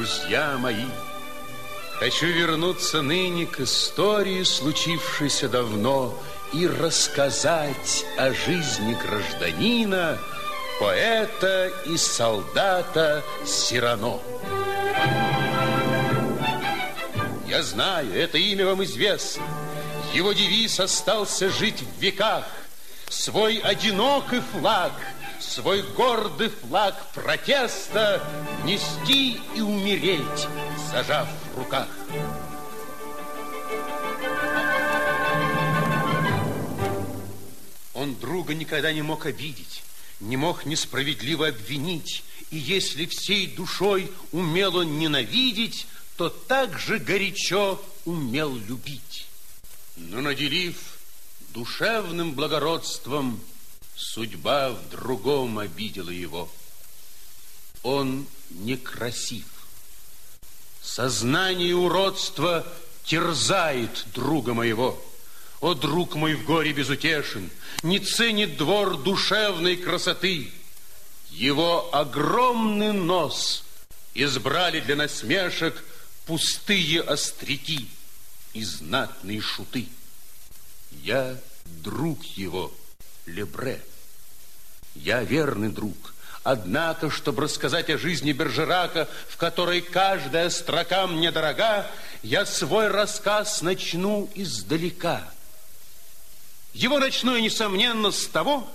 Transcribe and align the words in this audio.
друзья 0.00 0.56
мои, 0.56 0.86
Хочу 1.98 2.24
вернуться 2.24 3.02
ныне 3.02 3.44
к 3.44 3.60
истории, 3.60 4.42
случившейся 4.44 5.46
давно, 5.46 6.18
И 6.54 6.66
рассказать 6.66 8.06
о 8.16 8.32
жизни 8.32 8.96
гражданина, 9.04 10.18
Поэта 10.80 11.70
и 11.84 11.98
солдата 11.98 13.22
Сирано. 13.44 14.20
Я 17.46 17.62
знаю, 17.62 18.10
это 18.14 18.38
имя 18.38 18.64
вам 18.64 18.82
известно. 18.84 19.42
Его 20.14 20.32
девиз 20.32 20.80
остался 20.80 21.50
жить 21.50 21.82
в 21.82 22.00
веках. 22.00 22.46
Свой 23.10 23.58
одинокий 23.58 24.40
флаг– 24.52 24.92
свой 25.40 25.82
гордый 25.82 26.48
флаг 26.48 27.12
протеста 27.12 28.22
нести 28.64 29.40
и 29.54 29.60
умереть, 29.60 30.46
зажав 30.90 31.28
в 31.54 31.58
руках. 31.58 31.88
Он 37.94 38.14
друга 38.14 38.54
никогда 38.54 38.92
не 38.92 39.02
мог 39.02 39.26
обидеть, 39.26 39.82
не 40.20 40.36
мог 40.36 40.64
несправедливо 40.64 41.48
обвинить, 41.48 42.24
и 42.50 42.56
если 42.56 43.06
всей 43.06 43.46
душой 43.46 44.10
умел 44.32 44.76
он 44.76 44.98
ненавидеть, 44.98 45.86
то 46.16 46.28
так 46.28 46.78
же 46.78 46.98
горячо 46.98 47.82
умел 48.04 48.54
любить. 48.54 49.26
Но 49.96 50.20
наделив 50.20 50.76
душевным 51.52 52.32
благородством 52.32 53.40
Судьба 54.00 54.70
в 54.70 54.88
другом 54.88 55.58
обидела 55.58 56.08
его. 56.08 56.50
Он 57.82 58.26
некрасив. 58.48 59.44
Сознание 60.80 61.76
уродства 61.76 62.66
терзает 63.04 64.06
друга 64.14 64.54
моего. 64.54 64.98
О, 65.60 65.74
друг 65.74 66.14
мой 66.14 66.34
в 66.34 66.44
горе 66.44 66.72
безутешен, 66.72 67.50
не 67.82 67.98
ценит 67.98 68.56
двор 68.56 68.96
душевной 68.96 69.76
красоты. 69.76 70.50
Его 71.30 71.94
огромный 71.94 72.94
нос 72.94 73.64
избрали 74.14 74.80
для 74.80 74.96
насмешек 74.96 75.84
пустые 76.24 77.02
остряки 77.02 77.86
и 78.54 78.64
знатные 78.64 79.42
шуты. 79.42 79.88
Я 80.90 81.38
друг 81.66 82.24
его, 82.24 82.72
Лебре. 83.26 83.82
Я 84.94 85.22
верный 85.22 85.68
друг. 85.68 86.14
Однако, 86.42 87.10
чтобы 87.10 87.42
рассказать 87.42 87.90
о 87.90 87.98
жизни 87.98 88.32
Бержерака, 88.32 89.08
в 89.28 89.36
которой 89.36 89.82
каждая 89.82 90.48
строка 90.48 91.06
мне 91.06 91.30
дорога, 91.30 91.86
я 92.22 92.46
свой 92.46 92.88
рассказ 92.88 93.60
начну 93.60 94.30
издалека. 94.34 95.22
Его 96.72 96.98
начну 96.98 97.34
я, 97.34 97.42
несомненно, 97.42 98.10
с 98.10 98.26
того, 98.26 98.66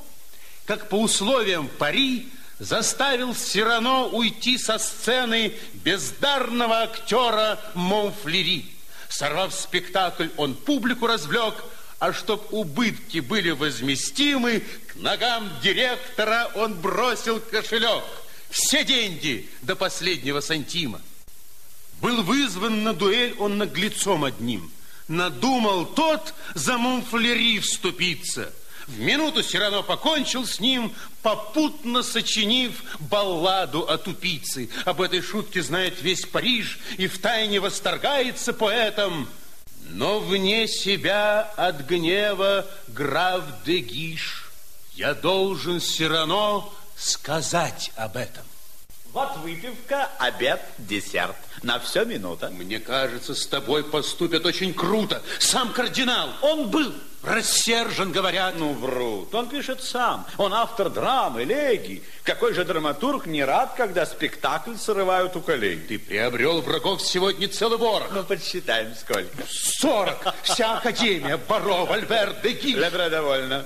как 0.65 0.89
по 0.89 1.01
условиям 1.01 1.67
пари 1.67 2.29
заставил 2.59 3.33
Сирано 3.35 4.05
уйти 4.05 4.57
со 4.57 4.77
сцены 4.77 5.53
бездарного 5.73 6.83
актера 6.83 7.59
Монфлери. 7.73 8.71
Сорвав 9.09 9.53
спектакль, 9.53 10.27
он 10.37 10.53
публику 10.53 11.07
развлек– 11.07 11.55
а 11.99 12.13
чтоб 12.13 12.53
убытки 12.53 13.19
были 13.19 13.51
возместимы, 13.51 14.63
к 14.87 14.95
ногам 14.95 15.49
директора 15.63 16.51
он 16.55 16.75
бросил 16.75 17.39
кошелек. 17.39 18.03
Все 18.49 18.83
деньги 18.83 19.49
до 19.61 19.75
последнего 19.75 20.39
сантима. 20.41 21.01
Был 22.01 22.23
вызван 22.23 22.83
на 22.83 22.93
дуэль 22.93 23.35
он 23.39 23.57
наглецом 23.57 24.25
одним. 24.25 24.71
Надумал 25.07 25.85
тот 25.85 26.33
за 26.53 26.77
Монфлери 26.77 27.59
вступиться. 27.59 28.51
В 28.87 28.99
минуту 28.99 29.41
все 29.41 29.59
равно 29.59 29.81
покончил 29.81 30.45
с 30.45 30.59
ним, 30.59 30.93
попутно 31.23 32.03
сочинив 32.03 32.83
балладу 32.99 33.81
о 33.81 33.97
тупице. 33.97 34.69
Об 34.83 35.01
этой 35.01 35.21
шутке 35.21 35.63
знает 35.63 36.01
весь 36.01 36.25
Париж 36.25 36.77
и 36.97 37.07
втайне 37.07 37.59
восторгается 37.59 38.53
поэтом– 38.53 39.27
но 39.89 40.19
вне 40.19 40.67
себя 40.67 41.41
от 41.55 41.85
гнева 41.85 42.65
граф 42.87 43.43
де 43.65 43.79
Гиш, 43.79 44.51
я 44.93 45.13
должен 45.13 45.79
все 45.79 46.07
равно 46.07 46.73
сказать 46.95 47.91
об 47.95 48.17
этом. 48.17 48.43
Вот 49.15 49.37
выпивка, 49.37 50.09
обед, 50.19 50.59
десерт. 50.77 51.37
На 51.63 51.79
все 51.79 52.03
минута. 52.03 52.49
Мне 52.49 52.81
кажется, 52.81 53.33
с 53.33 53.47
тобой 53.47 53.85
поступят 53.85 54.45
очень 54.45 54.73
круто. 54.73 55.23
Сам 55.39 55.71
кардинал, 55.71 56.31
он 56.41 56.69
был 56.69 56.91
рассержен, 57.23 58.11
говорят. 58.11 58.55
Ну, 58.57 58.73
врут. 58.73 59.33
Он 59.33 59.47
пишет 59.47 59.81
сам. 59.81 60.27
Он 60.37 60.53
автор 60.53 60.89
драмы, 60.89 61.43
элегий. 61.43 62.03
Какой 62.23 62.53
же 62.53 62.65
драматург 62.65 63.25
не 63.25 63.45
рад, 63.45 63.75
когда 63.77 64.05
спектакль 64.05 64.75
срывают 64.75 65.33
у 65.37 65.39
колей? 65.39 65.77
Ты 65.77 65.97
приобрел 65.97 66.59
врагов 66.59 67.01
сегодня 67.01 67.47
целый 67.47 67.77
ворох. 67.77 68.09
Ну, 68.11 68.21
подсчитаем, 68.25 68.93
сколько. 68.99 69.31
Сорок. 69.49 70.35
Вся 70.43 70.79
Академия. 70.79 71.37
Баро, 71.37 71.89
Альберт, 71.89 72.41
Дегиль. 72.41 72.81
Добро, 72.81 73.09
довольно. 73.09 73.65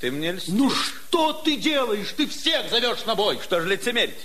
Ты 0.00 0.10
мне 0.10 0.32
льстишь. 0.32 0.52
Ну, 0.52 0.68
что 0.68 1.32
ты 1.32 1.58
делаешь? 1.58 2.12
Ты 2.16 2.26
всех 2.26 2.68
зовешь 2.70 3.04
на 3.04 3.14
бой. 3.14 3.38
Что 3.40 3.60
же 3.60 3.68
лицемерить? 3.68 4.18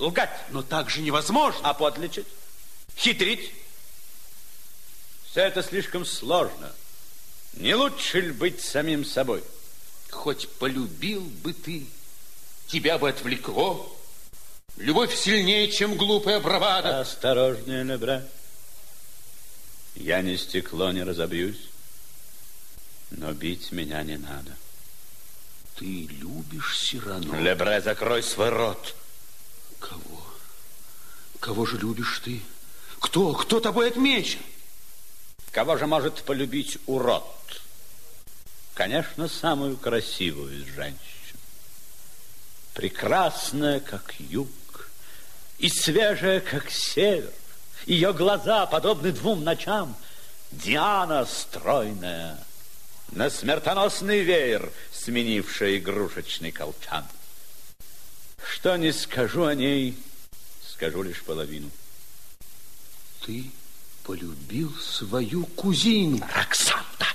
Лгать. 0.00 0.30
Но 0.50 0.62
так 0.62 0.90
же 0.90 1.02
невозможно. 1.02 1.60
А 1.62 1.74
подлечить? 1.74 2.26
Хитрить? 2.96 3.52
Все 5.30 5.42
это 5.42 5.62
слишком 5.62 6.04
сложно. 6.04 6.72
Не 7.54 7.74
лучше 7.74 8.20
ли 8.20 8.32
быть 8.32 8.60
самим 8.60 9.04
собой? 9.04 9.44
Хоть 10.10 10.48
полюбил 10.48 11.22
бы 11.22 11.52
ты, 11.52 11.86
тебя 12.66 12.98
бы 12.98 13.10
отвлекло. 13.10 13.96
Любовь 14.76 15.14
сильнее, 15.14 15.70
чем 15.70 15.96
глупая 15.96 16.40
бравада. 16.40 17.00
Осторожнее, 17.00 17.84
Лебре. 17.84 18.26
Я 19.94 20.22
не 20.22 20.36
стекло 20.36 20.90
не 20.90 21.02
разобьюсь, 21.02 21.68
но 23.10 23.32
бить 23.32 23.72
меня 23.72 24.02
не 24.02 24.16
надо. 24.16 24.56
Ты 25.76 26.06
любишь 26.06 26.78
Сирану? 26.78 27.40
Лебре, 27.40 27.80
закрой 27.80 28.22
свой 28.22 28.48
рот. 28.48 28.94
Кого? 29.80 30.26
Кого 31.40 31.66
же 31.66 31.78
любишь 31.78 32.20
ты? 32.24 32.40
Кто? 33.00 33.32
Кто 33.32 33.60
тобой 33.60 33.88
отмечен? 33.88 34.40
Кого 35.50 35.76
же 35.76 35.86
может 35.86 36.22
полюбить 36.22 36.78
урод? 36.86 37.24
Конечно, 38.74 39.26
самую 39.26 39.76
красивую 39.76 40.60
из 40.62 40.66
женщин. 40.74 40.98
Прекрасная, 42.74 43.80
как 43.80 44.14
юг, 44.18 44.48
и 45.58 45.68
свежая, 45.68 46.40
как 46.40 46.70
север. 46.70 47.32
Ее 47.86 48.12
глаза 48.12 48.66
подобны 48.66 49.12
двум 49.12 49.42
ночам. 49.42 49.96
Диана 50.52 51.26
стройная, 51.26 52.38
на 53.12 53.30
смертоносный 53.30 54.20
веер, 54.20 54.72
сменившая 54.92 55.78
игрушечный 55.78 56.52
колчан. 56.52 57.06
Что 58.42 58.76
не 58.76 58.92
скажу 58.92 59.44
о 59.44 59.54
ней, 59.54 59.96
скажу 60.66 61.02
лишь 61.02 61.22
половину. 61.22 61.70
Ты 63.24 63.50
полюбил 64.04 64.74
свою 64.76 65.46
кузину. 65.46 66.26
Роксанта. 66.34 67.06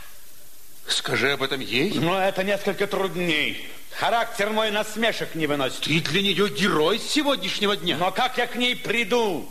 Скажи 0.88 1.32
об 1.32 1.44
этом 1.44 1.60
ей. 1.60 1.94
Но 1.94 2.20
это 2.22 2.44
несколько 2.44 2.88
трудней. 2.88 3.68
Характер 3.92 4.50
мой 4.50 4.72
насмешек 4.72 5.36
не 5.36 5.48
выносит. 5.48 5.82
Ты 5.82 6.02
для 6.02 6.22
нее 6.22 6.50
герой 6.50 7.00
сегодняшнего 7.00 7.78
дня. 7.78 7.98
Но 7.98 8.12
как 8.12 8.38
я 8.38 8.46
к 8.46 8.56
ней 8.56 8.76
приду, 8.76 9.50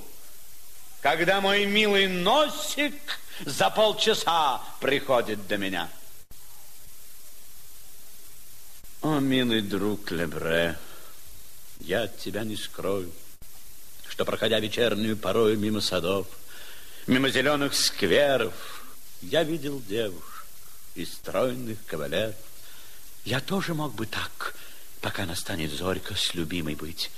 когда 1.00 1.40
мой 1.40 1.64
милый 1.64 2.06
носик 2.08 2.94
за 3.40 3.70
полчаса 3.70 4.60
приходит 4.80 5.46
до 5.46 5.56
меня? 5.56 5.88
О, 9.00 9.18
милый 9.18 9.60
друг 9.60 10.10
Лебре, 10.10 10.78
я 11.80 12.02
от 12.02 12.18
тебя 12.18 12.44
не 12.44 12.56
скрою, 12.56 13.10
что, 14.08 14.24
проходя 14.24 14.60
вечернюю 14.60 15.16
порою 15.16 15.58
мимо 15.58 15.80
садов, 15.80 16.26
мимо 17.06 17.28
зеленых 17.30 17.74
скверов, 17.74 18.84
я 19.22 19.42
видел 19.42 19.80
девушек 19.80 20.46
и 20.94 21.04
стройных 21.04 21.84
кавалеров. 21.86 22.36
Я 23.24 23.40
тоже 23.40 23.74
мог 23.74 23.94
бы 23.94 24.06
так, 24.06 24.54
пока 25.00 25.26
настанет 25.26 25.70
зорька, 25.70 26.14
с 26.14 26.34
любимой 26.34 26.74
быть. 26.74 27.10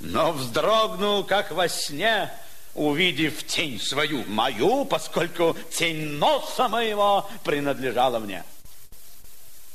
Но 0.00 0.32
вздрогнул, 0.32 1.24
как 1.24 1.50
во 1.50 1.68
сне, 1.68 2.32
увидев 2.74 3.44
тень 3.44 3.80
свою, 3.80 4.24
мою, 4.26 4.84
поскольку 4.84 5.56
тень 5.76 6.12
носа 6.18 6.68
моего 6.68 7.28
принадлежала 7.44 8.18
мне. 8.20 8.44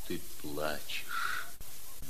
Ты 0.08 0.20
плачешь, 0.40 0.80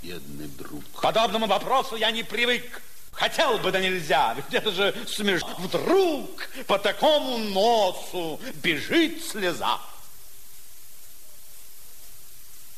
бедный 0.05 0.49
друг. 0.49 0.85
К 0.95 1.03
подобному 1.03 1.47
вопросу 1.47 1.97
я 1.97 2.11
не 2.11 2.23
привык. 2.23 2.83
Хотел 3.13 3.59
бы, 3.59 3.71
да 3.71 3.81
нельзя, 3.81 4.35
ведь 4.35 4.53
это 4.53 4.73
же 4.73 4.95
смешно. 5.07 5.55
Вдруг 5.59 6.49
по 6.67 6.79
такому 6.79 7.39
носу 7.39 8.41
бежит 8.57 9.25
слеза. 9.25 9.79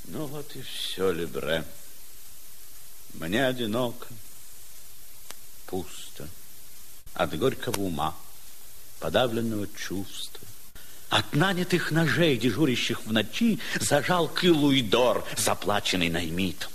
Ну 0.04 0.26
вот 0.26 0.54
и 0.54 0.62
все, 0.62 1.10
Лебре. 1.10 1.64
Мне 3.14 3.46
одиноко, 3.46 4.06
пусто, 5.66 6.28
от 7.14 7.36
горького 7.38 7.80
ума, 7.80 8.14
подавленного 9.00 9.66
чувства, 9.68 10.46
от 11.08 11.34
нанятых 11.34 11.90
ножей, 11.90 12.36
дежурящих 12.36 13.06
в 13.06 13.12
ночи, 13.12 13.58
за 13.80 14.02
жалкий 14.02 14.50
луидор, 14.50 15.24
заплаченный 15.38 16.10
наймитом. 16.10 16.70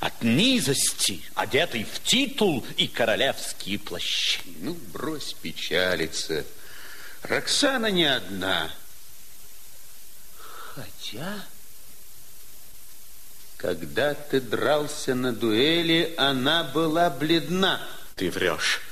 От 0.00 0.22
низости, 0.22 1.22
одетый 1.34 1.84
в 1.84 2.02
титул 2.02 2.64
и 2.76 2.86
королевские 2.86 3.78
плащи. 3.78 4.40
Ну, 4.60 4.74
брось 4.92 5.34
печалиться. 5.40 6.44
Роксана 7.22 7.90
не 7.90 8.04
одна. 8.04 8.70
Хотя... 10.74 11.44
Когда 13.56 14.12
ты 14.12 14.40
дрался 14.40 15.14
на 15.14 15.32
дуэли, 15.32 16.14
она 16.18 16.62
была 16.62 17.08
бледна. 17.08 17.80
Ты 18.14 18.30
врешь. 18.30 18.82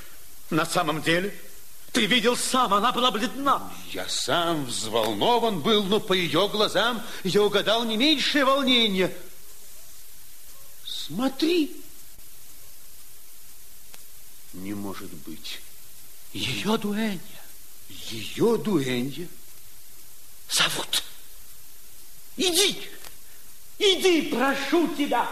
На 0.49 0.65
самом 0.65 1.03
деле, 1.03 1.35
ты 1.91 2.07
видел 2.07 2.35
сам, 2.35 2.73
она 2.73 2.91
была 2.91 3.11
бледна. 3.11 3.71
Я 3.91 4.07
сам 4.09 4.65
взволнован 4.65 5.61
был, 5.61 5.83
но 5.83 5.99
по 5.99 6.13
ее 6.13 6.49
глазам 6.49 7.01
я 7.23 7.43
угадал 7.43 7.83
не 7.85 7.95
меньшее 7.95 8.43
волнение. 8.43 9.15
Смотри. 11.05 11.83
Не 14.53 14.73
может 14.73 15.13
быть. 15.13 15.59
Ее 16.33 16.77
дуэнья. 16.77 17.19
Ее 17.89 18.57
дуэнья. 18.57 19.27
Зовут. 20.49 21.03
Иди. 22.37 22.89
Иди, 23.77 24.29
прошу 24.31 24.87
тебя. 24.95 25.29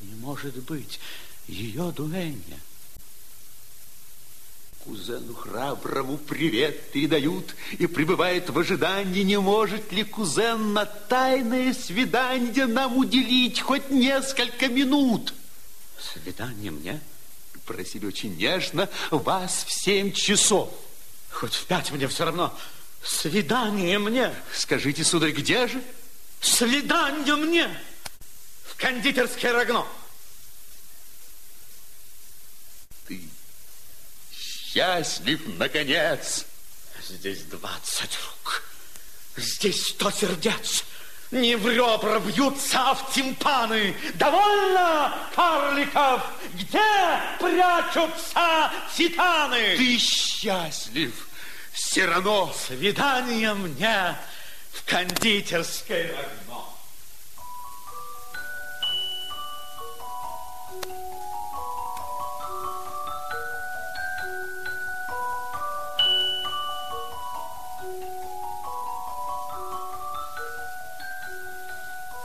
Не 0.00 0.14
может 0.14 0.56
быть, 0.64 0.98
ее 1.46 1.92
дуэнья. 1.92 2.60
Кузену 4.88 5.34
храброму 5.34 6.16
привет 6.16 6.92
передают 6.92 7.54
и 7.78 7.86
пребывает 7.86 8.48
в 8.48 8.58
ожидании, 8.58 9.22
не 9.22 9.38
может 9.38 9.92
ли 9.92 10.02
кузен 10.02 10.72
на 10.72 10.86
тайное 10.86 11.74
свидание 11.74 12.64
нам 12.64 12.96
уделить 12.96 13.60
хоть 13.60 13.90
несколько 13.90 14.68
минут. 14.68 15.34
Свидание 16.00 16.70
мне? 16.70 17.02
Просили 17.66 18.06
очень 18.06 18.34
нежно 18.38 18.88
вас 19.10 19.66
в 19.66 19.72
семь 19.74 20.10
часов. 20.10 20.72
Хоть 21.30 21.52
в 21.52 21.66
пять 21.66 21.92
мне 21.92 22.08
все 22.08 22.24
равно. 22.24 22.58
Свидание 23.04 23.98
мне. 23.98 24.32
Скажите, 24.54 25.04
сударь, 25.04 25.32
где 25.32 25.68
же? 25.68 25.82
Свидание 26.40 27.36
мне 27.36 27.68
в 28.64 28.74
кондитерское 28.78 29.52
рогно. 29.52 29.84
Счастлив, 34.78 35.40
наконец. 35.58 36.44
Здесь 37.02 37.42
двадцать 37.44 38.16
рук, 38.16 38.62
здесь 39.36 39.88
сто 39.88 40.10
сердец. 40.10 40.84
Не 41.30 41.56
в 41.56 41.68
ребра 41.68 42.20
бьются, 42.20 42.78
а 42.90 42.94
в 42.94 43.12
тимпаны. 43.12 43.94
Довольно, 44.14 45.14
карликов! 45.34 46.22
Где 46.54 47.20
прячутся 47.38 48.72
титаны? 48.96 49.76
Ты 49.76 49.98
счастлив, 49.98 51.28
Сирано. 51.74 52.52
Свидание 52.54 53.52
мне 53.54 54.16
в 54.72 54.84
кондитерское 54.88 56.14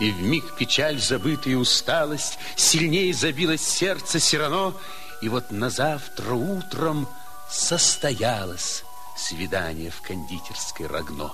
И 0.04 0.12
в 0.12 0.22
миг 0.22 0.58
печаль, 0.58 1.00
забытая 1.00 1.56
усталость, 1.56 2.38
Сильнее 2.58 3.14
забилось 3.14 3.66
сердце 3.66 4.20
Сирано, 4.20 4.74
И 5.22 5.30
вот 5.30 5.50
на 5.50 5.70
завтра 5.70 6.34
утром 6.34 7.08
состоялось 7.50 8.84
свидание 9.16 9.92
в 9.92 10.02
кондитерской 10.02 10.88
Рогно. 10.88 11.32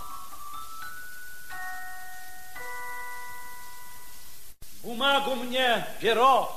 Бумагу 4.84 5.34
мне, 5.34 5.88
перо. 6.00 6.56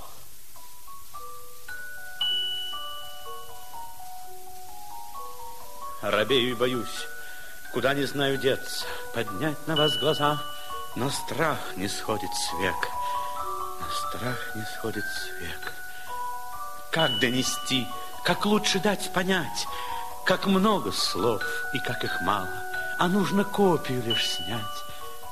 Робею 6.03 6.51
и 6.51 6.55
боюсь, 6.55 7.07
куда 7.73 7.95
не 7.95 8.05
знаю 8.05 8.37
деться, 8.37 8.85
поднять 9.15 9.67
на 9.67 9.77
вас 9.77 9.97
глаза, 9.97 10.43
но 10.95 11.11
страх 11.11 11.59
не 11.77 11.89
сходит 11.89 12.31
с 12.35 12.53
век, 12.61 12.89
но 13.81 13.87
страх 14.09 14.55
не 14.55 14.65
сходит 14.77 15.05
с 15.05 15.41
век. 15.41 15.73
Как 16.91 17.19
донести, 17.19 17.87
как 18.25 18.45
лучше 18.45 18.79
дать 18.79 19.13
понять, 19.13 19.67
как 20.25 20.47
много 20.47 20.93
слов 20.93 21.43
и 21.73 21.79
как 21.79 22.05
их 22.05 22.21
мало, 22.23 22.53
а 22.99 23.09
нужно 23.09 23.45
копию 23.45 24.03
лишь 24.03 24.29
снять 24.29 24.61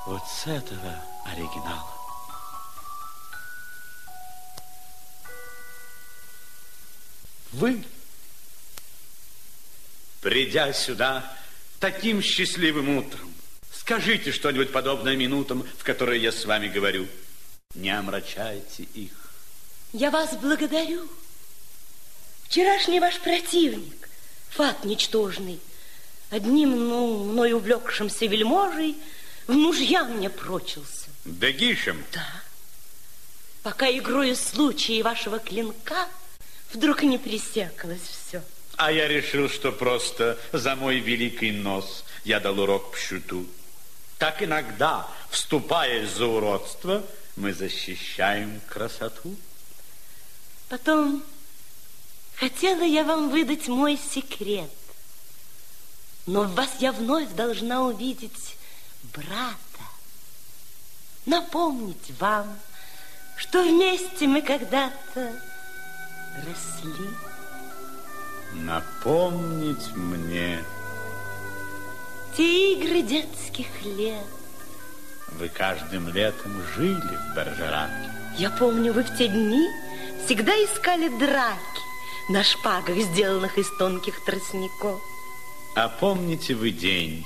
вот 0.07 0.23
с 0.27 0.47
этого 0.47 0.95
оригинала. 1.27 1.91
Вы, 7.53 7.85
придя 10.21 10.73
сюда 10.73 11.31
таким 11.79 12.23
счастливым 12.23 12.97
утром, 12.97 13.30
скажите 13.81 14.31
что-нибудь 14.33 14.73
подобное 14.73 15.17
минутам, 15.17 15.67
в 15.79 15.85
которые 15.85 16.23
я 16.23 16.33
с 16.33 16.45
вами 16.45 16.69
говорю. 16.69 17.07
Не 17.75 17.91
омрачайте 17.91 18.85
их. 18.95 19.13
Я 19.93 20.11
вас 20.11 20.37
благодарю. 20.37 21.09
Вчерашний 22.45 23.01
ваш 23.01 23.19
противник, 23.21 24.09
факт 24.51 24.85
ничтожный, 24.85 25.61
одним, 26.31 26.89
ну, 26.89 27.25
мной 27.25 27.53
увлекшимся 27.53 28.27
вельможей, 28.27 28.97
в 29.47 29.53
мужья 29.53 30.05
мне 30.05 30.29
прочился. 30.31 31.09
Дагишем? 31.25 32.03
Да. 32.13 32.27
Пока 33.63 33.91
игрою 33.91 34.37
случая 34.37 35.03
вашего 35.03 35.39
клинка 35.39 36.09
вдруг 36.73 37.03
не 37.03 37.19
пресекалось 37.19 38.01
все. 38.01 38.43
А 38.77 38.91
я 38.91 39.07
решил, 39.09 39.49
что 39.49 39.73
просто 39.73 40.39
за 40.53 40.75
мой 40.75 40.99
великий 40.99 41.53
нос 41.53 42.05
я 42.25 42.41
дал 42.41 42.59
урок 42.59 42.93
пшуту. 42.93 43.47
Так 44.21 44.43
иногда, 44.43 45.09
вступаясь 45.31 46.11
за 46.11 46.27
уродство, 46.27 47.03
мы 47.37 47.55
защищаем 47.55 48.61
красоту. 48.69 49.35
Потом 50.69 51.23
хотела 52.37 52.83
я 52.83 53.03
вам 53.05 53.31
выдать 53.31 53.69
мой 53.69 53.97
секрет. 53.97 54.71
Но 56.27 56.43
в 56.43 56.55
вас 56.55 56.69
я 56.81 56.93
вновь 56.93 57.31
должна 57.31 57.81
увидеть 57.81 58.59
брата. 59.05 59.57
Напомнить 61.25 62.13
вам, 62.19 62.59
что 63.39 63.63
вместе 63.63 64.27
мы 64.27 64.43
когда-то 64.43 65.33
росли. 66.47 67.09
Напомнить 68.53 69.97
мне, 69.97 70.63
Те 72.37 72.75
игры 72.75 73.03
детских 73.03 73.67
лет. 73.85 74.25
вы 75.39 75.49
каждым 75.49 76.09
летом 76.09 76.63
жили 76.77 77.01
в 77.01 77.35
Бержераке. 77.37 78.11
Я 78.37 78.51
помню, 78.51 78.93
вы 78.93 79.03
в 79.03 79.17
те 79.17 79.29
дни 79.29 79.69
всегда 80.25 80.53
искали 80.53 81.09
драки 81.19 81.81
на 82.29 82.43
шпагах, 82.45 82.97
сделанных 82.97 83.59
из 83.59 83.69
тонких 83.79 84.25
тростников. 84.25 85.01
А 85.77 85.89
помните 85.89 86.55
вы 86.55 86.71
день? 86.71 87.25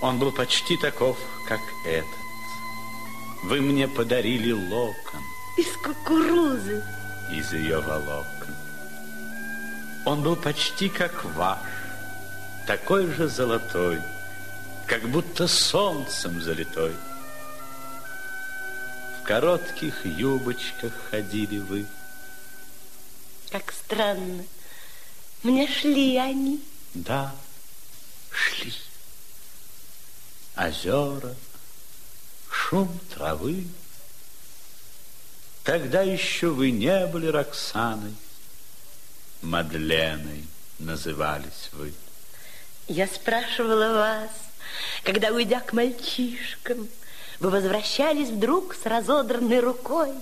Он 0.00 0.18
был 0.18 0.32
почти 0.32 0.76
таков, 0.76 1.16
как 1.48 1.60
этот. 1.86 2.08
Вы 3.44 3.60
мне 3.60 3.88
подарили 3.88 4.52
локон 4.52 5.20
Из 5.56 5.68
кукурузы. 5.82 6.82
из 7.32 7.52
ее 7.52 7.80
волокон. 7.80 8.54
Он 10.06 10.22
был 10.22 10.36
почти 10.36 10.88
как 10.88 11.24
ваш, 11.36 11.58
такой 12.66 13.06
же 13.12 13.28
золотой, 13.28 14.00
как 14.86 15.02
будто 15.08 15.46
солнцем 15.46 16.40
залитой. 16.40 16.94
В 19.20 19.26
коротких 19.26 20.04
юбочках 20.04 20.92
ходили 21.10 21.58
вы, 21.58 21.86
Как 23.50 23.72
странно. 23.72 24.44
Мне 25.42 25.68
шли 25.68 26.16
они. 26.16 26.62
Да, 26.94 27.34
шли. 28.30 28.72
Озера, 30.56 31.34
шум 32.50 32.98
травы. 33.14 33.66
Тогда 35.62 36.02
еще 36.02 36.48
вы 36.48 36.70
не 36.70 37.06
были 37.06 37.26
Роксаной, 37.26 38.14
Мадленой 39.42 40.46
назывались 40.78 41.70
вы. 41.72 41.92
Я 42.88 43.06
спрашивала 43.06 43.94
вас, 43.94 44.30
когда, 45.04 45.28
уйдя 45.30 45.60
к 45.60 45.72
мальчишкам, 45.72 46.88
вы 47.40 47.50
возвращались 47.50 48.28
вдруг 48.28 48.74
с 48.74 48.84
разодранной 48.84 49.60
рукой. 49.60 50.12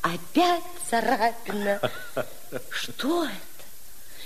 Опять 0.00 0.64
царапина. 0.90 1.80
Что 2.70 3.24
это? 3.24 3.34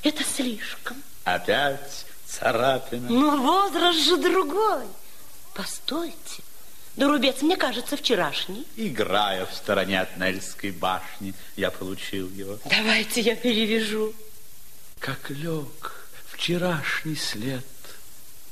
Это 0.02 0.24
слишком. 0.24 1.02
Опять 1.24 2.06
царапина. 2.26 3.10
Но 3.10 3.36
возраст 3.36 3.98
же 3.98 4.16
другой. 4.16 4.84
Постойте. 5.54 6.42
Да 6.96 7.08
рубец, 7.08 7.42
мне 7.42 7.58
кажется, 7.58 7.98
вчерашний. 7.98 8.66
Играя 8.76 9.44
в 9.44 9.52
стороне 9.52 10.00
от 10.00 10.16
Нельской 10.16 10.70
башни, 10.70 11.34
я 11.56 11.70
получил 11.70 12.30
его. 12.30 12.58
Давайте 12.64 13.20
я 13.20 13.36
перевяжу. 13.36 14.14
Как 14.98 15.28
лег 15.28 16.05
вчерашний 16.36 17.16
след 17.16 17.64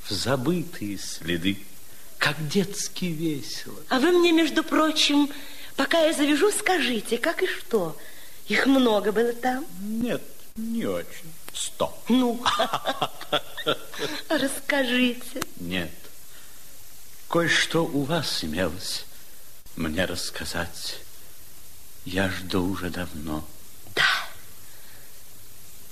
в 0.05 0.11
забытые 0.13 0.99
следы, 0.99 1.59
как 2.19 2.49
детски 2.49 3.07
весело. 3.07 3.79
А 3.89 3.99
вы 4.01 4.13
мне, 4.13 4.33
между 4.33 4.65
прочим, 4.65 5.31
пока 5.77 6.01
я 6.01 6.13
завяжу, 6.13 6.51
скажите, 6.51 7.19
как 7.19 7.43
и 7.43 7.47
что? 7.47 7.97
Их 8.49 8.67
много 8.67 9.13
было 9.13 9.33
там? 9.33 9.67
Нет, 9.81 10.23
не 10.57 10.87
очень. 10.87 11.33
Сто. 11.53 11.97
Ну, 12.09 12.43
расскажите. 14.29 15.43
Нет. 15.61 15.91
Кое-что 17.29 17.85
у 17.85 18.03
вас 18.03 18.45
имелось 18.45 19.05
мне 19.77 20.05
рассказать. 20.05 20.99
Я 22.05 22.29
жду 22.29 22.65
уже 22.67 22.91
давно. 22.91 23.45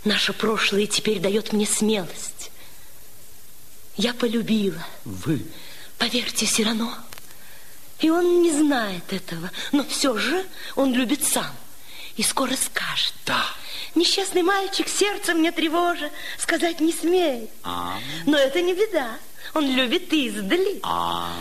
Наше 0.04 0.32
прошлое 0.32 0.86
теперь 0.86 1.20
дает 1.20 1.52
мне 1.52 1.66
смелость. 1.66 2.50
Я 3.96 4.14
полюбила. 4.14 4.84
Вы? 5.04 5.44
Поверьте, 5.98 6.46
Сирано. 6.46 6.98
И 8.00 8.10
он 8.10 8.42
не 8.42 8.50
знает 8.50 9.12
этого, 9.12 9.50
но 9.70 9.84
все 9.84 10.18
же 10.18 10.44
он 10.74 10.92
любит 10.92 11.24
сам. 11.24 11.54
И 12.16 12.22
скоро 12.22 12.56
скажет. 12.56 13.14
Да. 13.24 13.44
Несчастный 13.94 14.42
мальчик, 14.42 14.88
сердце 14.88 15.34
мне 15.34 15.52
тревожа, 15.52 16.10
сказать 16.38 16.80
не 16.80 16.92
смеет. 16.92 17.50
А. 17.62 17.98
Но 18.26 18.36
это 18.36 18.60
не 18.60 18.74
беда. 18.74 19.18
Он 19.54 19.70
любит 19.70 20.12
издали. 20.12 20.80
А. 20.82 21.32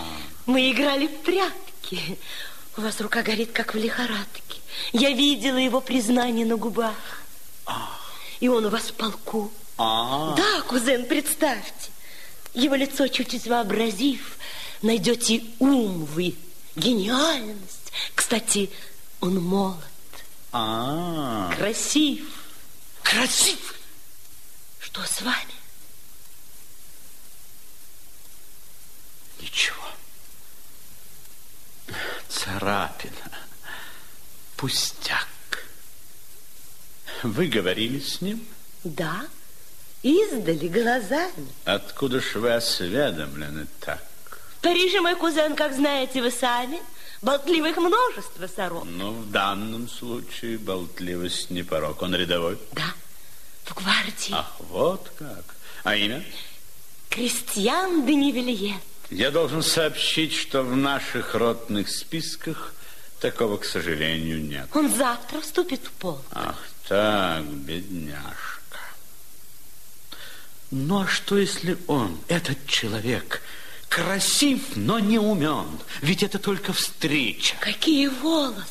Мы 0.46 0.72
играли 0.72 1.08
в 1.08 1.18
прятки. 1.22 2.20
У 2.78 2.82
вас 2.82 3.02
рука 3.02 3.24
горит, 3.24 3.52
как 3.54 3.74
в 3.74 3.78
лихорадке. 3.78 4.60
Я 4.94 5.10
видела 5.10 5.58
его 5.58 5.82
признание 5.82 6.46
на 6.46 6.58
губах. 6.58 6.96
И 8.42 8.48
он 8.50 8.66
у 8.66 8.70
вас 8.70 8.90
в 8.90 8.94
полку. 8.96 9.52
А. 9.78 10.36
Да, 10.36 10.62
кузен, 10.64 11.06
представьте. 11.06 11.90
Его 12.54 12.76
лицо 12.76 13.08
чуть-чуть 13.08 13.48
вообразив, 13.48 14.38
найдете 14.82 15.44
ум 15.60 16.04
вы, 16.06 16.36
гениальность. 16.76 17.94
Кстати, 18.14 18.70
он 19.22 19.42
молод, 19.42 19.80
А. 20.52 21.50
красив. 21.58 22.28
Красив? 23.04 23.76
Что 24.80 25.02
с 25.06 25.22
вами? 25.22 25.54
Ничего. 29.40 29.84
Царапина. 32.30 33.38
Пустяк. 34.58 35.28
Вы 37.24 37.48
говорили 37.48 38.00
с 38.00 38.22
ним? 38.22 38.44
Да, 38.84 39.26
издали 40.02 40.68
глазами. 40.68 41.48
Откуда 41.66 42.20
ж 42.20 42.36
вы 42.36 42.54
осведомлены 42.54 43.68
так? 43.80 44.04
В 44.58 44.62
Париже 44.62 45.02
мой 45.02 45.16
кузен, 45.16 45.56
как 45.56 45.74
знаете 45.74 46.22
вы 46.22 46.32
сами, 46.32 46.80
болтливых 47.22 47.78
множество 47.78 48.48
сорок. 48.48 48.86
Ну, 48.86 49.12
в 49.12 49.32
данном 49.32 49.88
случае 49.88 50.58
болтливость 50.58 51.52
не 51.52 51.64
порог. 51.64 52.02
Он 52.02 52.16
рядовой? 52.16 52.58
Да, 52.72 52.94
в 53.66 53.76
гвардии. 53.76 54.32
Ах, 54.34 54.56
вот 54.60 55.12
как. 55.18 55.56
А 55.84 55.96
имя? 55.96 56.24
Крестьян 57.10 58.06
де. 58.06 58.76
Я 59.10 59.30
должен 59.30 59.62
сообщить, 59.62 60.34
что 60.34 60.64
в 60.64 60.76
наших 60.76 61.36
ротных 61.36 61.90
списках 61.90 62.74
такого, 63.20 63.58
к 63.58 63.66
сожалению, 63.66 64.42
нет. 64.42 64.68
Он 64.74 64.90
завтра 64.90 65.42
вступит 65.42 65.82
в 65.84 65.92
пол. 65.92 66.22
Ах 66.32 66.71
так, 66.92 67.46
бедняжка. 67.46 68.80
Ну, 70.72 71.04
а 71.04 71.08
что, 71.08 71.38
если 71.38 71.78
он, 71.88 72.18
этот 72.28 72.68
человек, 72.68 73.42
красив, 73.88 74.76
но 74.76 75.00
не 75.00 75.18
умен? 75.18 75.70
Ведь 76.02 76.22
это 76.22 76.38
только 76.38 76.74
встреча. 76.74 77.56
Какие 77.62 78.08
волосы! 78.08 78.66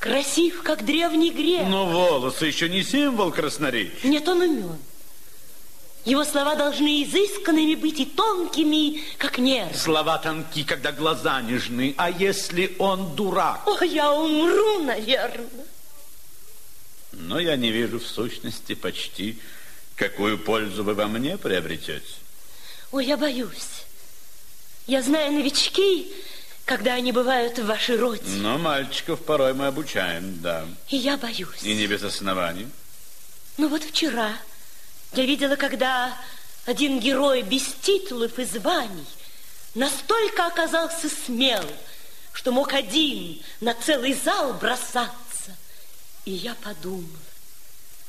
Красив, 0.00 0.64
как 0.64 0.84
древний 0.84 1.30
грек. 1.30 1.68
Но 1.68 1.86
волосы 1.86 2.46
еще 2.46 2.68
не 2.68 2.82
символ 2.82 3.30
красноречия. 3.30 4.10
Нет, 4.10 4.26
он 4.26 4.40
умен. 4.40 4.78
Его 6.04 6.24
слова 6.24 6.56
должны 6.56 7.04
изысканными 7.04 7.76
быть 7.76 8.00
и 8.00 8.04
тонкими, 8.04 9.04
как 9.16 9.38
нерв. 9.38 9.76
Слова 9.76 10.18
тонки, 10.18 10.64
когда 10.64 10.90
глаза 10.90 11.40
нежны. 11.40 11.94
А 11.98 12.10
если 12.10 12.74
он 12.80 13.14
дурак? 13.14 13.62
О, 13.64 13.84
я 13.84 14.12
умру, 14.12 14.82
наверное. 14.82 15.46
Но 17.18 17.38
я 17.38 17.56
не 17.56 17.70
вижу 17.70 17.98
в 17.98 18.06
сущности 18.06 18.74
почти, 18.74 19.38
какую 19.96 20.38
пользу 20.38 20.84
вы 20.84 20.94
во 20.94 21.06
мне 21.06 21.36
приобретете. 21.36 22.06
Ой, 22.92 23.04
я 23.04 23.16
боюсь. 23.16 23.84
Я 24.86 25.02
знаю 25.02 25.32
новички, 25.32 26.10
когда 26.64 26.94
они 26.94 27.12
бывают 27.12 27.58
в 27.58 27.66
вашей 27.66 27.96
роте. 27.96 28.22
Но 28.24 28.56
мальчиков 28.56 29.20
порой 29.24 29.52
мы 29.52 29.66
обучаем, 29.66 30.40
да. 30.40 30.66
И 30.88 30.96
я 30.96 31.16
боюсь. 31.16 31.62
И 31.62 31.74
не 31.74 31.86
без 31.86 32.02
оснований. 32.02 32.68
Ну 33.56 33.68
вот 33.68 33.82
вчера 33.82 34.32
я 35.14 35.26
видела, 35.26 35.56
когда 35.56 36.16
один 36.64 37.00
герой 37.00 37.42
без 37.42 37.64
титулов 37.82 38.38
и 38.38 38.44
званий 38.44 39.06
настолько 39.74 40.46
оказался 40.46 41.08
смел, 41.08 41.64
что 42.32 42.52
мог 42.52 42.72
один 42.72 43.40
на 43.60 43.74
целый 43.74 44.14
зал 44.14 44.54
бросаться. 44.54 45.27
И 46.28 46.32
я 46.32 46.54
подумала, 46.56 47.24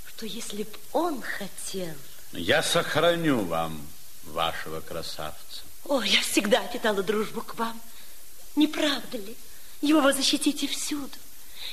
что 0.10 0.26
если 0.26 0.64
б 0.64 0.70
он 0.92 1.22
хотел... 1.22 1.96
Я 2.34 2.62
сохраню 2.62 3.46
вам 3.46 3.88
вашего 4.26 4.82
красавца. 4.82 5.62
О, 5.86 6.02
я 6.02 6.20
всегда 6.20 6.60
питала 6.68 7.02
дружбу 7.02 7.40
к 7.40 7.56
вам. 7.56 7.80
Не 8.58 8.68
правда 8.68 9.18
ли? 9.18 9.38
Его 9.80 10.02
вы 10.02 10.12
защитите 10.12 10.68
всюду. 10.68 11.16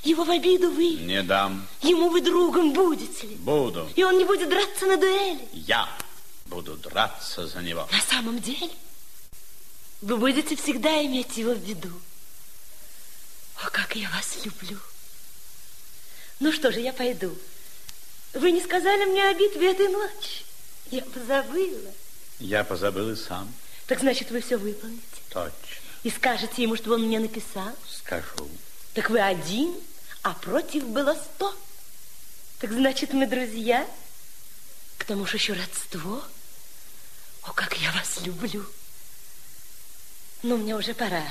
Его 0.05 0.23
в 0.23 0.31
обиду 0.31 0.71
вы. 0.71 0.91
Не 0.91 1.25
дам. 1.25 1.67
Ему 1.83 2.11
вы 2.11 2.21
другом 2.21 2.73
будете 2.73 3.27
ли? 3.27 3.35
Буду. 3.35 3.91
И 3.97 4.05
он 4.05 4.17
не 4.17 4.25
будет 4.25 4.49
драться 4.49 4.87
на 4.87 4.97
дуэли. 4.97 5.49
Я 5.53 5.89
буду 6.45 6.77
драться 6.77 7.49
за 7.49 7.61
него. 7.61 7.89
На 7.91 8.01
самом 8.03 8.39
деле, 8.39 8.71
вы 10.01 10.17
будете 10.17 10.55
всегда 10.55 11.05
иметь 11.07 11.37
его 11.39 11.55
в 11.55 11.59
виду. 11.59 11.91
О, 13.65 13.69
как 13.71 13.97
я 13.97 14.09
вас 14.11 14.45
люблю. 14.45 14.79
Ну 16.41 16.53
что 16.53 16.71
же, 16.71 16.81
я 16.81 16.93
пойду. 16.93 17.37
Вы 18.35 18.53
не 18.53 18.61
сказали 18.61 19.05
мне 19.07 19.25
о 19.29 19.35
битве 19.35 19.71
этой 19.71 19.89
ночи. 19.89 20.45
Я 20.91 21.03
позабыла. 21.03 21.93
Я 22.39 22.65
позабыл 22.65 23.11
и 23.11 23.17
сам. 23.17 23.53
Так 23.87 24.01
значит, 24.01 24.31
вы 24.31 24.41
все 24.41 24.57
выполните. 24.57 25.03
Точно. 25.31 25.53
И 26.03 26.11
скажете 26.11 26.63
ему, 26.63 26.77
чтобы 26.77 26.97
он 26.97 27.03
мне 27.07 27.19
написал. 27.19 27.73
Скажу. 27.89 28.49
Так 28.95 29.11
вы 29.11 29.21
один, 29.21 29.75
а 30.23 30.35
против 30.35 30.85
было 30.85 31.15
сто. 31.15 31.55
Так 32.59 32.73
значит, 32.73 33.13
мы 33.13 33.27
друзья? 33.27 33.89
К 34.99 35.05
тому 35.05 35.27
же 35.27 35.37
еще 35.37 35.55
родство. 35.55 36.23
О, 37.43 37.53
как 37.53 37.77
я 37.79 37.91
вас 37.93 38.21
люблю. 38.25 38.65
Но 40.43 40.57
мне 40.57 40.77
уже 40.77 40.95
пора. 40.95 41.25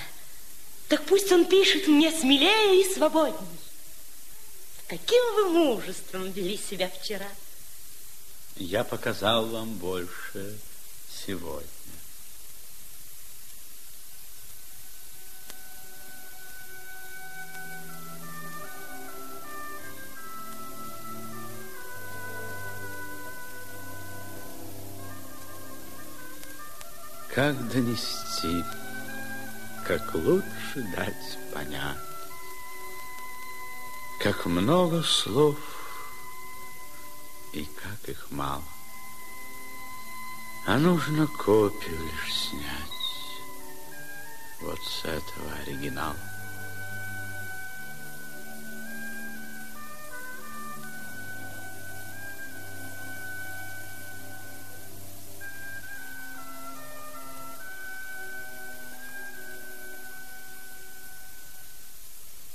Так 0.87 1.03
пусть 1.05 1.31
он 1.31 1.45
пишет 1.45 1.87
мне 1.87 2.11
смелее 2.11 2.81
и 2.81 2.93
свободней. 2.93 3.59
Каким 4.87 5.23
вы 5.33 5.49
мужеством 5.49 6.31
вели 6.31 6.57
себя 6.57 6.89
вчера? 6.89 7.27
Я 8.55 8.83
показал 8.83 9.47
вам 9.47 9.73
больше 9.73 10.59
сегодня. 11.09 11.67
Как 27.33 27.67
донести, 27.69 28.63
как 29.85 30.13
лучше 30.13 30.87
дать 30.95 31.37
понять 31.51 32.14
как 34.19 34.45
много 34.45 35.03
слов 35.03 35.57
и 37.53 37.65
как 37.65 38.09
их 38.09 38.27
мало. 38.31 38.63
А 40.67 40.77
нужно 40.77 41.27
копию 41.27 41.97
лишь 41.97 42.33
снять 42.33 42.95
вот 44.61 44.79
с 44.83 45.05
этого 45.05 45.53
оригинала. 45.61 46.15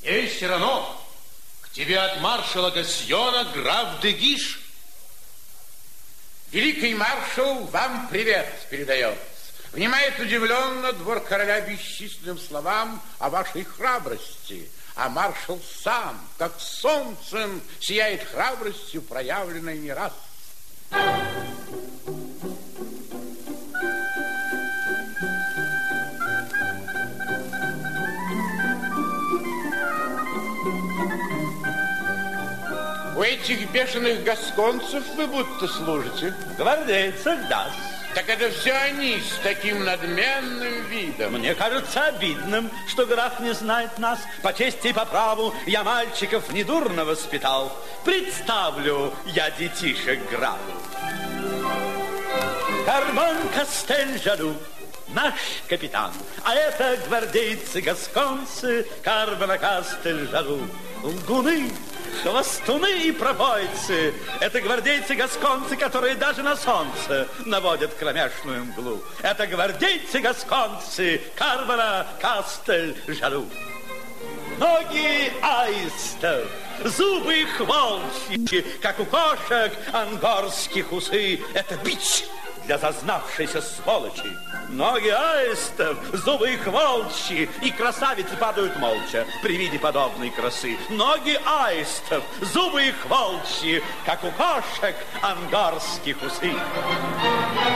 Эй, 0.03 0.29
Сирано, 0.29 0.90
тебе 1.73 1.99
от 1.99 2.21
маршала 2.21 2.71
Гасьона 2.71 3.45
граф 3.55 4.01
Дегиш. 4.01 4.61
Великий 6.51 6.95
маршал 6.95 7.65
вам 7.67 8.09
привет 8.09 8.49
передает. 8.71 9.19
Внимает 9.73 10.19
удивленно 10.19 10.93
двор 10.93 11.21
короля 11.21 11.61
бесчисленным 11.61 12.39
словам 12.39 13.01
о 13.19 13.31
вашей 13.31 13.65
храбрости. 13.65 14.69
А 14.97 15.09
маршал 15.09 15.61
сам, 15.83 16.21
как 16.37 16.61
солнцем, 16.61 17.63
сияет 17.79 18.27
храбростью, 18.29 19.01
проявленной 19.03 19.79
не 19.79 19.93
раз. 19.93 20.13
У 33.21 33.23
этих 33.23 33.71
бешеных 33.71 34.25
гасконцев 34.25 35.05
вы 35.15 35.27
будто 35.27 35.69
служите. 35.69 36.35
Гвардейцев 36.57 37.39
даст. 37.51 37.77
Так 38.15 38.27
это 38.31 38.51
все 38.51 38.73
они 38.73 39.21
с 39.21 39.43
таким 39.43 39.85
надменным 39.85 40.87
видом. 40.89 41.35
Мне 41.35 41.55
кажется 41.55 42.07
обидным, 42.07 42.71
что 42.89 43.05
граф 43.05 43.39
не 43.41 43.53
знает 43.53 43.99
нас. 43.99 44.21
По 44.43 44.55
чести 44.55 44.87
и 44.87 44.93
по 44.95 45.05
праву 45.05 45.55
я 45.67 45.85
мальчиков 45.85 46.51
недурно 46.51 47.05
воспитал. 47.05 47.71
Представлю 48.07 49.13
я 49.27 49.51
детишек 49.51 50.19
графу. 50.31 50.73
Карман 52.87 53.37
Кастель 53.55 54.19
Жаду, 54.25 54.57
наш 55.09 55.35
капитан. 55.69 56.11
А 56.43 56.55
это 56.55 56.97
гвардейцы-гасконцы 57.07 58.87
Карбона 59.03 59.59
Кастель 59.59 60.27
Жаду. 60.31 60.67
Лгуны, 61.03 61.71
хвостуны 62.23 63.03
и 63.05 63.13
пропойцы. 63.13 64.15
Это 64.41 64.61
гвардейцы-гасконцы, 64.61 65.77
которые 65.77 66.15
даже 66.15 66.43
на 66.43 66.57
солнце 66.57 67.29
наводят 67.47 67.95
кромешную 67.95 68.65
мглу. 68.65 69.03
Это 69.23 69.47
гвардейцы-гасконцы 69.47 71.21
Карбона 71.37 72.07
Кастель 72.21 72.97
Жаду. 73.09 73.47
Ноги 74.59 75.33
аистов, 75.41 76.47
зубы 76.85 77.41
их 77.41 77.61
волчьи, 77.61 78.61
как 78.83 79.01
у 79.01 79.07
кошек 79.07 79.73
ангорских 79.93 80.93
усы. 80.93 81.41
Это 81.55 81.77
бич 81.77 82.25
для 82.67 82.77
зазнавшейся 82.77 83.63
сволочи. 83.63 84.37
Ноги 84.69 85.09
аистов, 85.09 85.99
зубы 86.13 86.53
их 86.53 86.67
волчьи, 86.67 87.49
и 87.63 87.71
красавицы 87.71 88.37
падают 88.37 88.77
молча 88.77 89.27
при 89.43 89.57
виде 89.57 89.79
подобной 89.79 90.31
красы. 90.31 90.77
Ноги 90.91 91.39
аистов, 91.45 92.23
зубы 92.41 92.85
их 92.85 93.07
волчьи, 93.07 93.83
как 94.05 94.23
у 94.23 94.31
кошек 94.31 94.95
ангарских 95.23 96.17
усы. 96.23 96.55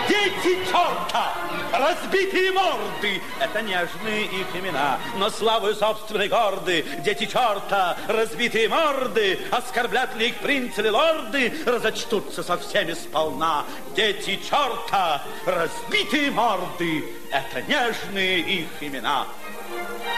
Дети 0.08 0.64
черта, 0.66 1.34
разбитые 1.72 2.52
морды, 2.52 3.20
это 3.40 3.62
нежные 3.62 4.24
их 4.26 4.46
имена, 4.54 4.98
но 5.16 5.30
славы 5.30 5.74
собственной 5.74 6.28
горды. 6.28 6.84
Дети 6.98 7.26
черта, 7.26 7.96
разбитые 8.06 8.68
морды, 8.68 9.40
оскорблят 9.50 10.14
ли 10.16 10.28
их 10.28 10.36
принцы 10.36 10.80
или 10.80 10.88
лорды, 10.88 11.52
разочтутся 11.66 12.42
со 12.42 12.56
всеми 12.58 12.92
сполна. 12.92 13.64
Дети 13.96 14.38
черта, 14.48 15.22
разбитые 15.46 16.30
морды, 16.30 16.83
это 17.30 17.62
нежные 17.62 18.40
их 18.40 18.68
имена. 18.80 19.26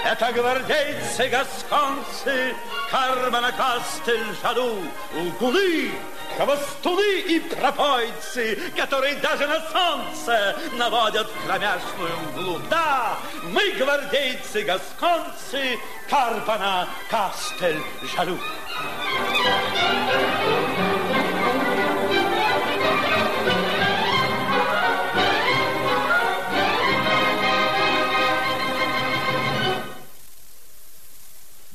Это 0.05 0.33
гвардейцы, 0.33 1.29
гасконцы, 1.29 2.55
Кармана 2.91 3.53
Кастель, 3.53 4.25
Жаду, 4.43 4.79
лгуны, 5.15 5.91
хвостуны 6.37 7.21
и 7.21 7.41
пропойцы, 7.41 8.59
которые 8.77 9.17
даже 9.17 9.47
на 9.47 9.61
солнце 9.71 10.57
наводят 10.75 11.29
кромешную 11.45 12.17
мглу. 12.29 12.61
Да, 12.71 13.19
мы 13.45 13.73
гвардейцы, 13.73 14.63
гасконцы, 14.63 15.79
Кармана 16.09 16.89
Кастель, 17.11 17.83
Жаду. 18.15 18.39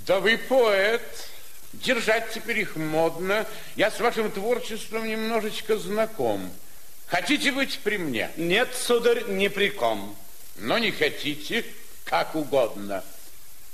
Да 0.05 0.19
вы 0.19 0.37
поэт. 0.37 1.01
Держать 1.73 2.31
теперь 2.33 2.59
их 2.59 2.75
модно. 2.75 3.45
Я 3.75 3.91
с 3.91 3.99
вашим 3.99 4.29
творчеством 4.31 5.07
немножечко 5.07 5.77
знаком. 5.77 6.51
Хотите 7.07 7.51
быть 7.51 7.79
при 7.79 7.97
мне? 7.97 8.31
Нет, 8.37 8.69
сударь, 8.75 9.23
не 9.27 9.49
при 9.49 9.69
ком. 9.69 10.15
Но 10.57 10.77
не 10.77 10.91
хотите, 10.91 11.65
как 12.03 12.35
угодно. 12.35 13.03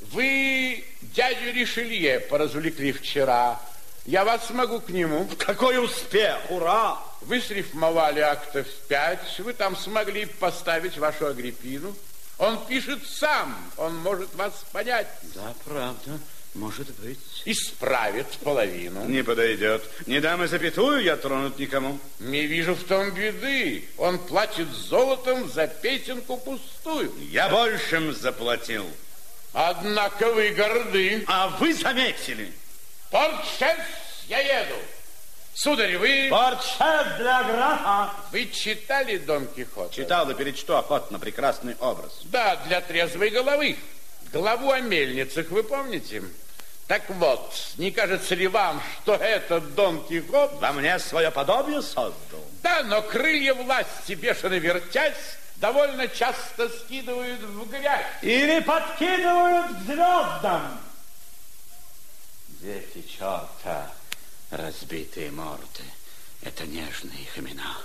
Вы 0.01 0.83
дядю 1.01 1.51
Ришелье 1.53 2.19
поразвлекли 2.19 2.91
вчера. 2.91 3.59
Я 4.05 4.23
вас 4.23 4.49
могу 4.51 4.79
к 4.79 4.89
нему. 4.89 5.27
Какой 5.37 5.83
успех! 5.83 6.39
Ура! 6.49 6.97
Вы 7.21 7.41
срифмовали 7.41 8.19
актов 8.19 8.67
пять. 8.87 9.39
Вы 9.39 9.53
там 9.53 9.75
смогли 9.75 10.25
поставить 10.25 10.97
вашу 10.97 11.27
Агриппину. 11.27 11.95
Он 12.37 12.65
пишет 12.65 12.99
сам. 13.07 13.55
Он 13.77 13.95
может 13.97 14.33
вас 14.35 14.65
понять. 14.71 15.07
Да, 15.33 15.53
правда, 15.65 16.19
может 16.53 16.87
быть. 16.99 17.19
Исправит 17.45 18.27
половину. 18.43 19.05
Не 19.05 19.23
подойдет. 19.23 19.83
Не 20.05 20.19
дам 20.19 20.43
и 20.43 20.47
запятую 20.47 21.01
я 21.01 21.17
тронут 21.17 21.57
никому. 21.57 21.99
Не 22.19 22.45
вижу 22.45 22.75
в 22.75 22.83
том 22.83 23.11
беды. 23.11 23.87
Он 23.97 24.19
платит 24.19 24.69
золотом 24.69 25.49
за 25.49 25.67
песенку 25.67 26.37
пустую. 26.37 27.11
Я 27.29 27.49
большим 27.49 28.13
заплатил. 28.13 28.85
Однако 29.53 30.31
вы 30.31 30.49
горды. 30.49 31.23
А 31.27 31.47
вы 31.59 31.73
заметили? 31.73 32.53
Портшес, 33.09 33.79
я 34.27 34.39
еду. 34.61 34.75
Сударь, 35.57 35.97
вы... 35.97 36.27
Портшес 36.29 37.17
для 37.17 37.41
графа. 37.41 38.11
Вы 38.31 38.45
читали 38.45 39.17
Дон 39.17 39.47
Кихота? 39.47 39.91
Читал 39.91 40.29
и 40.29 40.35
перечту 40.35 40.77
охотно 40.77 41.17
прекрасный 41.17 41.75
образ. 41.79 42.11
Да, 42.25 42.57
для 42.67 42.79
трезвой 42.79 43.31
головы. 43.31 43.75
Главу 44.31 44.69
о 44.69 44.79
мельницах 44.81 45.49
вы 45.49 45.63
помните? 45.63 46.21
Так 46.85 47.09
вот, 47.09 47.55
не 47.77 47.89
кажется 47.89 48.35
ли 48.35 48.47
вам, 48.47 48.83
что 49.01 49.15
этот 49.15 49.73
Дон 49.73 50.05
Кихот... 50.05 50.61
Во 50.61 50.73
мне 50.73 50.99
свое 50.99 51.31
подобие 51.31 51.81
создал. 51.81 52.45
Да, 52.61 52.83
но 52.83 53.01
крылья 53.01 53.55
власти, 53.55 54.13
бешено 54.13 54.59
вертясь, 54.59 55.39
довольно 55.55 56.07
часто 56.07 56.69
скидывают 56.69 57.41
в 57.41 57.67
грязь. 57.67 58.05
Или 58.21 58.59
подкидывают 58.59 59.75
к 59.75 59.79
звездам. 59.85 60.79
Дети 62.61 63.03
черта, 63.09 63.89
разбитые 64.49 65.31
морды, 65.31 65.83
это 66.41 66.65
нежные 66.65 67.21
их 67.21 67.37
имена. 67.37 67.77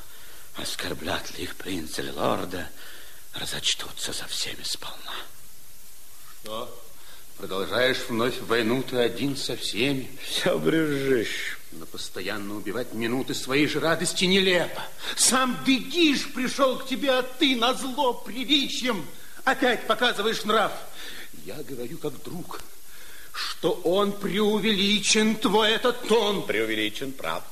Оскорблят 0.57 1.37
ли 1.37 1.45
их 1.45 1.57
принц 1.57 1.99
или 1.99 2.11
лорда, 2.11 2.69
разочтутся 3.35 4.13
за 4.13 4.27
всеми 4.27 4.63
сполна. 4.63 5.15
Что? 6.43 6.83
Продолжаешь 7.39 8.05
вновь 8.09 8.39
войну 8.41 8.83
ты 8.83 8.99
один 8.99 9.37
со 9.37 9.57
всеми. 9.57 10.11
Все 10.23 10.59
брюзжишь. 10.59 11.59
Но 11.73 11.87
постоянно 11.87 12.57
убивать 12.57 12.93
минуты 12.93 13.35
своей 13.35 13.67
же 13.67 13.81
радости 13.81 14.27
нелепо. 14.27 14.83
Сам 15.17 15.59
бегишь, 15.65 16.31
пришел 16.35 16.79
к 16.79 16.87
тебе, 16.87 17.11
а 17.11 17.23
ты 17.23 17.57
на 17.57 17.73
зло 17.73 18.13
привичьем 18.13 19.07
опять 19.45 19.87
показываешь 19.87 20.45
нрав. 20.45 20.73
Я 21.45 21.57
говорю 21.63 21.99
как 21.99 22.23
друг, 22.23 22.61
что 23.33 23.73
он 23.85 24.13
преувеличен, 24.13 25.37
твой 25.37 25.73
этот 25.73 26.07
тон. 26.07 26.47
Преувеличен, 26.47 27.13
прав. 27.13 27.43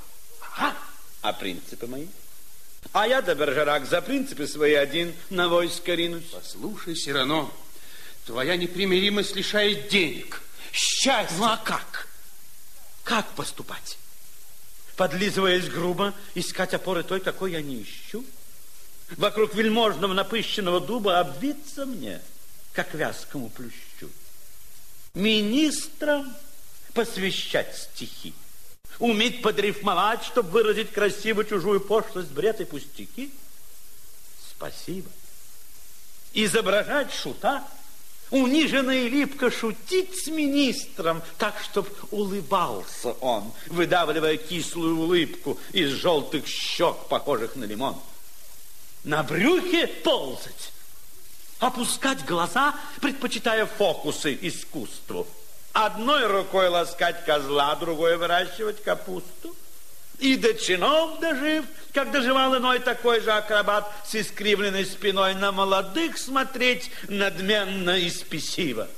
А? 0.59 0.75
А 1.23 1.33
принципы 1.33 1.87
мои? 1.87 2.07
А 2.93 3.07
я, 3.07 3.23
до 3.23 3.35
Бержерак, 3.35 3.87
за 3.87 4.01
принципы 4.01 4.47
свои 4.47 4.75
один 4.75 5.14
на 5.29 5.49
войско 5.49 5.95
ринусь. 5.95 6.25
Послушай, 6.33 6.97
Сирано, 6.97 7.51
твоя 8.27 8.57
непримиримость 8.57 9.37
лишает 9.37 9.88
денег, 9.88 10.43
счастья. 10.73 11.37
Ну, 11.37 11.45
а 11.45 11.57
как? 11.57 12.09
Как 13.05 13.27
поступать? 13.35 13.99
Подлизываясь 14.97 15.69
грубо, 15.69 16.14
искать 16.35 16.75
опоры 16.75 17.03
той, 17.03 17.21
какой 17.21 17.53
я 17.53 17.62
не 17.62 17.83
ищу? 17.83 18.25
Вокруг 19.16 19.55
вельможного 19.55 20.12
напыщенного 20.12 20.81
дуба 20.81 21.21
обвиться 21.21 21.87
мне, 21.87 22.21
как 22.73 22.95
вязкому 22.95 23.51
плющу. 23.51 23.89
Министрам 25.14 26.35
посвящать 26.94 27.77
стихи. 27.77 28.33
Уметь 28.99 29.42
подрифмовать, 29.42 30.23
чтобы 30.25 30.51
выразить 30.51 30.92
красиво 30.92 31.44
чужую 31.44 31.81
пошлость, 31.81 32.31
бред 32.31 32.61
и 32.61 32.64
пустяки? 32.64 33.33
Спасибо. 34.51 35.09
Изображать 36.35 37.12
шута, 37.12 37.66
униженно 38.31 38.90
и 38.90 39.09
липко 39.09 39.51
шутить 39.51 40.23
с 40.23 40.27
министром, 40.29 41.23
так, 41.38 41.55
чтоб 41.62 41.88
улыбался 42.12 43.12
он, 43.20 43.53
выдавливая 43.66 44.37
кислую 44.37 44.99
улыбку 44.99 45.59
из 45.73 45.90
желтых 45.90 46.46
щек, 46.46 46.96
похожих 47.09 47.57
на 47.57 47.64
лимон. 47.64 47.99
На 49.03 49.23
брюхе 49.23 49.87
ползать, 49.87 50.73
опускать 51.61 52.25
глаза, 52.25 52.75
предпочитая 53.01 53.66
фокусы 53.66 54.37
искусству. 54.40 55.27
Одной 55.73 56.27
рукой 56.27 56.68
ласкать 56.68 57.25
козла, 57.25 57.77
другой 57.77 58.16
выращивать 58.16 58.83
капусту. 58.83 59.55
И 60.18 60.37
до 60.37 60.53
чинов 60.55 61.20
дожив, 61.20 61.64
как 61.94 62.11
доживал 62.11 62.57
иной 62.57 62.81
такой 62.81 63.20
же 63.20 63.33
акробат 63.33 63.90
с 64.07 64.14
искривленной 64.14 64.85
спиной 64.85 65.35
на 65.35 65.53
молодых 65.53 66.18
смотреть 66.18 66.90
надменно 67.09 67.96
и 67.96 68.11
спесиво. 68.11 68.88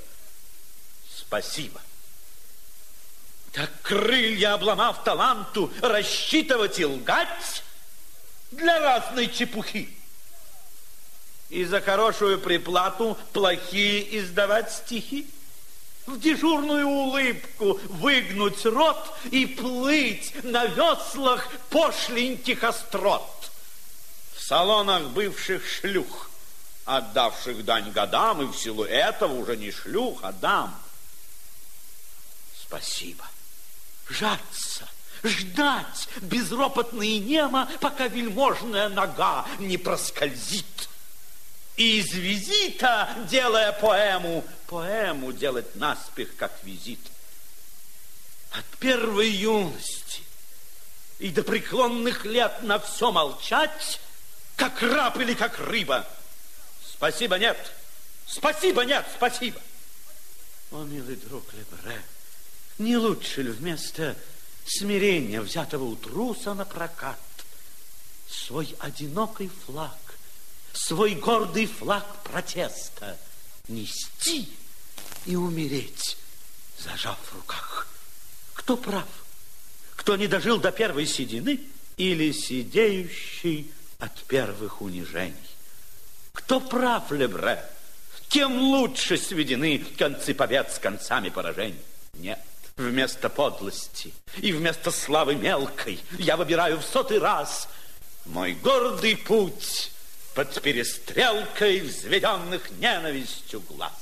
Спасибо. 1.14 1.81
Так 3.53 3.70
крылья 3.83 4.55
обломав 4.55 5.05
таланту, 5.05 5.70
рассчитывать 5.81 6.81
и 6.81 6.87
лгать 6.87 7.62
для 8.51 8.81
разной 8.81 9.29
чепухи. 9.29 10.02
И 11.53 11.67
за 11.67 11.83
хорошую 11.83 12.38
приплату 12.38 13.19
плохие 13.35 14.19
издавать 14.19 14.73
стихи 14.73 15.27
в 16.07 16.19
дежурную 16.19 16.88
улыбку 16.88 17.79
выгнуть 17.91 18.65
рот 18.65 19.15
и 19.31 19.45
плыть 19.45 20.33
на 20.45 20.65
веслах 20.65 21.47
пошленьких 21.69 22.65
острот. 22.65 23.51
В 24.35 24.41
салонах 24.41 25.11
бывших 25.11 25.69
шлюх, 25.69 26.31
отдавших 26.87 27.67
дань 27.67 27.91
годам, 27.91 28.41
и 28.41 28.47
в 28.47 28.57
силу 28.57 28.85
этого 28.85 29.35
уже 29.35 29.59
не 29.59 29.73
шлюх, 29.73 30.21
а 30.23 30.33
дам. 30.33 30.75
Спасибо. 32.62 33.27
Жаться, 34.09 34.88
ждать 35.23 36.09
безропотно 36.23 37.03
немо, 37.03 37.69
пока 37.79 38.09
вельможная 38.09 38.88
нога 38.88 39.45
не 39.59 39.77
проскользит. 39.77 40.88
И 41.76 42.00
из 42.00 42.12
визита, 42.12 43.16
делая 43.30 43.72
поэму, 43.72 44.44
поэму 44.66 45.32
делать 45.32 45.74
наспех, 45.74 46.37
как 46.37 46.52
визит. 46.62 47.00
От 48.50 48.66
первой 48.78 49.30
юности 49.30 50.22
и 51.18 51.30
до 51.30 51.42
преклонных 51.42 52.24
лет 52.24 52.62
на 52.62 52.78
все 52.78 53.11
молчать, 53.11 54.00
как 54.56 54.82
раб 54.82 55.18
или 55.18 55.35
как 55.35 55.58
рыба. 55.58 56.06
Спасибо, 56.85 57.38
нет. 57.38 57.56
Спасибо, 58.26 58.85
нет, 58.85 59.06
спасибо. 59.14 59.61
О, 60.72 60.85
милый 60.85 61.16
друг 61.16 61.44
Лебре, 61.54 62.02
не 62.78 62.96
лучше 62.96 63.42
ли 63.42 63.50
вместо 63.50 64.16
смирения, 64.66 65.40
взятого 65.40 65.85
у 65.85 65.96
труса 65.96 66.54
на 66.54 66.64
прокат, 66.64 67.18
свой 68.28 68.74
одинокий 68.80 69.50
флаг 69.66 69.96
свой 70.72 71.14
гордый 71.14 71.66
флаг 71.66 72.04
протеста 72.24 73.18
нести 73.68 74.48
и 75.26 75.37
умереть, 75.37 76.16
зажав 76.78 77.18
в 77.30 77.35
руках. 77.35 77.87
Кто 78.54 78.76
прав? 78.76 79.06
Кто 79.96 80.16
не 80.16 80.26
дожил 80.26 80.58
до 80.58 80.72
первой 80.72 81.06
седины 81.06 81.61
или 81.96 82.32
сидеющий 82.32 83.70
от 83.98 84.22
первых 84.24 84.82
унижений? 84.82 85.37
Кто 86.32 86.61
прав, 86.61 87.11
Лебре? 87.12 87.64
Тем 88.28 88.58
лучше 88.58 89.18
сведены 89.18 89.78
концы 89.98 90.35
побед 90.35 90.72
с 90.72 90.78
концами 90.78 91.28
поражений. 91.28 91.78
Нет, 92.14 92.40
вместо 92.76 93.28
подлости 93.28 94.12
и 94.38 94.52
вместо 94.52 94.90
славы 94.90 95.35
мелкой 95.35 96.00
я 96.18 96.37
выбираю 96.37 96.78
в 96.78 96.85
сотый 96.85 97.18
раз 97.18 97.68
мой 98.24 98.54
гордый 98.54 99.16
путь 99.16 99.91
под 100.35 100.61
перестрелкой 100.62 101.81
взведенных 101.81 102.71
ненавистью 102.73 103.61
глаз. 103.61 103.92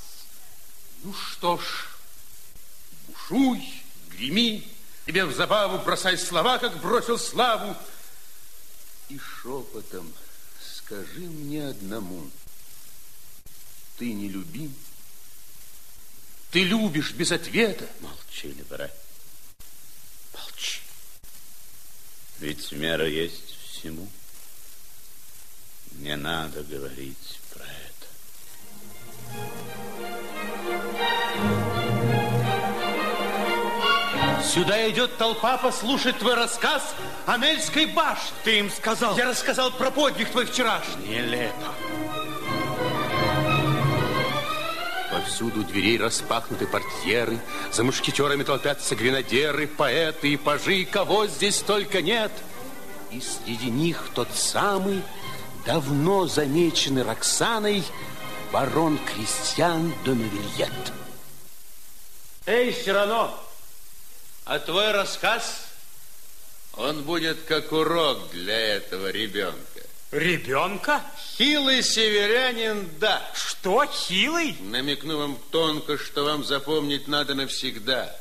Ну 1.02 1.12
что 1.14 1.58
ж, 1.58 1.88
бушуй, 3.08 3.62
греми, 4.10 4.66
тебе 5.06 5.24
в 5.24 5.34
забаву 5.34 5.78
бросай 5.78 6.16
слова, 6.18 6.58
как 6.58 6.80
бросил 6.80 7.18
славу. 7.18 7.76
И 9.08 9.18
шепотом 9.18 10.12
скажи 10.76 11.20
мне 11.20 11.68
одному, 11.68 12.30
ты 13.98 14.12
не 14.12 14.28
любим? 14.28 14.74
Ты 16.50 16.64
любишь 16.64 17.12
без 17.12 17.32
ответа? 17.32 17.88
Молчи, 18.00 18.48
Лебре, 18.48 18.92
молчи. 20.32 20.80
Ведь 22.40 22.72
мера 22.72 23.08
есть 23.08 23.56
всему. 23.68 24.08
Не 25.98 26.16
надо 26.16 26.62
говорить 26.62 27.40
про 27.52 27.64
это. 27.64 28.00
Сюда 34.42 34.88
идет 34.90 35.16
толпа 35.18 35.58
послушать 35.58 36.18
твой 36.18 36.34
рассказ 36.34 36.94
о 37.26 37.36
Мельской 37.36 37.86
башне. 37.86 38.32
Ты 38.44 38.58
им 38.58 38.70
сказал? 38.70 39.16
Я 39.16 39.26
рассказал 39.28 39.70
про 39.70 39.90
подвиг 39.90 40.30
твой 40.30 40.46
вчерашний. 40.46 41.08
Нелепо. 41.08 41.74
Повсюду 45.10 45.64
дверей 45.64 45.98
распахнуты 45.98 46.66
портьеры, 46.66 47.38
за 47.72 47.84
мушкетерами 47.84 48.42
толпятся 48.42 48.96
гренадеры, 48.96 49.66
поэты 49.66 50.32
и 50.32 50.36
пажи, 50.36 50.84
кого 50.84 51.26
здесь 51.26 51.58
только 51.58 52.00
нет. 52.00 52.32
И 53.10 53.20
среди 53.20 53.70
них 53.70 54.10
тот 54.14 54.28
самый 54.34 55.02
давно 55.64 56.26
замеченный 56.26 57.02
Роксаной 57.02 57.84
барон 58.52 58.98
Кристиан 58.98 59.92
Домевильет. 60.04 60.70
Эй, 62.46 62.72
Сирано, 62.72 63.32
а 64.44 64.58
твой 64.58 64.92
рассказ, 64.92 65.68
он 66.74 67.02
будет 67.02 67.42
как 67.42 67.72
урок 67.72 68.30
для 68.30 68.58
этого 68.76 69.10
ребенка. 69.10 69.58
Ребенка? 70.10 71.02
Хилый 71.36 71.82
северянин, 71.82 72.88
да. 72.98 73.22
Что, 73.34 73.84
хилый? 73.86 74.56
Намекну 74.60 75.18
вам 75.18 75.38
тонко, 75.50 75.98
что 75.98 76.24
вам 76.24 76.44
запомнить 76.44 77.06
надо 77.06 77.34
навсегда. 77.34 78.16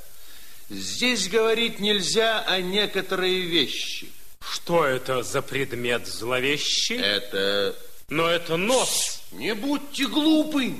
Здесь 0.69 1.29
говорить 1.29 1.79
нельзя 1.79 2.41
о 2.41 2.61
некоторые 2.61 3.41
вещи– 3.41 4.11
что 4.41 4.85
это 4.85 5.23
за 5.23 5.41
предмет 5.41 6.07
зловещий? 6.07 6.97
Это... 6.97 7.75
Но 8.09 8.27
это 8.27 8.57
нос. 8.57 9.21
Не 9.31 9.53
будьте 9.53 10.07
глупы. 10.07 10.75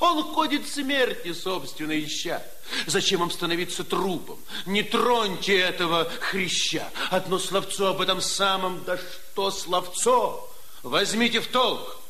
Он 0.00 0.22
ходит 0.34 0.66
смерти, 0.66 1.32
собственно, 1.32 1.98
ища. 1.98 2.42
Зачем 2.86 3.20
вам 3.20 3.30
становиться 3.30 3.84
трупом? 3.84 4.38
Не 4.66 4.82
троньте 4.82 5.58
этого 5.58 6.10
хряща. 6.20 6.90
Одно 7.10 7.38
словцо 7.38 7.88
об 7.88 8.00
этом 8.00 8.20
самом, 8.20 8.82
да 8.84 8.98
что 8.98 9.50
словцо? 9.50 10.50
Возьмите 10.82 11.40
в 11.40 11.46
толк. 11.46 12.00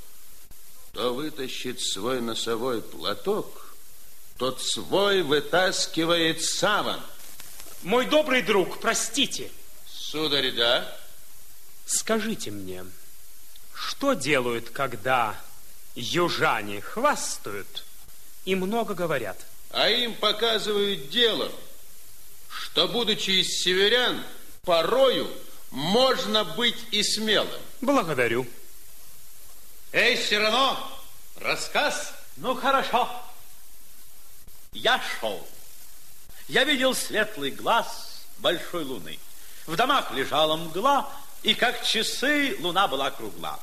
Кто 0.93 1.12
вытащит 1.12 1.81
свой 1.81 2.21
носовой 2.21 2.81
платок, 2.81 3.75
тот 4.38 4.62
свой 4.62 5.23
вытаскивает 5.23 6.43
саван. 6.43 7.01
Мой 7.83 8.07
добрый 8.07 8.43
друг, 8.43 8.81
простите. 8.81 9.51
Сударь, 10.14 10.53
да? 10.53 10.96
Скажите 11.87 12.53
мне, 12.53 12.87
что 13.74 14.12
делают, 14.14 14.70
когда 14.70 15.35
южане 15.96 16.81
хвастают 16.81 17.83
и 18.44 18.55
много 18.55 18.94
говорят? 18.94 19.37
А 19.70 19.88
им 19.88 20.14
показывают 20.14 21.11
дело, 21.11 21.50
что, 22.48 22.87
будучи 22.87 23.40
из 23.40 23.61
северян, 23.64 24.22
порою 24.62 25.29
можно 25.72 26.44
быть 26.44 26.79
и 26.92 27.03
смелым. 27.03 27.61
Благодарю. 27.81 28.46
Эй, 29.90 30.16
Сирано, 30.16 30.79
рассказ? 31.40 32.14
Ну, 32.37 32.55
хорошо. 32.55 33.11
Я 34.70 35.03
шел. 35.18 35.44
Я 36.46 36.62
видел 36.62 36.94
светлый 36.94 37.50
глаз 37.50 38.22
большой 38.38 38.85
луны. 38.85 39.18
В 39.66 39.77
домах 39.77 40.11
лежала 40.12 40.57
мгла, 40.57 41.09
и 41.42 41.55
как 41.55 41.85
часы 41.85 42.57
луна 42.61 42.88
была 42.88 43.11
кругла. 43.11 43.59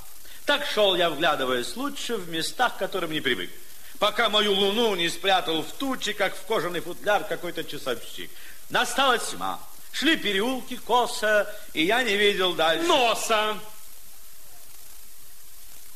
Так 0.46 0.66
шел 0.66 0.96
я, 0.96 1.10
вглядываясь 1.10 1.76
лучше 1.76 2.18
в 2.18 2.30
местах, 2.30 2.76
к 2.76 2.80
которым 2.80 3.12
не 3.12 3.22
привык. 3.22 3.52
Пока 4.00 4.30
мою 4.30 4.54
луну 4.54 4.96
не 4.96 5.10
спрятал 5.10 5.62
в 5.62 5.72
тучи, 5.74 6.14
как 6.14 6.36
в 6.36 6.42
кожаный 6.46 6.80
футляр 6.80 7.24
какой-то 7.24 7.64
часовщик. 7.64 8.32
Настала 8.70 9.20
тьма. 9.20 9.60
Шли 9.92 10.18
переулки 10.18 10.78
косо, 10.78 11.48
и 11.74 11.86
я 11.86 12.02
не 12.02 12.16
видел 12.16 12.54
дальше. 12.54 12.88
Носа! 12.88 13.58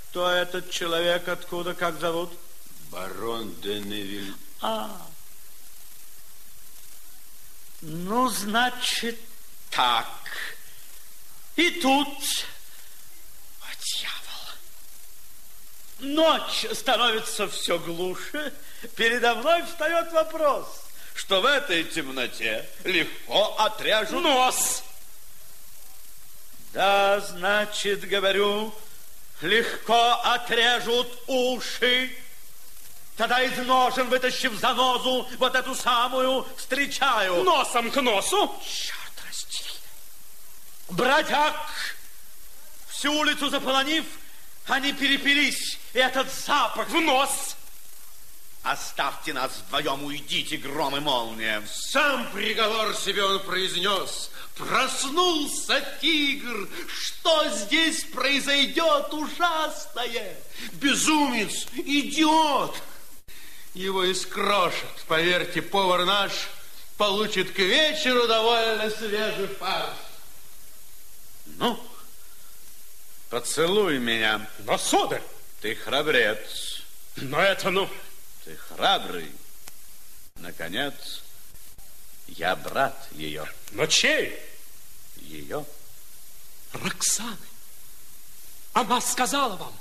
Кто 0.09 0.29
этот 0.29 0.69
человек, 0.69 1.27
откуда, 1.27 1.73
как 1.73 1.99
зовут? 1.99 2.31
Барон 2.91 3.53
де 3.61 3.79
Невиль. 3.79 4.33
А. 4.61 4.89
Ну, 7.81 8.29
значит, 8.29 9.19
так. 9.75 10.07
И 11.55 11.69
тут... 11.81 12.07
О, 13.61 13.65
дьявол! 13.83 14.15
Ночь 15.99 16.65
становится 16.73 17.47
все 17.47 17.77
глуше. 17.79 18.53
Передо 18.95 19.35
мной 19.35 19.63
встает 19.63 20.11
вопрос, 20.11 20.83
что 21.13 21.41
в 21.41 21.45
этой 21.45 21.83
темноте 21.83 22.67
легко 22.83 23.55
отряжут... 23.57 24.23
Нос! 24.23 24.83
Да, 26.73 27.21
значит, 27.21 28.07
говорю, 28.07 28.73
легко 29.41 30.21
отрежут 30.23 31.07
уши. 31.27 32.15
Тогда 33.15 33.41
из 33.41 33.57
ножен, 33.65 34.09
вытащив 34.09 34.53
занозу, 34.59 35.25
вот 35.37 35.55
эту 35.55 35.73
самую, 35.73 36.45
встречаю. 36.57 37.43
Носом 37.43 37.89
к 37.91 38.01
носу! 38.01 38.61
Черт 38.61 39.04
расти. 39.35 39.65
Бродяг, 40.89 41.55
всю 42.87 43.13
улицу 43.13 43.49
заполонив, 43.49 44.05
они 44.67 44.93
перепились, 44.93 45.77
и 45.93 45.99
этот 45.99 46.31
запах... 46.31 46.89
В 46.89 47.01
нос! 47.01 47.55
Оставьте 48.63 49.31
нас 49.31 49.51
вдвоем, 49.67 50.03
уйдите, 50.03 50.57
гром 50.57 50.97
и 50.97 50.99
молния. 50.99 51.61
Сам 51.67 52.31
приговор 52.31 52.95
себе 52.95 53.23
он 53.23 53.39
произнес. 53.41 54.31
Проснулся 54.55 55.85
тигр. 56.01 56.67
Что 56.87 57.47
здесь 57.49 58.05
произойдет 58.05 59.13
ужасное? 59.13 60.35
Безумец, 60.73 61.67
идиот. 61.75 62.75
Его 63.75 64.11
искрошат. 64.11 65.03
Поверьте, 65.07 65.61
повар 65.61 66.05
наш 66.05 66.31
получит 66.97 67.51
к 67.53 67.59
вечеру 67.59 68.27
довольно 68.27 68.89
свежий 68.89 69.47
фарш. 69.47 69.95
Ну, 71.45 71.79
поцелуй 73.29 73.99
меня. 73.99 74.49
Но, 74.59 74.77
сударь, 74.77 75.21
Ты 75.61 75.75
храбрец. 75.75 76.81
но 77.17 77.39
это, 77.39 77.69
ну... 77.69 77.89
Ты 78.43 78.55
храбрый. 78.57 79.31
Наконец, 80.35 81.23
я 82.27 82.55
брат 82.55 83.07
ее. 83.13 83.49
Но 83.71 83.87
чей? 83.87 84.39
Ее? 85.17 85.65
Роксаны. 86.73 87.37
Она 88.73 89.01
сказала 89.01 89.55
вам, 89.55 89.73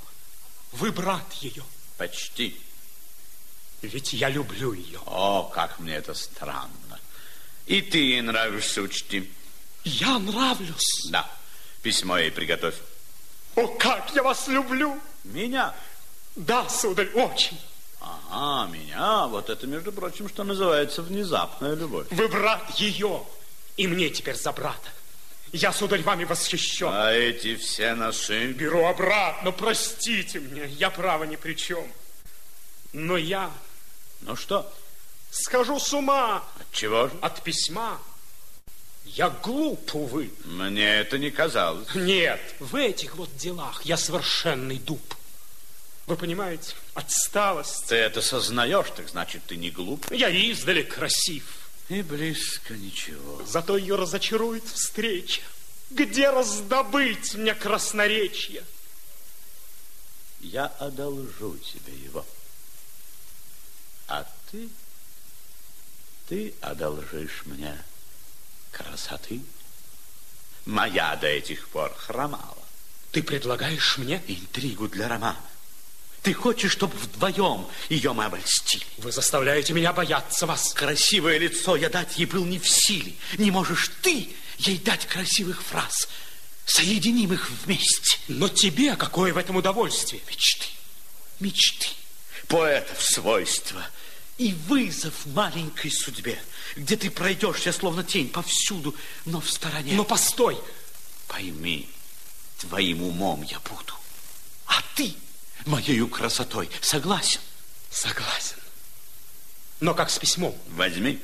вы 0.71 0.91
брат 0.91 1.31
ее. 1.33 1.63
Почти. 1.97 2.59
Ведь 3.81 4.13
я 4.13 4.29
люблю 4.29 4.73
ее. 4.73 4.99
О, 5.05 5.43
как 5.53 5.77
мне 5.79 5.93
это 5.95 6.13
странно. 6.15 6.71
И 7.67 7.81
ты 7.81 7.97
ей 7.97 8.21
нравишься, 8.21 8.81
учти. 8.81 9.29
Я 9.83 10.19
нравлюсь. 10.19 11.07
Да, 11.09 11.29
письмо 11.81 12.17
ей 12.17 12.31
приготовь. 12.31 12.75
О, 13.55 13.67
как 13.67 14.13
я 14.13 14.23
вас 14.23 14.47
люблю. 14.47 14.99
Меня? 15.23 15.73
Да, 16.35 16.67
сударь, 16.69 17.09
очень. 17.13 17.59
Ага, 18.01 18.71
меня. 18.71 19.27
Вот 19.27 19.49
это, 19.49 19.65
между 19.65 19.91
прочим, 19.91 20.29
что 20.29 20.43
называется 20.43 21.01
внезапная 21.01 21.75
любовь. 21.75 22.07
Вы 22.11 22.27
брат 22.27 22.69
ее, 22.75 23.23
и 23.77 23.87
мне 23.87 24.09
теперь 24.09 24.35
за 24.35 24.51
брата. 24.51 24.89
Я, 25.51 25.71
сударь, 25.71 26.01
вами 26.01 26.25
восхищен. 26.25 26.89
А 26.91 27.11
эти 27.11 27.55
все 27.55 27.93
носы... 27.95 28.51
Беру 28.51 28.85
обратно, 28.85 29.51
простите 29.51 30.39
мне, 30.39 30.65
я 30.67 30.89
право 30.89 31.23
ни 31.23 31.37
при 31.37 31.53
чем. 31.53 31.87
Но 32.91 33.17
я 33.17 33.51
Ну 34.21 34.35
что, 34.35 34.71
схожу 35.35 35.79
с 35.79 35.93
ума 35.93 36.43
чего 36.71 37.07
же? 37.07 37.13
от 37.21 37.41
письма. 37.41 37.99
Я 39.05 39.29
глуп, 39.29 39.95
увы. 39.95 40.31
Мне 40.43 40.97
это 40.99 41.17
не 41.17 41.31
казалось. 41.31 41.87
Нет, 41.95 42.41
в 42.59 42.75
этих 42.75 43.15
вот 43.15 43.35
делах 43.37 43.85
я 43.85 43.97
совершенный 43.97 44.79
дуб. 44.79 45.15
Вы 46.07 46.17
понимаете, 46.17 46.75
отсталость. 46.93 47.85
Ты 47.87 47.95
это 47.95 48.21
сознаешь, 48.21 48.87
так 48.95 49.09
значит, 49.09 49.43
ты 49.45 49.55
не 49.55 49.71
глуп. 49.71 50.11
Я 50.11 50.29
издали 50.29 50.83
красив. 50.83 51.45
И 51.87 52.01
близко 52.01 52.73
ничего. 52.73 53.41
Зато 53.45 53.77
ее 53.77 53.95
разочарует 53.95 54.65
встреча. 54.65 55.41
Где 55.91 56.29
раздобыть 56.29 57.35
мне 57.35 57.53
красноречие? 57.55 58.63
Я 60.41 60.65
одолжу 60.65 61.57
тебе 61.57 61.93
его. 61.93 62.25
А 64.07 64.27
ты, 64.51 64.69
ты 66.27 66.53
одолжишь 66.61 67.43
мне 67.45 67.77
красоты. 68.71 69.41
Моя 70.65 71.15
до 71.15 71.27
этих 71.27 71.67
пор 71.69 71.93
хромала. 71.95 72.57
Ты 73.11 73.21
предлагаешь 73.23 73.97
мне? 73.97 74.21
Интригу 74.27 74.87
для 74.87 75.07
романа. 75.07 75.39
Ты 76.23 76.33
хочешь, 76.33 76.71
чтобы 76.71 76.97
вдвоем 76.97 77.67
ее 77.87 78.13
мы 78.13 78.25
обольстили? 78.25 78.83
Вы 78.97 79.11
заставляете 79.11 79.73
меня 79.73 79.93
бояться 79.93 80.47
вас. 80.47 80.73
Красивое 80.73 81.37
лицо 81.37 81.75
я 81.75 81.89
дать 81.89 82.17
ей 82.17 82.25
был 82.25 82.45
не 82.45 82.57
в 82.57 82.67
силе. 82.67 83.13
Не 83.37 83.51
можешь 83.51 83.91
ты 84.01 84.35
ей 84.57 84.79
дать 84.79 85.05
красивых 85.05 85.61
фраз. 85.61 86.07
Соединим 86.65 87.33
их 87.33 87.49
вместе. 87.51 88.17
Но 88.27 88.49
тебе 88.49 88.95
какое 88.95 89.33
в 89.33 89.37
этом 89.37 89.57
удовольствие? 89.57 90.23
Мечты, 90.27 90.67
мечты, 91.39 91.89
поэтов 92.47 93.03
свойства 93.03 93.85
и 94.37 94.53
вызов 94.67 95.25
маленькой 95.27 95.91
судьбе, 95.91 96.39
где 96.75 96.97
ты 96.97 97.09
пройдешься, 97.09 97.71
словно 97.71 98.03
тень, 98.03 98.29
повсюду, 98.29 98.95
но 99.25 99.39
в 99.39 99.49
стороне. 99.49 99.93
Но 99.93 100.03
постой, 100.03 100.57
Пойми, 101.27 101.89
твоим 102.59 103.03
умом 103.03 103.41
я 103.43 103.59
буду, 103.59 103.93
а 104.67 104.81
ты 104.95 105.13
моею 105.65 106.07
красотой 106.07 106.69
согласен? 106.81 107.39
согласен. 107.89 108.57
Но 109.79 109.93
как 109.93 110.09
с 110.09 110.19
письмом? 110.19 110.55
Возьми. 110.69 111.19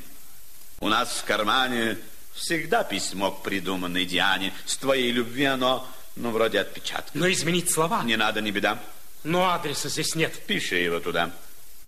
У 0.80 0.88
нас 0.88 1.18
в 1.18 1.24
кармане 1.24 1.98
всегда 2.34 2.82
письмо 2.82 3.30
к 3.30 3.42
придуманной 3.42 4.04
Диане. 4.04 4.52
С 4.66 4.76
твоей 4.76 5.12
любви 5.12 5.44
оно, 5.44 5.86
ну, 6.16 6.30
вроде 6.30 6.60
отпечатка. 6.60 7.10
Но 7.14 7.30
изменить 7.30 7.70
слова? 7.70 8.02
Не 8.04 8.16
надо, 8.16 8.40
не 8.40 8.50
беда. 8.50 8.82
Но 9.22 9.50
адреса 9.50 9.88
здесь 9.88 10.14
нет. 10.14 10.46
Пиши 10.46 10.76
его 10.76 10.98
туда. 11.00 11.32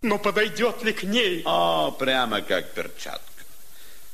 Но 0.05 0.19
подойдет 0.19 0.83
ли 0.83 0.93
к 0.93 1.03
ней? 1.03 1.41
О, 1.47 1.91
прямо 1.91 2.43
как 2.43 2.73
перчатка. 2.73 3.23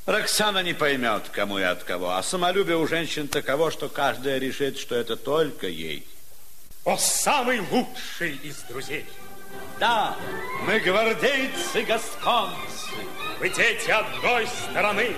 Роксана 0.06 0.62
не 0.62 0.72
поймет, 0.72 1.24
кому 1.32 1.58
и 1.58 1.62
от 1.64 1.82
кого, 1.82 2.10
а 2.10 2.22
самолюбие 2.22 2.76
у 2.76 2.86
женщин 2.86 3.26
таково, 3.26 3.72
что 3.72 3.88
каждая 3.88 4.38
решит, 4.38 4.78
что 4.78 4.94
это 4.94 5.16
только 5.16 5.66
ей. 5.66 6.06
О, 6.84 6.96
самый 6.96 7.58
лучший 7.72 8.36
из 8.36 8.58
друзей! 8.68 9.04
Да, 9.80 10.16
мы 10.64 10.78
гвардейцы 10.78 11.82
гасконцы, 11.82 12.94
Вы 13.40 13.48
дети 13.48 13.90
одной 13.90 14.46
стороны, 14.46 15.16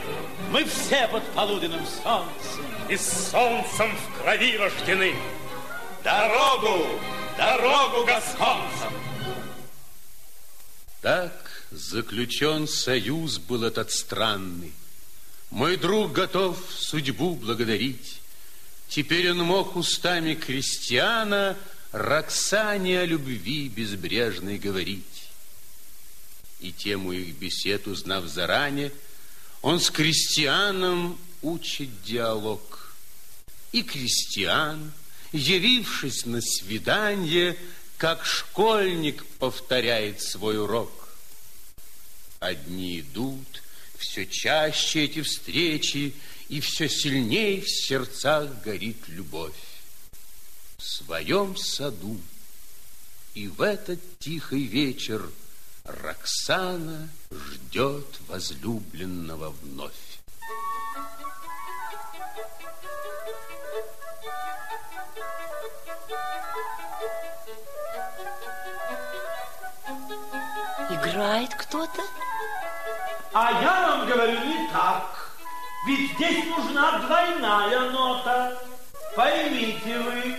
мы 0.50 0.64
все 0.64 1.06
под 1.08 1.22
полуденным 1.34 1.84
солнцем. 2.02 2.64
и 2.88 2.96
с 2.96 3.30
солнцем 3.30 3.94
в 3.94 4.22
крови 4.22 4.56
рождены. 4.56 5.14
Дорогу, 6.02 6.86
дорогу 7.36 8.06
гасконцам! 8.06 9.11
Так 11.02 11.64
заключен 11.72 12.68
союз 12.68 13.38
был 13.38 13.64
этот 13.64 13.90
странный. 13.90 14.72
Мой 15.50 15.76
друг 15.76 16.12
готов 16.12 16.56
судьбу 16.70 17.34
благодарить. 17.34 18.20
Теперь 18.88 19.32
он 19.32 19.38
мог 19.38 19.74
устами 19.74 20.34
крестьяна 20.34 21.58
Роксане 21.90 23.00
о 23.00 23.04
любви 23.04 23.68
безбрежной 23.68 24.58
говорить. 24.58 25.28
И 26.60 26.70
тему 26.70 27.12
их 27.12 27.34
бесед, 27.34 27.88
узнав 27.88 28.26
заранее, 28.26 28.92
он 29.60 29.80
с 29.80 29.90
крестьяном 29.90 31.18
учит 31.42 32.02
диалог. 32.04 32.94
и 33.72 33.82
крестьян, 33.82 34.92
явившись 35.32 36.26
на 36.26 36.40
свидание, 36.42 37.56
как 38.02 38.26
школьник 38.26 39.24
повторяет 39.38 40.20
свой 40.20 40.60
урок. 40.60 40.90
Одни 42.40 42.98
идут, 42.98 43.62
все 43.96 44.26
чаще 44.26 45.04
эти 45.04 45.22
встречи, 45.22 46.12
и 46.48 46.60
все 46.60 46.88
сильнее 46.88 47.60
в 47.60 47.70
сердцах 47.70 48.60
горит 48.64 48.96
любовь. 49.06 49.54
В 50.78 50.82
своем 50.82 51.56
саду 51.56 52.20
и 53.34 53.46
в 53.46 53.62
этот 53.62 54.00
тихий 54.18 54.64
вечер 54.64 55.30
Роксана 55.84 57.08
ждет 57.30 58.18
возлюбленного 58.26 59.50
вновь. 59.50 60.12
Играет 71.12 71.54
кто-то? 71.54 72.02
А 73.34 73.62
я 73.62 73.88
вам 73.88 74.06
говорю 74.06 74.38
не 74.46 74.66
так. 74.72 75.36
Ведь 75.86 76.12
здесь 76.14 76.46
нужна 76.46 77.00
двойная 77.00 77.90
нота. 77.90 78.58
Поймите 79.14 79.98
вы, 79.98 80.36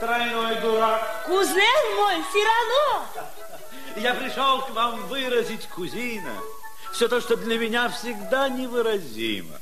тройной 0.00 0.60
дурак. 0.60 1.24
Кузен 1.24 1.96
мой, 1.96 2.16
Сирано! 2.30 3.06
Я 3.96 4.12
пришел 4.12 4.60
к 4.60 4.70
вам 4.72 5.06
выразить, 5.06 5.66
кузина, 5.68 6.34
все 6.92 7.08
то, 7.08 7.22
что 7.22 7.36
для 7.36 7.56
меня 7.56 7.88
всегда 7.88 8.50
невыразимо. 8.50 9.58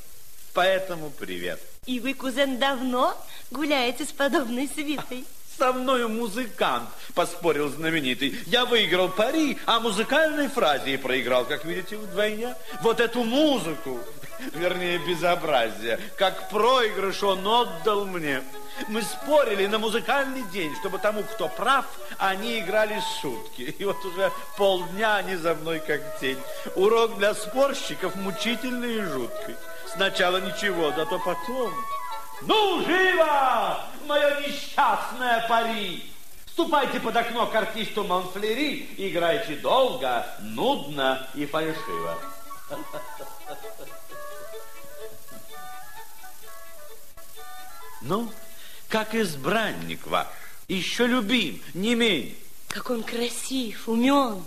Поэтому 0.53 1.11
привет. 1.11 1.61
И 1.87 2.01
вы, 2.01 2.15
кузен, 2.15 2.59
давно 2.59 3.17
гуляете 3.53 4.05
с 4.05 4.11
подобной 4.11 4.67
свитой? 4.67 5.25
Со 5.61 5.75
мною 5.75 6.09
музыкант, 6.09 6.89
поспорил 7.15 7.69
знаменитый. 7.69 8.35
Я 8.47 8.65
выиграл 8.65 9.11
пари, 9.11 9.59
а 9.67 9.79
музыкальной 9.79 10.49
фразе 10.49 10.95
и 10.95 10.97
проиграл, 10.97 11.45
как 11.45 11.67
видите, 11.67 11.99
вдвойне. 11.99 12.55
Вот 12.81 12.99
эту 12.99 13.25
музыку, 13.25 14.01
вернее, 14.55 14.97
безобразие, 15.07 16.01
как 16.17 16.49
проигрыш 16.49 17.23
он 17.23 17.47
отдал 17.47 18.07
мне. 18.07 18.43
Мы 18.89 19.03
спорили 19.03 19.67
на 19.67 19.79
музыкальный 19.79 20.45
день, 20.51 20.75
чтобы 20.81 20.97
тому, 20.97 21.25
кто 21.25 21.47
прав, 21.49 21.85
они 22.17 22.61
играли 22.61 22.99
сутки. 23.21 23.75
И 23.79 23.85
вот 23.85 24.03
уже 24.03 24.33
полдня 24.57 25.17
они 25.17 25.37
за 25.37 25.55
мной 25.55 25.81
как 25.81 26.19
тень. 26.21 26.39
Урок 26.75 27.19
для 27.19 27.35
спорщиков 27.35 28.17
мучительный 28.17 28.95
и 28.95 29.03
жуткий. 29.03 29.57
Сначала 29.95 30.39
ничего, 30.39 30.91
зато 30.97 31.19
потом... 31.19 31.71
Ну, 32.43 32.83
живо, 32.85 33.85
мое 34.07 34.41
несчастное 34.41 35.47
пари! 35.49 36.05
Ступайте 36.47 37.01
под 37.01 37.17
окно 37.17 37.47
к 37.47 37.55
артисту 37.55 38.05
Монфлери, 38.05 38.89
играйте 38.97 39.57
долго, 39.57 40.27
нудно 40.41 41.27
и 41.35 41.47
фальшиво. 41.47 42.19
Ну, 48.03 48.31
как 48.89 49.15
избранник 49.15 50.07
ваш, 50.07 50.27
еще 50.69 51.07
любим, 51.07 51.63
не 51.75 51.95
менее. 51.95 52.35
Как 52.69 52.91
он 52.91 53.03
красив, 53.03 53.89
умен. 53.89 54.43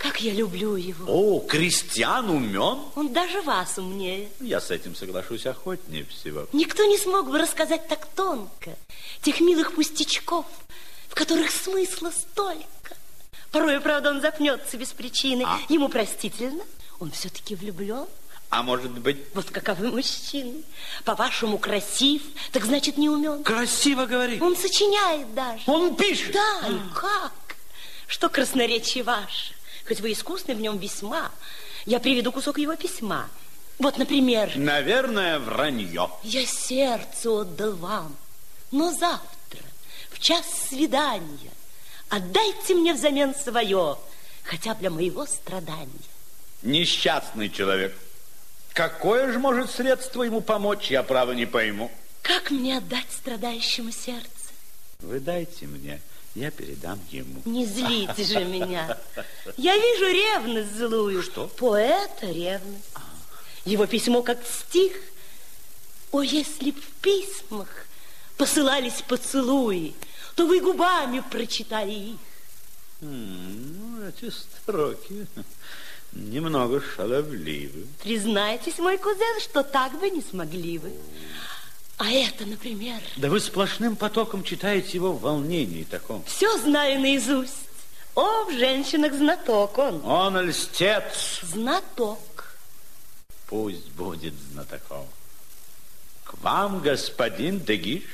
Как 0.00 0.22
я 0.22 0.32
люблю 0.32 0.76
его. 0.76 1.04
О, 1.06 1.40
крестьян 1.40 2.30
умен? 2.30 2.78
Он 2.94 3.12
даже 3.12 3.42
вас 3.42 3.76
умнее. 3.76 4.30
Я 4.40 4.58
с 4.62 4.70
этим 4.70 4.96
соглашусь 4.96 5.44
охотнее 5.44 6.06
всего. 6.06 6.46
Никто 6.54 6.86
не 6.86 6.96
смог 6.96 7.28
бы 7.30 7.38
рассказать 7.38 7.86
так 7.86 8.06
тонко 8.16 8.78
тех 9.20 9.40
милых 9.40 9.74
пустячков, 9.74 10.46
в 11.10 11.14
которых 11.14 11.50
смысла 11.50 12.10
столько. 12.10 12.96
Порой, 13.52 13.78
правда, 13.80 14.08
он 14.08 14.22
запнется 14.22 14.78
без 14.78 14.88
причины. 14.88 15.42
А? 15.46 15.58
Ему 15.68 15.90
простительно. 15.90 16.64
Он 16.98 17.10
все-таки 17.10 17.54
влюблен. 17.54 18.06
А 18.48 18.62
может 18.62 18.92
быть, 18.92 19.18
Вот 19.34 19.50
каковы 19.50 19.90
мужчины. 19.90 20.62
По-вашему, 21.04 21.58
красив, 21.58 22.22
так 22.52 22.64
значит, 22.64 22.96
не 22.96 23.10
умен. 23.10 23.44
красиво 23.44 24.06
говорит? 24.06 24.40
Он 24.40 24.56
сочиняет 24.56 25.34
даже. 25.34 25.62
Он 25.66 25.94
пишет? 25.94 26.32
Да, 26.32 26.68
и 26.70 26.78
как? 26.94 27.32
Что 28.06 28.30
красноречие 28.30 29.04
ваше? 29.04 29.52
Хоть 29.90 30.02
вы 30.02 30.12
искусны 30.12 30.54
в 30.54 30.60
нем 30.60 30.78
весьма. 30.78 31.32
Я 31.84 31.98
приведу 31.98 32.30
кусок 32.30 32.58
его 32.58 32.76
письма. 32.76 33.28
Вот, 33.80 33.98
например, 33.98 34.52
Наверное, 34.54 35.40
вранье. 35.40 36.08
я 36.22 36.46
сердце 36.46 37.28
отдал 37.28 37.72
вам, 37.72 38.16
но 38.70 38.92
завтра, 38.92 39.64
в 40.10 40.20
час 40.20 40.44
свидания, 40.68 41.50
отдайте 42.08 42.76
мне 42.76 42.94
взамен 42.94 43.34
свое, 43.34 43.98
хотя 44.44 44.74
бы 44.74 44.80
для 44.80 44.90
моего 44.90 45.26
страдания. 45.26 45.88
Несчастный 46.62 47.50
человек. 47.50 47.92
Какое 48.74 49.32
же 49.32 49.40
может 49.40 49.72
средство 49.72 50.22
ему 50.22 50.40
помочь, 50.40 50.88
я 50.92 51.02
право 51.02 51.32
не 51.32 51.46
пойму. 51.46 51.90
Как 52.22 52.52
мне 52.52 52.78
отдать 52.78 53.10
страдающему 53.10 53.90
сердце? 53.90 54.28
Вы 55.00 55.18
дайте 55.18 55.66
мне, 55.66 56.00
я 56.40 56.50
передам 56.50 56.98
ему. 57.10 57.42
Не 57.44 57.66
злите 57.66 58.24
же 58.24 58.44
меня. 58.44 58.98
Я 59.56 59.76
вижу 59.76 60.06
ревность 60.06 60.76
злую. 60.76 61.22
Что? 61.22 61.46
Поэта 61.46 62.26
ревность. 62.26 62.84
Его 63.64 63.86
письмо 63.86 64.22
как 64.22 64.38
стих. 64.46 64.92
О, 66.12 66.22
если 66.22 66.70
б 66.70 66.80
в 66.80 67.02
письмах 67.02 67.68
посылались 68.36 69.02
поцелуи, 69.06 69.94
то 70.34 70.46
вы 70.46 70.60
губами 70.60 71.22
прочитали 71.30 71.92
их. 71.92 72.16
Ну, 73.00 74.06
эти 74.08 74.30
строки 74.30 75.26
немного 76.12 76.80
шаловливы. 76.80 77.86
Признайтесь, 78.02 78.78
мой 78.78 78.98
кузен, 78.98 79.40
что 79.40 79.62
так 79.62 79.98
бы 80.00 80.10
не 80.10 80.22
смогли 80.22 80.78
вы. 80.78 80.92
А 82.00 82.10
это, 82.10 82.46
например, 82.46 82.98
Да 83.16 83.28
вы 83.28 83.40
сплошным 83.40 83.94
потоком 83.94 84.42
читаете 84.42 84.92
его 84.92 85.12
в 85.12 85.20
волнении 85.20 85.84
таком. 85.84 86.24
все 86.24 86.56
знаю 86.56 86.98
наизусть. 86.98 87.52
О, 88.14 88.44
в 88.46 88.52
женщинах 88.52 89.12
знаток 89.12 89.76
он. 89.76 90.02
Он 90.06 90.48
льстец. 90.48 91.40
Знаток. 91.42 92.56
Пусть 93.48 93.90
будет 93.90 94.32
знатоком. 94.50 95.06
К 96.24 96.38
вам, 96.42 96.80
господин 96.80 97.60
Дегиш, 97.60 98.04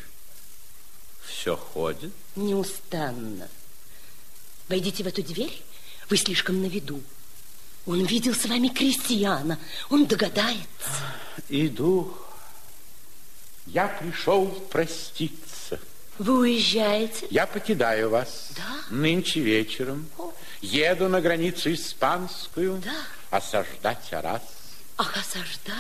все 1.24 1.56
ходит. 1.56 2.12
Неустанно. 2.34 3.48
Войдите 4.68 5.04
в 5.04 5.06
эту 5.06 5.22
дверь, 5.22 5.62
вы 6.10 6.16
слишком 6.16 6.60
на 6.60 6.66
виду. 6.66 7.00
Он 7.86 8.04
видел 8.04 8.34
с 8.34 8.46
вами 8.46 8.66
крестьяна, 8.66 9.60
он 9.90 10.06
догадается. 10.06 10.90
Иду. 11.48 12.16
Я 13.66 13.88
пришел 13.88 14.46
проститься. 14.70 15.78
Вы 16.18 16.38
уезжаете? 16.38 17.26
Я 17.30 17.46
покидаю 17.46 18.10
вас. 18.10 18.50
Да? 18.56 18.94
Нынче 18.94 19.40
вечером. 19.40 20.08
О. 20.18 20.32
Еду 20.62 21.08
на 21.08 21.20
границу 21.20 21.72
испанскую. 21.72 22.80
Да. 22.84 22.94
Осаждать 23.30 24.12
Арас. 24.12 24.42
Ах, 24.96 25.14
осаждать? 25.16 25.76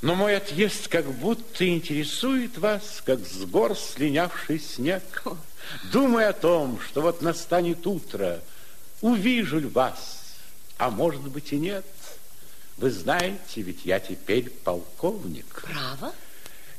Но 0.00 0.14
мой 0.14 0.36
отъезд 0.36 0.88
как 0.88 1.06
будто 1.06 1.68
интересует 1.68 2.56
вас, 2.58 3.02
как 3.04 3.20
с 3.20 3.44
гор 3.44 3.76
слинявший 3.76 4.60
снег. 4.60 5.24
Думая 5.92 6.30
о 6.30 6.32
том, 6.32 6.80
что 6.80 7.02
вот 7.02 7.20
настанет 7.20 7.86
утро, 7.86 8.40
увижу 9.00 9.58
ли 9.58 9.66
вас, 9.66 10.34
а 10.76 10.90
может 10.90 11.22
быть 11.22 11.52
и 11.52 11.56
нет. 11.56 11.84
Вы 12.76 12.90
знаете, 12.90 13.62
ведь 13.62 13.84
я 13.84 13.98
теперь 13.98 14.50
полковник 14.50 15.62
Право? 15.66 16.12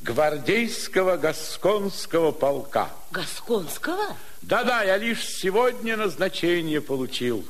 Гвардейского 0.02 1.18
гасконского 1.18 2.32
полка. 2.32 2.90
Гасконского? 3.12 4.16
Да-да, 4.42 4.84
я 4.84 4.98
лишь 4.98 5.26
сегодня 5.26 5.98
назначение 5.98 6.82
получил. 6.82 7.46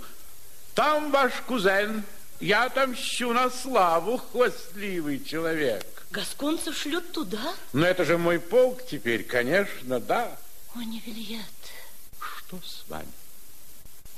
Там 0.74 1.12
ваш 1.12 1.34
кузен, 1.48 2.04
я 2.40 2.66
отомщу 2.66 3.32
на 3.34 3.50
славу, 3.50 4.18
хвастливый 4.18 5.24
человек. 5.24 5.86
Гасконцев 6.12 6.76
шлют 6.76 7.12
туда? 7.12 7.54
Но 7.74 7.86
это 7.86 8.04
же 8.04 8.18
мой 8.18 8.40
полк 8.40 8.86
теперь, 8.86 9.24
конечно, 9.24 10.00
да. 10.00 10.36
О, 10.76 10.80
не 10.80 11.00
Вильет, 11.02 11.42
Что 12.20 12.58
с 12.66 12.84
вами? 12.88 13.08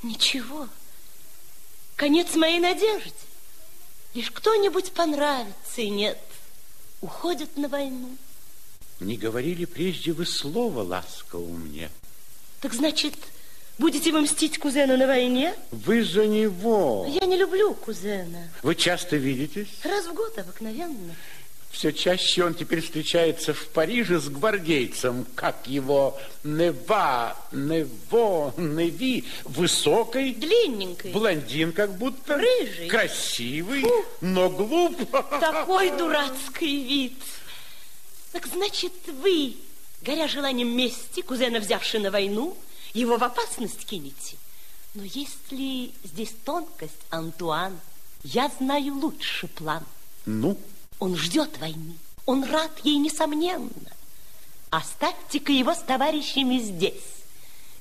ничего. 0.03 0.67
Конец 1.95 2.33
моей 2.35 2.59
надежде. 2.59 3.11
Лишь 4.13 4.31
кто-нибудь 4.31 4.93
понравится, 4.93 5.81
и 5.81 5.89
нет. 5.89 6.17
Уходят 7.01 7.57
на 7.57 7.67
войну. 7.67 8.15
Не 8.99 9.17
говорили 9.17 9.65
прежде 9.65 10.11
вы 10.11 10.25
слова 10.27 10.83
ласкового 10.83 11.51
мне. 11.51 11.89
Так 12.61 12.73
значит, 12.75 13.15
будете 13.79 14.11
вы 14.11 14.21
мстить 14.21 14.59
кузену 14.59 14.95
на 14.95 15.07
войне? 15.07 15.55
Вы 15.71 16.03
за 16.03 16.27
него. 16.27 17.07
Я 17.09 17.25
не 17.25 17.37
люблю 17.37 17.73
кузена. 17.73 18.49
Вы 18.61 18.75
часто 18.75 19.15
видитесь? 19.15 19.79
Раз 19.83 20.05
в 20.05 20.13
год 20.13 20.37
обыкновенно. 20.37 21.15
Все 21.71 21.93
чаще 21.93 22.43
он 22.43 22.53
теперь 22.53 22.81
встречается 22.81 23.53
в 23.53 23.67
Париже 23.69 24.19
с 24.19 24.27
гвардейцем, 24.27 25.25
как 25.35 25.67
его 25.67 26.19
Нева, 26.43 27.37
Нево, 27.53 28.53
Неви, 28.57 29.25
высокой, 29.45 30.33
Длинненькой. 30.33 31.11
блондин 31.11 31.71
как 31.71 31.97
будто, 31.97 32.37
Рыжий. 32.37 32.87
красивый, 32.87 33.85
но 34.19 34.49
глуп. 34.49 35.09
Такой 35.39 35.91
дурацкий 35.91 36.83
вид. 36.83 37.13
Так 38.33 38.47
значит, 38.47 38.93
вы, 39.07 39.55
горя 40.01 40.27
желанием 40.27 40.75
мести, 40.75 41.21
кузена, 41.21 41.59
взявши 41.59 41.99
на 41.99 42.11
войну, 42.11 42.57
его 42.93 43.17
в 43.17 43.23
опасность 43.23 43.85
кинете? 43.85 44.35
Но 44.93 45.03
есть 45.03 45.51
ли 45.51 45.93
здесь 46.03 46.33
тонкость, 46.43 46.93
Антуан? 47.09 47.79
Я 48.23 48.51
знаю 48.59 48.93
лучше 48.95 49.47
план. 49.47 49.83
Ну, 50.25 50.57
Он 51.01 51.17
ждет 51.17 51.57
войны. 51.57 51.97
Он 52.27 52.43
рад 52.43 52.71
ей, 52.83 52.97
несомненно. 52.97 53.71
Оставьте-ка 54.69 55.51
его 55.51 55.73
с 55.73 55.79
товарищами 55.79 56.59
здесь. 56.59 57.23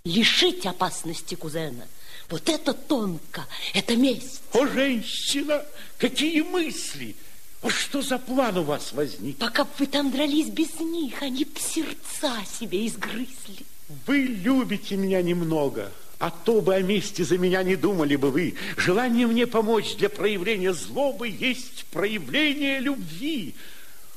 Лишить 0.05 0.65
опасности 0.65 1.35
кузена. 1.35 1.87
Вот 2.31 2.49
это 2.49 2.73
тонко, 2.73 3.47
это 3.75 3.95
месть. 3.95 4.41
о, 4.55 4.67
женщина, 4.67 5.63
какие 5.99 6.41
мысли! 6.41 7.15
А 7.63 7.69
что 7.69 8.01
за 8.01 8.19
план 8.19 8.57
у 8.57 8.63
вас 8.63 8.93
возник? 8.93 9.37
Пока 9.37 9.67
вы 9.79 9.87
там 9.87 10.11
дрались 10.11 10.49
без 10.49 10.81
них, 10.81 11.21
они 11.21 11.45
б 11.45 11.61
сердца 11.61 12.43
себе 12.59 12.87
изгрызли. 12.87 13.67
Вы 14.07 14.19
любите 14.19 14.97
меня 14.97 15.21
немного, 15.21 15.93
а 16.21 16.31
то 16.31 16.61
бы 16.61 16.75
о 16.75 16.83
месте 16.83 17.25
за 17.25 17.39
меня 17.39 17.63
не 17.63 17.77
думали 17.77 18.15
бы 18.15 18.31
вы. 18.31 18.55
Желание 18.77 19.27
мне 19.27 19.47
помочь 19.47 19.97
для 19.97 20.11
проявления 20.11 20.75
злобы 20.75 21.29
есть 21.29 21.87
проявление 21.87 22.79
любви. 22.79 23.55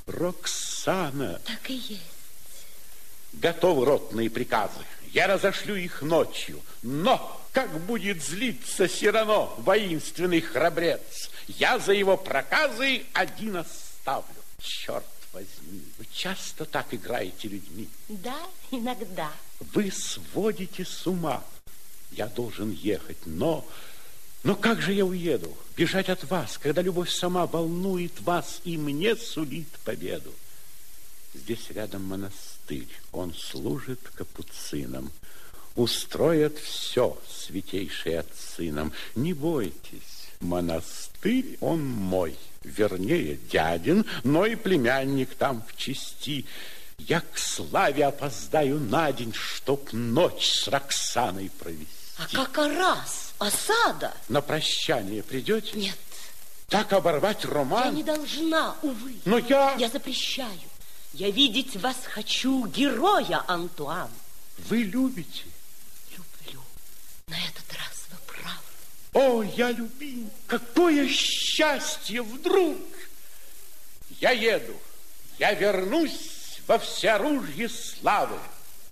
Роксана, 0.05 1.39
Так 1.45 1.69
и 1.69 1.75
есть. 1.75 2.01
готовы 3.31 3.85
ротные 3.85 4.29
приказы. 4.29 4.79
Я 5.13 5.27
разошлю 5.27 5.75
их 5.75 6.01
ночью. 6.01 6.59
Но 6.81 7.41
как 7.53 7.79
будет 7.85 8.21
злиться 8.21 8.89
Сирано, 8.89 9.47
воинственный 9.59 10.41
храбрец, 10.41 11.29
я 11.47 11.79
за 11.79 11.93
его 11.93 12.17
проказы 12.17 13.03
один 13.13 13.55
оставлю. 13.57 14.27
Черт 14.59 15.05
возьми, 15.31 15.83
вы 15.97 16.05
часто 16.11 16.65
так 16.65 16.93
играете 16.93 17.47
людьми. 17.47 17.87
Да, 18.09 18.39
иногда. 18.71 19.31
Вы 19.73 19.89
сводите 19.89 20.83
с 20.83 21.07
ума. 21.07 21.41
Я 22.15 22.27
должен 22.27 22.71
ехать, 22.71 23.17
но... 23.25 23.65
Но 24.43 24.55
как 24.55 24.81
же 24.81 24.91
я 24.91 25.05
уеду? 25.05 25.55
Бежать 25.77 26.09
от 26.09 26.25
вас, 26.25 26.57
когда 26.57 26.81
любовь 26.81 27.09
сама 27.09 27.47
волнует 27.47 28.19
вас 28.21 28.59
и 28.65 28.77
мне 28.77 29.15
сулит 29.15 29.69
победу. 29.85 30.33
Здесь 31.33 31.69
рядом 31.69 32.03
монастырь, 32.03 32.89
он 33.13 33.33
служит 33.33 33.99
капуцинам. 34.15 35.11
Устроят 35.75 36.57
все 36.59 37.17
святейшие 37.27 38.19
отцы 38.19 38.71
нам. 38.71 38.91
Не 39.15 39.33
бойтесь, 39.33 40.27
монастырь 40.41 41.57
он 41.61 41.83
мой, 41.83 42.35
вернее, 42.63 43.39
дядин, 43.49 44.05
но 44.23 44.45
и 44.45 44.55
племянник 44.55 45.33
там 45.35 45.63
в 45.67 45.75
чести. 45.75 46.45
Я 46.99 47.21
к 47.21 47.37
славе 47.37 48.05
опоздаю 48.05 48.79
на 48.79 49.11
день, 49.11 49.33
чтоб 49.33 49.91
ночь 49.93 50.47
с 50.47 50.67
Роксаной 50.67 51.49
провести. 51.57 52.02
А 52.17 52.27
как 52.31 52.57
раз, 52.57 53.33
осада? 53.39 54.13
На 54.29 54.41
прощание 54.41 55.23
придете? 55.23 55.71
Нет, 55.77 55.97
Так 56.69 56.93
оборвать 56.93 57.43
я 57.43 57.49
роман? 57.49 57.93
не 57.95 58.03
должна, 58.03 58.75
увы. 58.81 59.15
Но 59.25 59.37
я... 59.39 59.75
Я 59.77 59.89
запрещаю. 59.89 60.59
Я 61.13 61.29
видеть 61.29 61.75
вас 61.77 61.97
хочу, 62.05 62.65
героя, 62.67 63.43
Антуан. 63.47 64.09
Вы 64.69 64.77
любите? 64.83 65.43
Люблю. 66.11 66.61
На 67.27 67.35
этот 67.35 67.71
раз 67.73 68.05
вы 68.11 68.17
правы. 68.27 68.59
О, 69.13 69.43
я 69.43 69.71
любим! 69.71 70.29
Какое 70.47 71.07
счастье 71.07 72.21
вдруг! 72.21 72.77
Я 74.19 74.31
еду, 74.31 74.75
я 75.39 75.53
вернусь 75.53 76.59
во 76.67 76.79
всеоружье 76.79 77.69
славы. 77.69 78.39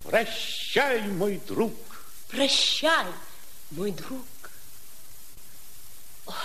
Прощай, 0.03 1.01
мой 1.01 1.39
друг. 1.47 1.73
Прощай, 2.31 3.07
мой 3.71 3.91
друг. 3.91 4.25
Ох. 6.25 6.35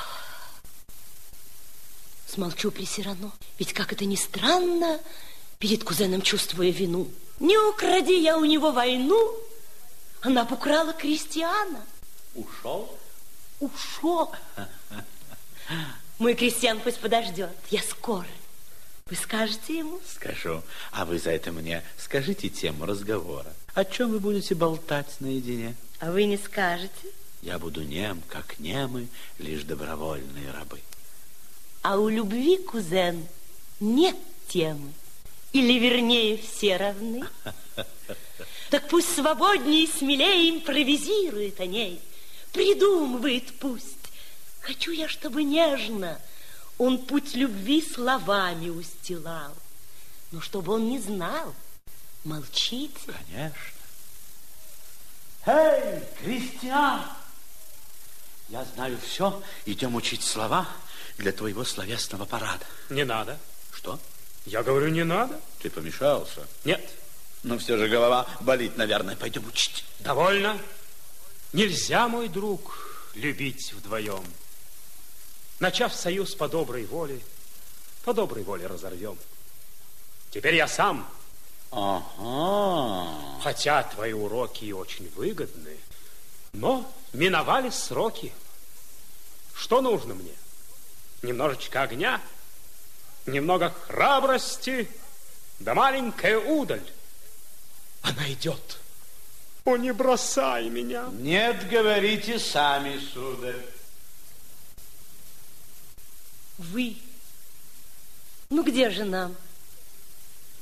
Смолчу 2.27 2.73
при 2.73 2.85
Сирано, 2.85 3.31
ведь, 3.59 3.73
как 3.73 3.93
это 3.93 4.05
ни 4.05 4.17
странно, 4.17 5.01
перед 5.59 5.85
кузеном 5.85 6.23
чувствуя 6.23 6.71
вину. 6.71 7.09
Не 7.39 7.57
укради 7.57 8.21
я 8.21 8.37
у 8.37 8.45
него 8.45 8.73
войну, 8.73 9.35
она 10.23 10.45
б 10.45 10.55
украла 10.55 10.93
крестьяна. 10.93 11.85
Ушел? 12.35 12.99
Ушел. 13.61 14.35
Мой 16.19 16.35
крестьян 16.35 16.81
пусть 16.81 16.99
подождет, 16.99 17.51
я 17.71 17.83
скоро. 17.83 18.27
Вы 19.09 19.15
скажете 19.15 19.79
ему? 19.79 20.01
Скажу. 20.17 20.65
А 20.91 21.05
вы 21.05 21.21
за 21.21 21.31
это 21.31 21.53
мне 21.53 21.85
скажите 21.97 22.49
тему 22.49 22.87
разговора. 22.87 23.55
О 23.77 23.85
чем 23.85 24.11
вы 24.13 24.21
будете 24.21 24.55
болтать 24.55 25.21
наедине? 25.21 25.75
А 26.01 26.11
вы 26.11 26.25
не 26.25 26.39
скажете? 26.39 27.11
Я 27.43 27.59
буду 27.59 27.83
нем, 27.83 28.23
как 28.27 28.59
немы, 28.59 29.07
лишь 29.39 29.65
добровольные 29.65 30.51
рабы. 30.51 30.81
А 31.83 31.99
у 31.99 32.09
любви, 32.09 32.57
кузен, 32.57 33.29
нет 33.79 34.17
темы. 34.49 34.95
Или, 35.53 35.79
вернее, 35.79 36.39
все 36.39 36.79
равны. 36.79 37.25
Так 38.71 38.89
пусть 38.89 39.15
свободнее 39.15 39.85
и 39.85 39.87
смелее 39.87 40.51
импровизирует 40.51 41.61
о 41.61 41.67
ней. 41.67 42.01
Придумывает 42.53 43.53
пусть. 43.61 44.11
Хочу 44.61 44.91
я, 44.91 45.07
чтобы 45.07 45.45
нежно 45.45 46.19
он 46.79 46.99
путь 46.99 47.35
любви 47.35 47.83
словами 47.83 48.71
устилал. 48.71 49.53
Но 50.33 50.41
чтобы 50.41 50.73
он 50.73 50.89
не 50.89 50.99
знал, 50.99 51.55
молчите. 52.27 52.99
Конечно. 53.07 53.61
Эй, 55.47 56.03
крестьян! 56.19 57.05
Я 58.49 58.65
знаю 58.65 58.99
все. 59.05 59.43
Идем 59.65 59.95
учить 59.95 60.23
слова 60.23 60.69
для 61.19 61.33
твоего 61.33 61.65
словесного 61.65 62.25
парада. 62.25 62.65
Не 62.91 63.05
надо. 63.05 63.39
Что? 63.73 63.99
Я 64.45 64.63
говорю, 64.63 64.89
не 64.89 65.05
надо. 65.05 65.41
Ты 65.61 65.71
помешался? 65.71 66.47
Нет, 66.65 66.89
Но 67.43 67.59
все 67.59 67.77
же 67.77 67.89
голова 67.89 68.27
болит, 68.41 68.77
наверное. 68.77 69.17
Пойдем 69.17 69.47
учить. 69.47 69.85
довольно. 70.01 70.59
Нельзя, 71.53 72.09
мой 72.09 72.29
друг, 72.29 73.11
любить 73.15 73.73
вдвоем. 73.73 74.25
Начав 75.59 75.95
союз 75.95 76.35
по 76.35 76.49
доброй 76.49 76.85
воле, 76.85 77.21
по 78.05 78.13
доброй 78.13 78.43
воле 78.43 78.67
разорвем. 78.67 79.17
Теперь 80.31 80.57
я 80.57 80.69
сам, 80.69 81.09
Ага. 81.79 83.43
хотя 83.43 83.83
твои 83.83 84.15
уроки 84.15 84.65
и 84.65 84.73
очень 84.73 85.11
выгодны, 85.11 85.77
но 86.55 86.91
миновали 87.13 87.69
сроки. 87.69 88.33
Что 89.55 89.83
нужно 89.83 90.15
мне? 90.15 90.33
Немножечко 91.21 91.83
огня, 91.83 92.23
немного 93.27 93.75
храбрости, 93.87 94.89
да 95.59 95.75
маленькая 95.75 96.39
удаль. 96.39 96.91
Она 98.01 98.33
идет. 98.33 98.79
О, 99.67 99.77
не 99.77 99.93
бросай 99.93 100.71
меня. 100.71 101.09
Нет, 101.13 101.69
говорите 101.69 102.39
сами, 102.39 102.99
сударь. 102.99 103.67
Вы. 106.57 106.97
Ну, 108.49 108.63
где 108.63 108.89
же 108.89 109.05
нам? 109.05 109.37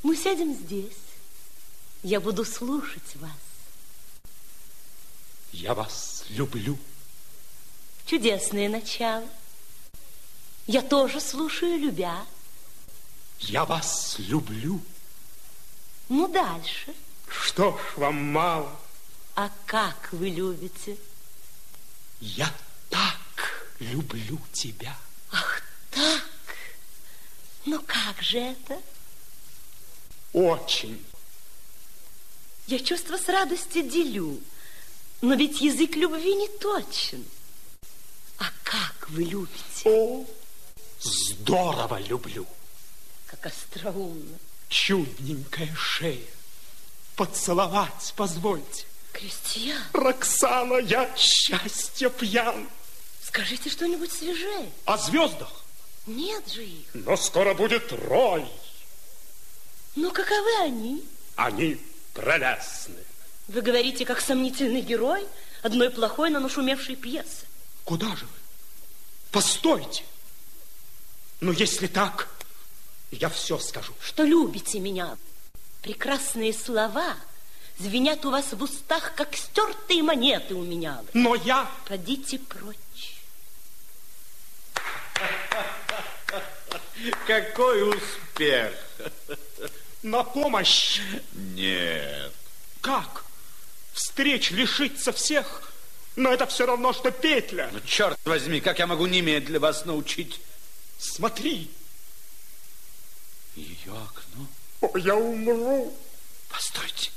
Мы 0.03 0.17
сядем 0.17 0.55
здесь. 0.55 1.04
Я 2.05 2.21
буду 2.21 2.45
слушать 2.45 3.17
вас. 3.17 3.31
Я 5.53 5.73
вас 5.73 6.25
люблю. 6.29 6.79
Чудесное 8.05 8.69
начало. 8.69 9.27
Я 10.67 10.83
тоже 10.83 11.19
слушаю, 11.19 11.79
любя. 11.79 12.27
Я 13.39 13.65
вас 13.65 14.17
люблю. 14.19 14.83
Ну, 16.11 16.29
дальше. 16.29 16.95
Что 17.27 17.73
ж, 17.73 17.97
вам 17.97 18.17
мало? 18.33 18.79
А 19.35 19.51
как 19.65 20.13
вы 20.13 20.29
любите? 20.29 20.99
Я 22.21 22.53
так 22.91 23.67
люблю 23.79 24.39
тебя. 24.53 24.95
Ах, 25.33 25.63
так? 25.91 26.23
Ну, 27.65 27.83
как 27.87 28.21
же 28.21 28.41
это? 28.41 28.79
Очень. 30.35 31.03
Я 32.67 32.79
чувство 32.79 33.17
с 33.19 33.29
радостью 33.29 33.83
делю. 33.83 34.41
Но 35.21 35.35
ведь 35.35 35.61
язык 35.61 35.97
любви 35.97 36.35
не 36.35 36.49
точен. 36.49 37.25
А 38.39 38.47
как 38.63 39.09
вы 39.11 39.25
любите? 39.25 39.83
О, 39.85 40.25
здорово 41.01 42.01
люблю. 42.01 42.47
Как 43.27 43.47
остроумно. 43.47 44.39
Чудненькая 44.69 45.75
шея. 45.75 46.27
Поцеловать 47.17 48.13
позвольте. 48.17 48.87
Крестьян, 49.13 49.81
Роксана, 49.93 50.79
я 50.79 51.09
счастье 51.17 52.11
пьян. 52.11 52.69
скажите 53.23 53.71
что-нибудь 53.71 54.11
свежее. 54.11 54.71
О 54.87 54.99
звездах. 54.99 55.65
Нет 56.07 56.51
же 56.51 56.65
их. 56.65 56.87
Но 56.93 57.17
скоро 57.17 57.55
будет 57.55 57.93
рой. 57.93 58.47
Но 59.95 60.11
каковы 60.11 60.57
они? 60.63 61.05
Они 61.37 61.79
прелестны. 62.15 63.01
Вы 63.49 63.61
говорите, 63.61 64.07
как 64.07 64.21
сомнительный 64.21 64.81
герой 64.81 65.27
одной 65.63 65.91
плохой, 65.91 66.31
но 66.31 66.41
нашумевшей 66.41 66.97
пьесы. 66.97 67.45
Куда 67.85 68.17
же 68.17 68.25
вы? 68.25 68.33
Постойте. 69.31 70.05
Но 71.41 71.53
если 71.53 71.87
так, 71.87 72.29
я 73.11 73.29
все 73.29 73.59
скажу. 73.59 73.93
Что 74.01 74.23
любите 74.23 74.81
меня. 74.81 75.19
Прекрасные 75.83 76.55
слова 76.55 77.17
звенят 77.79 78.25
у 78.25 78.31
вас 78.31 78.53
в 78.53 78.63
устах, 78.63 79.15
как 79.15 79.37
стертые 79.37 80.03
монеты 80.03 80.55
у 80.55 80.63
меня. 80.63 81.03
Но 81.13 81.35
я... 81.35 81.71
Подите 81.87 82.39
прочь. 82.39 83.19
Какой 87.27 87.91
успех! 87.91 88.73
На 90.05 90.23
помощь. 90.23 91.01
Нет. 91.33 92.31
Как? 92.83 93.25
Встреч 93.95 94.51
лишиться 94.51 95.13
всех? 95.15 95.73
Но 96.15 96.31
это 96.31 96.47
все 96.47 96.67
равно, 96.67 96.93
что 96.93 97.11
петля. 97.11 97.71
Ну, 97.73 97.81
черт 97.81 98.21
возьми, 98.27 98.61
как 98.61 98.79
я 98.81 98.87
могу 98.87 99.07
немедленно 99.07 99.61
вас 99.61 99.87
научить? 99.87 100.43
Смотри. 100.99 101.71
Ее 103.57 103.93
окно. 103.93 104.47
О, 104.83 104.99
я 104.99 105.17
умру. 105.17 105.97
Постойте. 106.51 107.11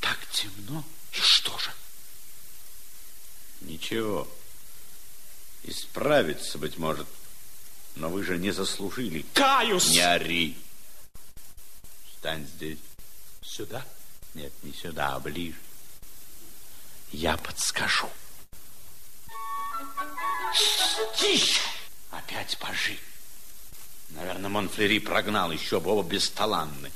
Так 0.00 0.18
темно. 0.32 0.82
И 1.12 1.20
что 1.20 1.56
же? 1.56 1.70
Ничего. 3.60 4.26
Исправиться, 5.62 6.58
быть 6.58 6.78
может. 6.78 7.06
Но 7.94 8.08
вы 8.08 8.24
же 8.24 8.38
не 8.38 8.50
заслужили. 8.50 9.24
Каюсь. 9.34 9.90
Не 9.90 10.00
ори. 10.00 10.58
Стань 12.18 12.46
здесь. 12.46 12.78
Сюда? 13.42 13.84
Нет, 14.34 14.52
не 14.62 14.72
сюда, 14.72 15.14
а 15.14 15.20
ближе. 15.20 15.56
Я 17.12 17.36
подскажу. 17.36 18.08
Тише! 21.16 21.60
Опять 22.10 22.58
пожи. 22.58 22.98
Наверное, 24.10 24.50
Монфлери 24.50 24.98
прогнал, 24.98 25.50
еще 25.50 25.80
бы 25.80 25.90
оба 25.90 26.08
бесталанны. 26.08 26.90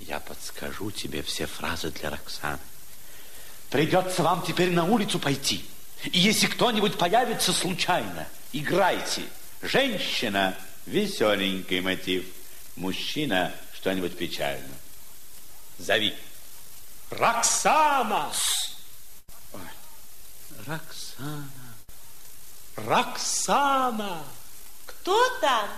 Я 0.00 0.20
подскажу 0.20 0.90
тебе 0.90 1.22
все 1.22 1.46
фразы 1.46 1.90
для 1.90 2.10
Роксаны. 2.10 2.58
Придется 3.70 4.22
вам 4.22 4.44
теперь 4.46 4.70
на 4.70 4.84
улицу 4.84 5.18
пойти. 5.18 5.64
И 6.04 6.18
если 6.18 6.46
кто-нибудь 6.46 6.98
появится 6.98 7.52
случайно, 7.52 8.28
играйте. 8.52 9.22
Женщина– 9.62 10.56
веселенький 10.86 11.80
мотив. 11.80 12.26
Мужчина– 12.76 13.54
что-нибудь 13.86 14.18
печальное. 14.18 14.80
Зови. 15.78 16.12
Роксана! 17.10 18.32
Роксана. 20.66 21.48
Роксана! 22.74 24.24
Кто 24.86 25.38
там? 25.38 25.68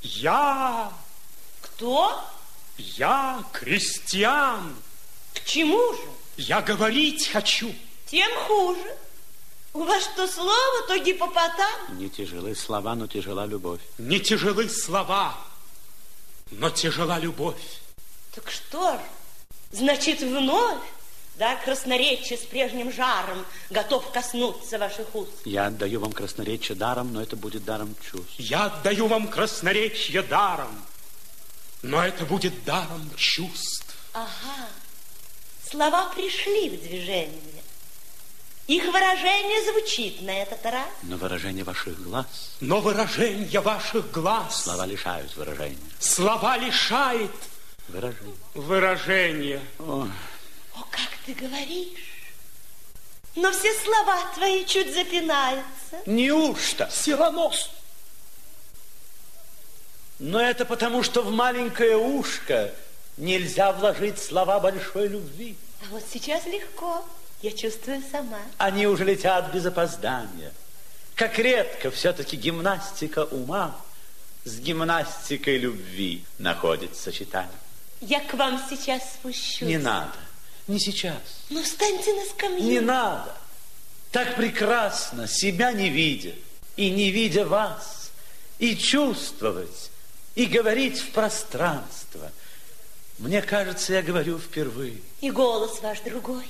Я, 0.00 0.90
Кто? 1.60 2.24
я 2.78 3.44
крестьян. 3.52 4.74
К 5.34 5.44
чему 5.44 5.92
же? 5.92 6.08
Я 6.38 6.62
говорить 6.62 7.28
хочу. 7.28 7.74
Тем 8.06 8.30
хуже. 8.46 8.96
У 9.74 9.84
вас 9.84 10.04
что 10.04 10.26
слово, 10.26 10.86
то 10.88 10.96
гипопотам. 10.96 11.98
Не 11.98 12.08
тяжелы 12.08 12.54
слова, 12.54 12.94
но 12.94 13.06
тяжела 13.06 13.44
любовь. 13.44 13.82
Не 13.98 14.20
тяжелы 14.20 14.70
слова, 14.70 15.36
но 16.50 16.70
тяжела 16.70 17.18
любовь. 17.18 17.80
Так 18.34 18.50
что 18.50 18.96
ж, 18.96 19.00
значит, 19.72 20.20
вновь, 20.20 20.82
да, 21.36 21.56
красноречие 21.56 22.38
с 22.38 22.42
прежним 22.42 22.92
жаром 22.92 23.44
готов 23.70 24.10
коснуться 24.10 24.78
ваших 24.78 25.14
уст. 25.14 25.32
Я 25.44 25.66
отдаю 25.66 26.00
вам 26.00 26.12
красноречие 26.12 26.76
даром, 26.76 27.12
но 27.12 27.22
это 27.22 27.36
будет 27.36 27.64
даром 27.64 27.94
чувств. 28.10 28.34
Я 28.38 28.66
отдаю 28.66 29.06
вам 29.06 29.28
красноречие 29.28 30.22
даром, 30.22 30.84
но 31.82 32.04
это 32.04 32.24
будет 32.24 32.64
даром 32.64 33.10
чувств. 33.16 33.94
Ага, 34.12 34.68
слова 35.70 36.10
пришли 36.14 36.70
в 36.70 36.80
движение. 36.80 37.62
Их 38.66 38.84
выражение 38.84 39.62
звучит 39.70 40.22
на 40.22 40.42
этот 40.42 40.64
раз. 40.64 40.88
Но 41.02 41.16
выражение 41.16 41.62
ваших 41.62 42.02
глаз, 42.02 42.26
Но 42.60 42.80
выражение 42.80 43.60
ваших 43.60 44.10
глаз, 44.10 44.64
слова 44.64 44.86
лишают 44.86 45.34
выражения. 45.36 45.78
слова 46.00 46.56
лишает 46.56 47.30
Выражение. 47.88 48.34
выражения. 48.54 49.60
Ой, 49.78 50.10
О, 50.74 50.80
как 50.90 51.08
ты 51.24 51.34
говоришь. 51.34 52.12
Но 53.36 53.52
все 53.52 53.72
слова 53.74 54.18
твои 54.34 54.64
чуть 54.64 54.92
запинаются. 54.94 56.02
неужто? 56.06 56.90
Сиронос. 56.92 57.70
Но 60.18 60.40
это 60.40 60.64
потому, 60.64 61.02
что 61.04 61.22
в 61.22 61.30
маленькое 61.30 61.96
ушко 61.96 62.72
нельзя 63.16 63.70
вложить 63.72 64.18
слова 64.20 64.58
большой 64.58 65.08
любви. 65.08 65.56
А 65.82 65.84
вот 65.90 66.02
сейчас 66.12 66.46
легко. 66.46 67.04
Я 67.46 67.52
чувствую 67.52 68.02
сама. 68.10 68.40
Они 68.58 68.88
уже 68.88 69.04
летят 69.04 69.54
без 69.54 69.64
опоздания. 69.64 70.52
Как 71.14 71.38
редко 71.38 71.92
все-таки 71.92 72.36
гимнастика 72.36 73.24
ума 73.24 73.80
с 74.44 74.58
гимнастикой 74.58 75.58
любви 75.58 76.24
находит 76.40 76.96
сочетание. 76.96 77.60
Я 78.00 78.18
к 78.18 78.34
вам 78.34 78.60
сейчас 78.68 79.00
спущусь. 79.14 79.60
Не 79.60 79.78
надо, 79.78 80.16
не 80.66 80.80
сейчас. 80.80 81.20
Ну, 81.48 81.62
встаньте 81.62 82.14
на 82.14 82.24
скамью. 82.24 82.64
Не 82.64 82.80
надо. 82.80 83.32
Так 84.10 84.34
прекрасно, 84.34 85.28
себя 85.28 85.70
не 85.70 85.88
видя, 85.88 86.34
и 86.74 86.90
не 86.90 87.12
видя 87.12 87.46
вас, 87.46 88.10
и 88.58 88.74
чувствовать, 88.76 89.92
и 90.34 90.46
говорить 90.46 90.98
в 90.98 91.10
пространство. 91.12 92.32
Мне 93.18 93.40
кажется, 93.40 93.92
я 93.92 94.02
говорю 94.02 94.36
впервые. 94.36 94.96
И 95.20 95.30
голос 95.30 95.80
ваш 95.80 96.00
другой. 96.00 96.44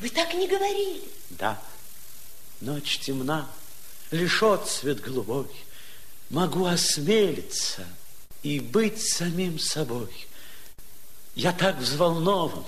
Вы 0.00 0.10
так 0.10 0.32
не 0.34 0.46
говорили. 0.46 1.02
Да, 1.30 1.60
ночь 2.60 2.98
темна, 2.98 3.46
лишь 4.10 4.42
отцвет 4.42 5.00
голубой. 5.00 5.46
Могу 6.30 6.66
осмелиться 6.66 7.86
и 8.42 8.60
быть 8.60 9.00
самим 9.00 9.58
собой. 9.58 10.08
Я 11.34 11.52
так 11.52 11.78
взволнован, 11.78 12.64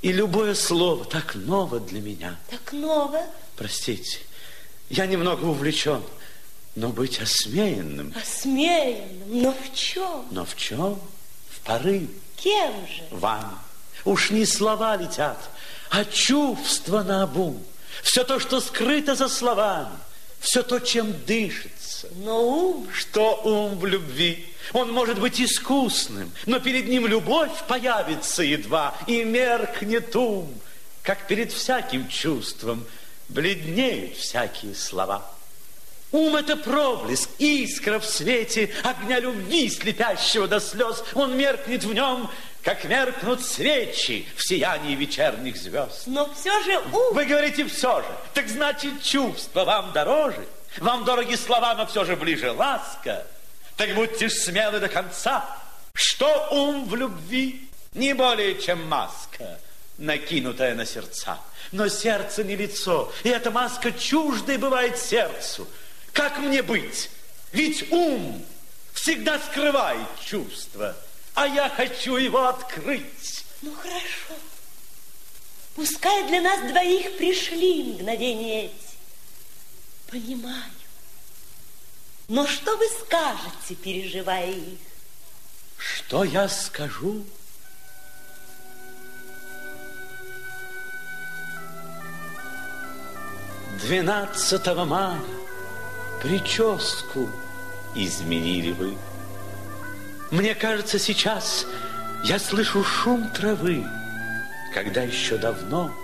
и 0.00 0.12
любое 0.12 0.54
слово 0.54 1.04
так 1.04 1.34
ново 1.34 1.80
для 1.80 2.00
меня. 2.00 2.38
Так 2.50 2.72
ново. 2.72 3.26
Простите, 3.56 4.18
я 4.90 5.06
немного 5.06 5.44
увлечен, 5.44 6.02
но 6.74 6.90
быть 6.90 7.20
осмеянным. 7.20 8.14
Осмеянным. 8.20 9.42
Но 9.42 9.52
в 9.52 9.74
чем? 9.74 10.26
Но 10.30 10.44
в 10.44 10.56
чем? 10.56 11.00
В 11.50 11.60
порыве. 11.60 12.08
Кем 12.36 12.86
же? 12.86 13.02
Вам. 13.10 13.58
Уж 14.04 14.30
не 14.30 14.44
слова 14.44 14.96
летят, 14.96 15.38
а 15.94 16.04
чувства 16.04 17.04
на 17.04 17.22
обум. 17.22 17.62
Все 18.02 18.24
то, 18.24 18.40
что 18.40 18.60
скрыто 18.60 19.14
за 19.14 19.28
словами, 19.28 19.96
все 20.40 20.64
то, 20.64 20.80
чем 20.80 21.14
дышится. 21.24 22.08
Но 22.16 22.42
ум. 22.42 22.88
Что 22.92 23.40
ум 23.44 23.78
в 23.78 23.86
любви? 23.86 24.44
Он 24.72 24.90
может 24.92 25.20
быть 25.20 25.40
искусным, 25.40 26.32
но 26.46 26.58
перед 26.58 26.88
ним 26.88 27.06
любовь 27.06 27.52
появится 27.68 28.42
едва, 28.42 28.94
и 29.06 29.22
меркнет 29.22 30.14
ум, 30.16 30.52
как 31.02 31.28
перед 31.28 31.52
всяким 31.52 32.08
чувством 32.08 32.84
бледнеют 33.28 34.16
всякие 34.16 34.74
слова. 34.74 35.24
Ум– 36.10 36.34
это 36.36 36.56
проблеск, 36.56 37.28
искра 37.38 38.00
в 38.00 38.04
свете 38.04 38.70
огня 38.82 39.20
любви, 39.20 39.68
слепящего 39.68 40.48
до 40.48 40.60
слез. 40.60 41.04
Он 41.14 41.36
меркнет 41.36 41.84
в 41.84 41.92
нем, 41.92 42.30
как 42.64 42.84
меркнут 42.84 43.44
свечи 43.44 44.26
в 44.36 44.42
сиянии 44.42 44.94
вечерних 44.94 45.56
звезд. 45.56 46.04
Но 46.06 46.32
все 46.34 46.62
же 46.62 46.78
ум. 46.78 47.14
Вы 47.14 47.26
говорите 47.26 47.66
все 47.66 48.00
же, 48.00 48.08
так 48.32 48.48
значит 48.48 49.02
чувство 49.02 49.64
вам 49.64 49.92
дороже, 49.92 50.46
вам 50.78 51.04
дороги 51.04 51.34
слова, 51.34 51.74
но 51.74 51.86
все 51.86 52.04
же 52.04 52.16
ближе 52.16 52.50
ласка. 52.50 53.26
Так 53.76 53.94
будьте 53.94 54.28
ж 54.28 54.32
смелы 54.32 54.80
до 54.80 54.88
конца, 54.88 55.44
что 55.92 56.48
ум 56.52 56.88
в 56.88 56.94
любви 56.94 57.68
не 57.92 58.14
более, 58.14 58.58
чем 58.58 58.88
маска, 58.88 59.58
накинутая 59.98 60.74
на 60.74 60.86
сердца. 60.86 61.38
Но 61.70 61.88
сердце 61.88 62.44
не 62.44 62.56
лицо, 62.56 63.12
и 63.24 63.28
эта 63.28 63.50
маска 63.50 63.92
чуждой 63.92 64.56
бывает 64.56 64.98
сердцу. 64.98 65.68
Как 66.12 66.38
мне 66.38 66.62
быть? 66.62 67.10
Ведь 67.52 67.90
ум 67.92 68.42
всегда 68.94 69.38
скрывает 69.38 70.06
чувство, 70.24 70.96
а 71.34 71.46
я 71.46 71.68
хочу 71.68 72.16
его 72.16 72.46
открыть. 72.46 73.44
Ну, 73.62 73.74
хорошо. 73.74 74.40
Пускай 75.74 76.28
для 76.28 76.40
нас 76.40 76.70
двоих 76.70 77.16
пришли 77.16 77.94
мгновения 77.94 78.66
эти. 78.66 78.74
Понимаю. 80.08 80.70
Но 82.28 82.46
что 82.46 82.76
вы 82.76 82.86
скажете, 83.00 83.74
переживая 83.74 84.50
их? 84.50 84.78
Что 85.76 86.24
я 86.24 86.48
скажу? 86.48 87.24
Двенадцатого 93.82 94.84
мая 94.84 95.20
прическу 96.22 97.28
изменили 97.94 98.72
вы. 98.72 98.96
Мне 100.34 100.56
кажется, 100.56 100.98
сейчас 100.98 101.64
я 102.24 102.40
слышу 102.40 102.82
шум 102.82 103.30
травы, 103.30 103.86
когда 104.72 105.02
еще 105.02 105.38
давно, 105.38 105.94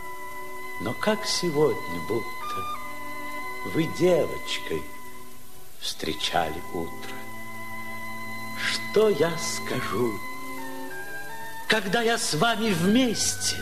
но 0.83 0.95
как 0.95 1.19
сегодня 1.27 2.01
будто 2.07 3.75
вы 3.75 3.89
девочкой 3.99 4.85
встречали 5.81 6.63
утро. 6.73 7.17
Что 8.57 9.09
я 9.09 9.33
скажу? 9.37 10.17
Когда 11.67 12.01
я 12.03 12.17
с 12.17 12.35
вами 12.35 12.71
вместе, 12.71 13.57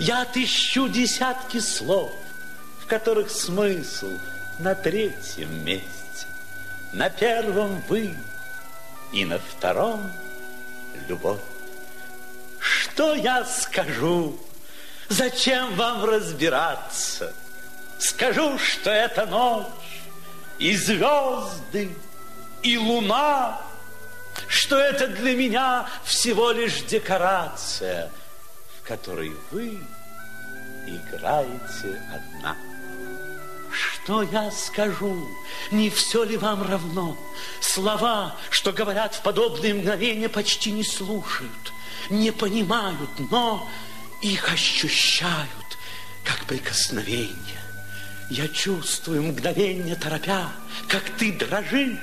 я 0.00 0.22
отыщу 0.22 0.88
десятки 0.88 1.60
слов, 1.60 2.10
в 2.80 2.88
которых 2.88 3.30
смысл 3.30 4.10
на 4.58 4.74
третьем 4.74 5.64
месте, 5.64 6.26
на 6.92 7.08
первом 7.08 7.80
вы 7.88 8.16
и 9.12 9.24
на 9.24 9.38
втором 9.38 10.10
любовь. 11.08 11.40
Что 12.58 13.14
я 13.14 13.44
скажу? 13.44 14.38
Зачем 15.08 15.74
вам 15.76 16.04
разбираться? 16.04 17.34
Скажу, 17.98 18.58
что 18.58 18.90
это 18.90 19.26
ночь, 19.26 19.66
и 20.58 20.76
звезды, 20.76 21.94
и 22.62 22.76
луна, 22.76 23.60
что 24.46 24.78
это 24.78 25.08
для 25.08 25.34
меня 25.34 25.88
всего 26.04 26.50
лишь 26.50 26.82
декорация, 26.82 28.10
в 28.78 28.86
которой 28.86 29.32
вы 29.50 29.78
играете 30.86 32.00
одна. 32.12 32.56
Что 33.70 34.22
я 34.22 34.50
скажу? 34.50 35.28
Не 35.70 35.90
все 35.90 36.24
ли 36.24 36.36
вам 36.36 36.62
равно? 36.68 37.16
Слова, 37.60 38.36
что 38.50 38.72
говорят 38.72 39.14
в 39.14 39.22
подобные 39.22 39.74
мгновения, 39.74 40.28
почти 40.28 40.72
не 40.72 40.84
слушают, 40.84 41.72
не 42.10 42.30
понимают, 42.30 43.10
но 43.30 43.68
их 44.22 44.52
ощущают, 44.52 45.78
как 46.24 46.44
прикосновение. 46.46 47.60
Я 48.30 48.48
чувствую 48.48 49.22
мгновение 49.22 49.96
торопя, 49.96 50.52
как 50.88 51.02
ты 51.18 51.32
дрожишь, 51.32 51.98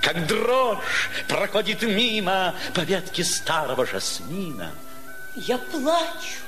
как 0.00 0.26
дрожь 0.26 1.10
проходит 1.28 1.82
мимо 1.82 2.54
по 2.74 2.80
ветке 2.80 3.24
старого 3.24 3.84
жасмина. 3.84 4.72
Я 5.34 5.58
плачу, 5.58 6.40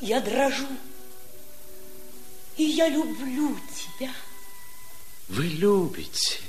я 0.00 0.20
дрожу, 0.20 0.66
и 2.56 2.64
я 2.64 2.88
люблю 2.88 3.58
тебя. 3.74 4.12
Вы 5.28 5.44
любите. 5.44 6.40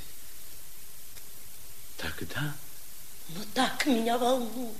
Тогда... 1.96 2.54
Но 3.30 3.44
так 3.52 3.84
меня 3.84 4.16
волнует. 4.16 4.74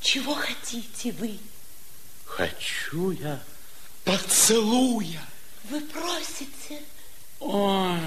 Чего 0.00 0.34
хотите 0.34 1.12
вы? 1.12 1.38
Хочу 2.24 3.10
я 3.10 3.42
Поцелуя. 4.06 5.20
Вы 5.64 5.80
просите? 5.80 6.80
Ой, 7.40 7.98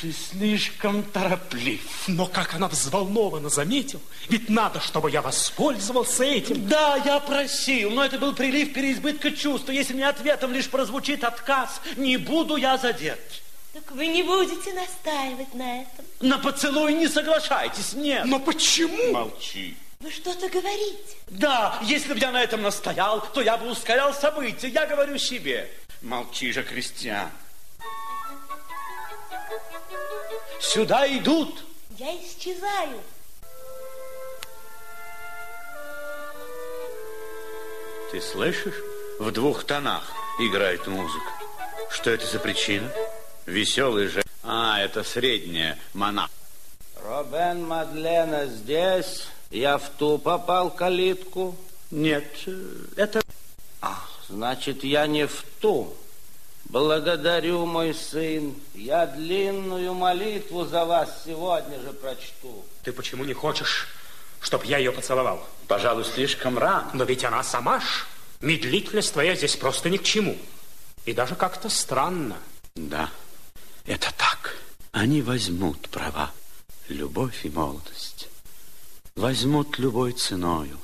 ты 0.00 0.12
слишком 0.12 1.02
тороплив. 1.02 1.82
Но 2.08 2.26
как 2.26 2.54
она 2.54 2.68
взволнованно 2.68 3.50
заметил, 3.50 4.00
ведь 4.28 4.48
надо, 4.48 4.80
чтобы 4.80 5.10
я 5.10 5.20
воспользовался 5.20 6.24
этим. 6.24 6.66
Да, 6.66 6.96
я 7.04 7.20
просил, 7.20 7.90
но 7.90 8.04
это 8.04 8.18
был 8.18 8.34
прилив 8.34 8.72
переизбытка 8.72 9.32
чувства. 9.32 9.72
Если 9.72 9.92
мне 9.92 10.08
ответом 10.08 10.52
лишь 10.52 10.68
прозвучит 10.68 11.24
отказ, 11.24 11.80
не 11.96 12.16
буду 12.16 12.56
я 12.56 12.78
задет. 12.78 13.20
Так 13.72 13.92
вы 13.92 14.08
не 14.08 14.22
будете 14.22 14.72
настаивать 14.72 15.54
на 15.54 15.82
этом? 15.82 16.04
На 16.20 16.38
поцелуй 16.38 16.94
не 16.94 17.06
соглашайтесь, 17.06 17.92
нет. 17.92 18.24
Но 18.24 18.40
почему? 18.40 19.12
Молчи. 19.12 19.76
Вы 20.00 20.10
что-то 20.10 20.48
говорите? 20.48 20.96
Да, 21.28 21.78
если 21.82 22.14
бы 22.14 22.18
я 22.18 22.32
на 22.32 22.42
этом 22.42 22.62
настоял, 22.62 23.20
то 23.32 23.42
я 23.42 23.58
бы 23.58 23.70
ускорял 23.70 24.14
события. 24.14 24.68
Я 24.68 24.86
говорю 24.86 25.18
себе. 25.18 25.70
Молчи 26.00 26.50
же, 26.52 26.62
Кристиан. 26.62 27.30
Сюда 30.60 31.06
идут. 31.16 31.64
Я 31.98 32.14
исчезаю. 32.16 33.00
Ты 38.10 38.20
слышишь? 38.20 38.74
В 39.18 39.30
двух 39.32 39.64
тонах 39.64 40.04
играет 40.38 40.86
музыка. 40.86 41.32
Что 41.90 42.10
это 42.10 42.26
за 42.26 42.38
причина? 42.38 42.90
Веселый 43.46 44.08
же. 44.08 44.22
А, 44.42 44.80
это 44.80 45.02
средняя 45.02 45.78
монах. 45.94 46.30
Робен 47.04 47.66
Мадлена 47.66 48.46
здесь. 48.46 49.26
Я 49.50 49.78
в 49.78 49.88
ту 49.90 50.18
попал 50.18 50.70
калитку. 50.70 51.56
Нет, 51.90 52.24
это... 52.96 53.22
Ах, 53.80 54.08
значит, 54.28 54.84
я 54.84 55.06
не 55.06 55.26
в 55.26 55.44
ту. 55.60 55.94
Благодарю, 56.70 57.66
мой 57.66 57.92
сын. 57.92 58.54
Я 58.74 59.04
длинную 59.04 59.92
молитву 59.92 60.64
за 60.64 60.84
вас 60.84 61.22
сегодня 61.24 61.80
же 61.80 61.92
прочту. 61.92 62.64
Ты 62.84 62.92
почему 62.92 63.24
не 63.24 63.32
хочешь, 63.32 63.88
чтобы 64.40 64.66
я 64.66 64.78
ее 64.78 64.92
поцеловал? 64.92 65.44
Пожалуй, 65.66 66.04
слишком 66.04 66.56
рано. 66.56 66.88
Но 66.94 67.02
ведь 67.02 67.24
она 67.24 67.42
сама 67.42 67.80
ж. 67.80 68.06
Медлительность 68.40 69.12
твоя 69.12 69.34
здесь 69.34 69.56
просто 69.56 69.90
ни 69.90 69.96
к 69.96 70.04
чему. 70.04 70.38
И 71.06 71.12
даже 71.12 71.34
как-то 71.34 71.68
странно. 71.68 72.36
Да, 72.76 73.10
это 73.84 74.14
так. 74.16 74.56
Они 74.92 75.22
возьмут 75.22 75.88
права, 75.88 76.30
любовь 76.88 77.44
и 77.44 77.50
молодость. 77.50 78.28
Возьмут 79.16 79.76
любой 79.80 80.12
ценою. 80.12 80.78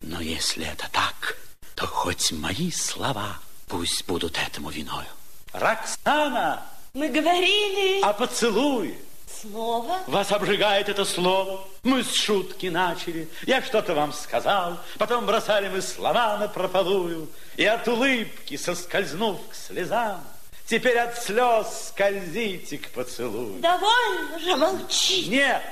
Но 0.00 0.22
если 0.22 0.64
это 0.64 0.88
так, 0.90 1.36
то 1.74 1.86
хоть 1.86 2.32
мои 2.32 2.70
слова 2.70 3.38
пусть 3.68 4.06
будут 4.06 4.38
этому 4.38 4.70
виною. 4.70 5.06
Роксана, 5.52 6.62
Мы 6.94 7.08
говорили 7.08 8.00
а 8.02 8.12
поцелуй. 8.12 8.96
снова. 9.40 10.00
Вас 10.06 10.32
обжигает 10.32 10.88
это 10.88 11.04
слово. 11.04 11.64
Мы 11.82 12.02
с 12.02 12.14
шутки 12.14 12.66
начали. 12.66 13.28
Я 13.46 13.62
что-то 13.62 13.94
вам 13.94 14.12
сказал. 14.12 14.78
Потом 14.98 15.26
бросали 15.26 15.68
мы 15.68 15.82
слова 15.82 16.38
на 16.38 16.48
прополую. 16.48 17.28
И 17.56 17.64
от 17.64 17.86
улыбки, 17.88 18.56
соскользнув 18.56 19.38
к 19.50 19.54
слезам, 19.54 20.24
теперь 20.66 20.98
от 20.98 21.18
слез 21.22 21.88
скользите 21.88 22.78
к 22.78 22.90
поцелую. 22.90 23.60
Довольно 23.60 24.38
же 24.38 24.56
молчи. 24.56 25.26
Нет, 25.28 25.62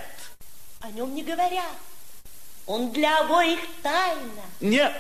О 0.80 0.90
нем 0.90 1.14
не 1.14 1.22
говорят. 1.22 1.64
Он 2.66 2.90
для 2.92 3.18
обоих 3.20 3.60
тайна. 3.82 4.42
нет, 4.60 4.92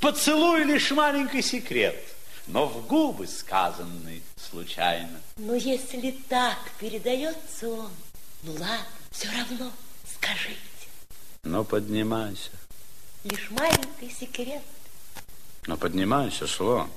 поцелуй 0.00 0.64
лишь 0.64 0.90
маленький 0.90 1.42
секрет, 1.42 1.96
но 2.48 2.66
в 2.66 2.86
губы 2.86 3.26
сказанный 3.26 4.22
случайно. 4.50 5.20
Но 5.36 5.54
если 5.54 6.10
так 6.28 6.58
передается 6.80 7.68
он, 7.68 7.90
ну 8.42 8.52
ладно, 8.52 8.86
все 9.10 9.28
равно 9.30 9.70
скажите. 10.16 10.58
Но 11.44 11.64
поднимайся, 11.64 12.50
Лишь 13.24 13.50
маленький 13.50 14.10
секрет. 14.10 14.62
но 15.66 15.76
поднимайся, 15.76 16.46
слон. 16.46 16.90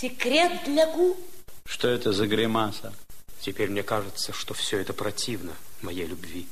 Секрет 0.00 0.64
для 0.64 0.86
губ. 0.86 1.18
Что 1.64 1.88
это 1.88 2.12
за 2.12 2.26
гримаса? 2.26 2.92
Теперь 3.40 3.70
мне 3.70 3.82
кажется, 3.82 4.32
что 4.32 4.54
все 4.54 4.78
это 4.78 4.92
противно 4.92 5.52
моей 5.80 6.06
любви. 6.06 6.46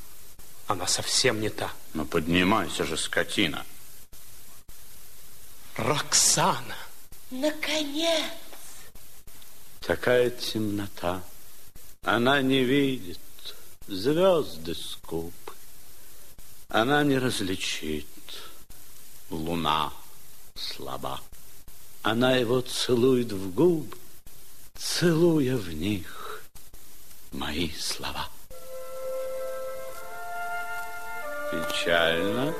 Она 0.67 0.87
совсем 0.87 1.41
не 1.41 1.49
та. 1.51 1.71
Ну 1.95 2.05
поднимайся 2.05 2.85
же, 2.85 2.97
скотина. 2.97 3.65
Роксана. 5.77 6.77
Наконец. 7.31 8.25
Такая 9.81 10.31
темнота. 10.31 11.23
Она 12.03 12.43
не 12.43 12.65
видит, 12.65 13.21
звезды 13.87 14.75
скупы. 14.75 15.53
Она 16.69 17.05
не 17.05 17.19
различит, 17.19 18.07
луна 19.31 19.93
слаба. 20.55 21.21
Она 22.03 22.37
его 22.37 22.63
целует 22.63 23.33
в 23.33 23.55
губы, 23.55 23.97
целуя 24.77 25.57
в 25.57 25.73
них 25.73 26.43
мои 27.33 27.71
слова. 27.73 28.29
Печально. 31.51 32.55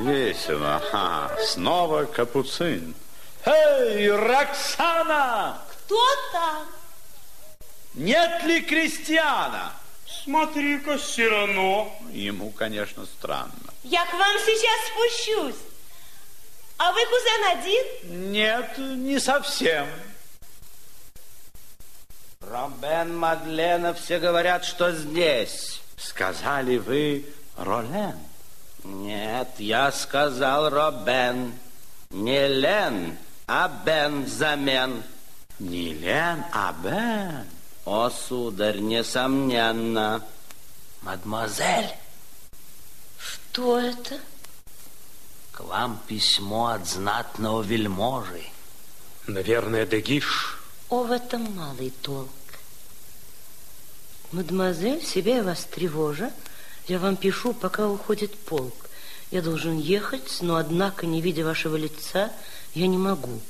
Весело. 0.00 0.80
Ха, 0.90 1.30
снова 1.46 2.04
капуцин. 2.04 2.94
Эй, 3.44 4.10
Роксана! 4.10 5.60
Кто 5.70 6.06
там? 6.32 6.66
Нет 7.94 8.42
ли 8.44 8.62
крестьяна? 8.62 9.72
Смотри-ка, 10.24 10.98
Сирано. 10.98 11.90
Ему, 12.12 12.50
конечно, 12.50 13.04
странно. 13.06 13.52
Я 13.82 14.04
к 14.06 14.12
вам 14.12 14.36
сейчас 14.38 14.80
спущусь. 14.88 15.60
А 16.78 16.92
вы, 16.92 17.00
кузен, 17.06 17.58
один? 17.58 18.32
Нет, 18.32 18.78
не 18.78 19.18
совсем. 19.18 19.86
Робен 22.40 23.16
Мадлена 23.16 23.92
все 23.94 24.18
говорят, 24.18 24.64
что 24.64 24.92
здесь. 24.92 25.80
Сказали 25.98 26.78
вы 26.78 27.26
Ролен. 27.56 28.18
Нет, 28.84 29.48
я 29.58 29.92
сказал 29.92 30.70
Робен. 30.70 31.54
Не 32.10 32.48
Лен, 32.48 33.16
а 33.46 33.68
Бен 33.84 34.24
взамен. 34.24 35.02
Не 35.58 35.94
Лен, 35.94 36.44
а 36.52 36.72
Бен. 36.82 37.46
О, 37.84 38.10
сударь, 38.10 38.78
несомненно. 38.78 40.24
Мадемуазель, 41.02 41.90
Что 43.18 43.78
это? 43.78 44.18
к 45.52 45.60
вам 45.60 46.00
письмо 46.06 46.68
от 46.68 46.86
знатного 46.86 47.62
вельможи. 47.62 48.42
Наверное, 49.26 49.84
Дегиш. 49.86 50.58
О, 50.88 51.04
в 51.04 51.12
этом 51.12 51.54
малый 51.54 51.90
толк. 52.02 52.28
Мадемуазель, 54.32 55.04
себя 55.04 55.36
я 55.36 55.42
вас 55.42 55.64
тревожа. 55.64 56.32
Я 56.90 56.98
вам 56.98 57.16
пишу, 57.16 57.52
пока 57.52 57.86
уходит 57.86 58.36
полк. 58.36 58.74
Я 59.30 59.42
должен 59.42 59.78
ехать, 59.78 60.38
но, 60.40 60.56
однако, 60.56 61.06
не 61.06 61.20
видя 61.20 61.44
вашего 61.44 61.76
лица, 61.76 62.32
я 62.74 62.88
не 62.88 62.98
могу. 62.98 63.40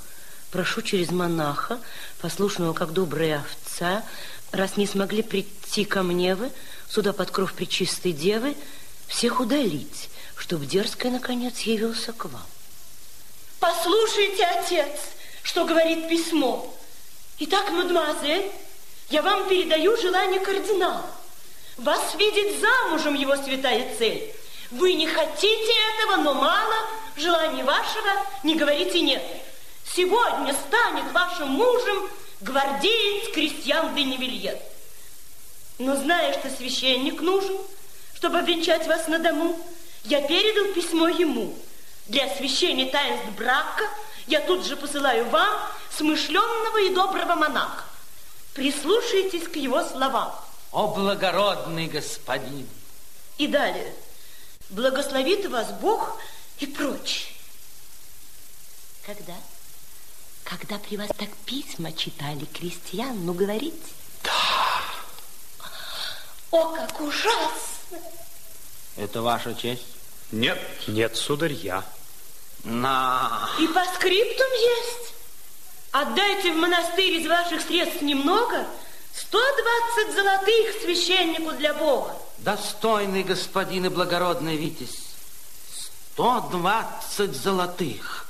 Прошу 0.51 0.82
через 0.82 1.11
монаха, 1.11 1.80
послушного, 2.20 2.74
как 2.74 2.93
добрая 2.93 3.38
овца, 3.38 4.05
раз 4.53 4.76
не 4.76 4.86
смогли 4.86 5.22
прийти 5.22 5.86
ко 5.86 6.03
мне 6.03 6.34
вы, 6.34 6.53
сюда 6.86 7.14
под 7.14 7.30
кров 7.30 7.55
пречистой 7.55 8.12
девы, 8.12 8.57
всех 9.07 9.41
удалить, 9.41 10.11
чтоб 10.36 10.62
дерзкое, 10.66 11.11
наконец, 11.11 11.61
явился 11.61 12.12
к 12.12 12.26
вам. 12.26 12.47
Послушайте, 13.59 14.45
отец, 14.45 15.01
что 15.43 15.64
говорит 15.64 16.11
письмо. 16.11 16.76
Итак, 17.38 17.70
мадемуазель, 17.70 18.53
я 19.09 19.22
вам 19.22 19.49
передаю 19.49 19.97
желание 19.97 20.41
кардинала. 20.41 21.07
Вас 21.81 22.14
видеть 22.14 22.61
замужем 22.61 23.14
его 23.14 23.35
святая 23.37 23.97
цель. 23.97 24.35
Вы 24.70 24.93
не 24.93 25.07
хотите 25.07 25.72
этого, 25.95 26.16
но 26.16 26.35
мало. 26.35 26.74
Желания 27.16 27.64
вашего 27.64 28.11
не 28.43 28.55
говорите 28.55 29.01
нет. 29.01 29.22
Сегодня 29.95 30.53
станет 30.53 31.11
вашим 31.12 31.49
мужем 31.49 32.11
гвардеец 32.43 33.33
крестьян 33.33 33.95
де 33.95 34.05
Невильет. 34.05 34.61
Но 35.78 35.97
зная, 35.97 36.35
что 36.39 36.51
священник 36.51 37.22
нужен, 37.22 37.57
чтобы 38.14 38.41
обвенчать 38.41 38.87
вас 38.87 39.09
на 39.09 39.18
дому, 39.18 39.59
я 40.05 40.20
передал 40.20 40.74
письмо 40.74 41.09
ему. 41.09 41.55
Для 42.09 42.26
освящения 42.26 42.91
таинств 42.91 43.31
брака 43.39 43.89
я 44.26 44.41
тут 44.41 44.66
же 44.66 44.76
посылаю 44.76 45.24
вам 45.31 45.59
смышленного 45.97 46.83
и 46.83 46.95
доброго 46.95 47.37
монаха. 47.37 47.85
Прислушайтесь 48.53 49.49
к 49.49 49.57
его 49.57 49.83
словам. 49.83 50.35
О, 50.73 50.89
благородный 50.89 51.87
господин! 51.89 52.68
И 53.39 53.47
далее. 53.47 53.93
Благословит 54.71 55.47
вас 55.47 55.73
Бог 55.73 56.18
и 56.59 56.66
прочее. 56.66 57.33
Когда? 59.05 59.35
Когда 60.45 60.79
при 60.79 60.97
вас 60.97 61.09
так 61.16 61.31
письма 61.45 61.93
читали 61.93 62.45
крестьян, 62.45 63.25
ну 63.25 63.33
говорите. 63.33 63.77
Да. 64.23 64.83
О, 66.51 66.73
как 66.75 67.01
ужасно! 67.01 67.99
Это 68.97 69.23
ваша 69.23 69.55
честь? 69.55 69.87
Нет. 70.31 70.59
Нет, 70.87 71.16
сударь, 71.16 71.53
я. 71.53 71.85
На... 72.64 73.49
И 73.59 73.66
по 73.68 73.85
скриптум 73.95 74.53
есть. 74.53 75.14
Отдайте 75.93 76.53
в 76.53 76.57
монастырь 76.57 77.14
из 77.14 77.27
ваших 77.27 77.62
средств 77.62 78.03
немного, 78.03 78.66
120 79.15 80.15
золотых 80.15 80.83
священнику 80.83 81.53
для 81.53 81.75
Бога. 81.75 82.17
Достойный 82.39 83.23
господин 83.23 83.87
и 83.87 83.89
благородный 83.89 84.57
Витязь, 84.57 85.15
сто 86.13 86.41
двадцать 86.51 87.35
золотых. 87.35 88.27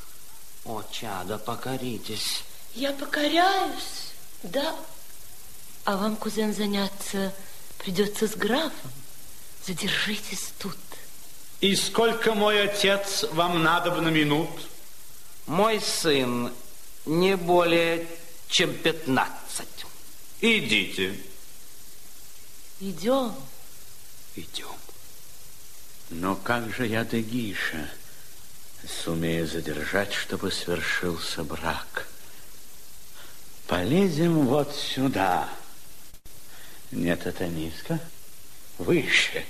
О, 0.65 0.83
чадо, 0.91 1.39
покоритесь. 1.39 2.45
Я 2.75 2.93
покоряюсь, 2.93 4.13
да. 4.43 4.75
А 5.85 5.97
вам, 5.97 6.17
кузен, 6.17 6.55
заняться 6.55 7.33
придется 7.79 8.29
с 8.29 8.35
графом. 8.35 8.93
Задержитесь 9.67 10.53
тут. 10.59 10.77
И 11.61 11.77
сколько, 11.77 12.35
мой 12.35 12.63
отец, 12.63 13.25
вам 13.33 13.63
надо 13.63 13.91
на 13.91 14.09
минут? 14.09 14.51
Мой 15.47 15.81
сын 15.81 16.53
не 17.07 17.37
более 17.37 18.07
чем 18.49 18.75
пятнадцать. 18.75 19.40
Идите. 20.41 21.15
Идем. 22.81 23.35
Идем. 24.37 24.75
Но 26.09 26.35
как 26.35 26.75
же 26.75 26.87
я 26.87 27.05
Дегиша 27.05 27.91
сумею 28.89 29.47
задержать, 29.47 30.15
чтобы 30.15 30.51
свершился 30.51 31.45
брак? 31.45 32.07
Полезем 33.67 34.47
вот 34.47 34.75
сюда. 34.75 35.51
Нет, 36.91 37.27
это 37.27 37.47
низко. 37.47 38.01
Выше. 38.79 39.45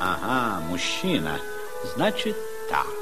Ага, 0.00 0.60
мужчина. 0.66 1.38
Значит, 1.94 2.36
так. 2.70 3.01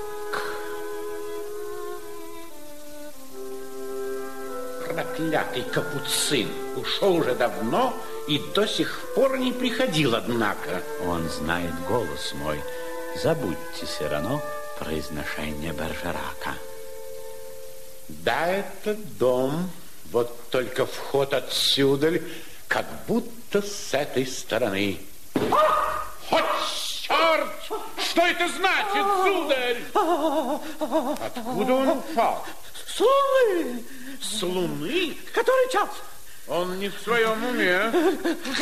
Проклятый 5.01 5.63
капуцин 5.63 6.53
ушел 6.77 7.15
уже 7.15 7.35
давно 7.35 7.95
и 8.29 8.39
до 8.55 8.67
сих 8.67 9.01
пор 9.15 9.39
не 9.39 9.51
приходил, 9.51 10.15
однако. 10.15 10.83
Он 11.07 11.27
знает 11.31 11.73
голос 11.89 12.35
мой. 12.35 12.61
Забудьте 13.23 13.87
все 13.87 14.09
равно 14.09 14.43
произношение 14.79 15.73
Бержерака. 15.73 16.53
Да, 18.09 18.47
это 18.49 18.95
дом, 19.19 19.71
вот 20.13 20.51
только 20.51 20.85
вход 20.85 21.33
отсюда, 21.33 22.21
как 22.69 22.85
будто 23.09 23.63
с 23.63 23.95
этой 23.95 24.27
стороны. 24.27 24.99
Хоть 26.29 26.45
черт! 27.01 27.49
Что 27.97 28.21
это 28.21 28.49
значит, 28.49 29.07
сударь? 29.25 29.83
Откуда 31.25 31.73
он 31.73 31.89
упал? 31.89 32.45
С 32.87 33.01
луны! 33.01 33.83
С 34.21 34.43
луны? 34.43 35.17
Который 35.33 35.73
час? 35.73 35.89
Он 36.49 36.79
не 36.79 36.89
в 36.89 36.99
своем 37.01 37.45
уме. 37.45 37.91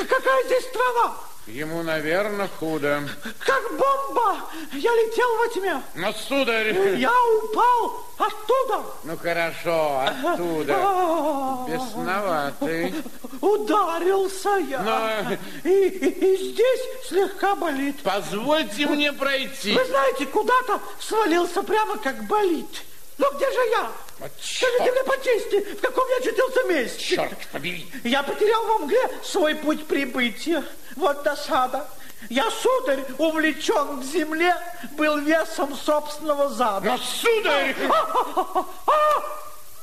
Какая 0.08 0.44
здесь 0.44 0.64
страна? 0.66 1.14
Ему, 1.46 1.82
наверное, 1.82 2.48
худо. 2.60 3.08
Как 3.38 3.62
бомба! 3.70 4.36
Я 4.72 4.92
летел 4.94 5.34
во 5.38 5.48
тьме. 5.48 5.82
Но, 5.94 6.12
сударь... 6.12 6.96
Я 6.98 7.10
упал 7.42 8.04
оттуда. 8.18 8.82
Ну, 9.04 9.16
хорошо, 9.16 10.02
оттуда. 10.06 10.74
А, 10.76 11.66
Бесноватый. 11.66 12.94
Ударился 13.40 14.50
я. 14.68 14.80
Но- 14.82 15.70
И, 15.70 15.88
и- 15.88 16.34
и 16.34 16.52
здесь 16.52 16.80
слегка 17.08 17.54
болит. 17.56 17.96
Позвольте 18.02 18.86
мне 18.86 19.10
пройти. 19.14 19.72
Вы 19.72 19.84
знаете, 19.86 20.26
куда-то 20.26 20.80
свалился 21.00 21.62
прямо 21.62 21.96
как 21.96 22.24
болит. 22.24 22.82
Но 23.18 23.30
где 23.32 23.50
же 23.50 23.60
я? 23.70 23.92
Вот 24.20 24.30
Скажите 24.40 24.92
мне 24.92 25.04
по 25.04 25.16
чести, 25.22 25.60
в 25.74 25.80
каком 25.80 26.08
я 26.08 26.16
очутился 26.18 26.62
месте? 26.64 27.16
черт 27.16 27.46
побери. 27.52 27.86
Я 28.04 28.22
потерял 28.22 28.64
во 28.66 28.78
мгле 28.78 29.10
свой 29.24 29.54
путь 29.56 29.86
прибытия. 29.86 30.64
Вот 30.96 31.22
досада. 31.22 31.86
Я, 32.30 32.50
сударь, 32.50 33.04
увлечен 33.18 34.00
к 34.00 34.04
земле, 34.04 34.56
был 34.92 35.18
весом 35.18 35.76
собственного 35.76 36.48
зада. 36.48 36.90
Но, 36.90 36.98
сударь, 36.98 37.76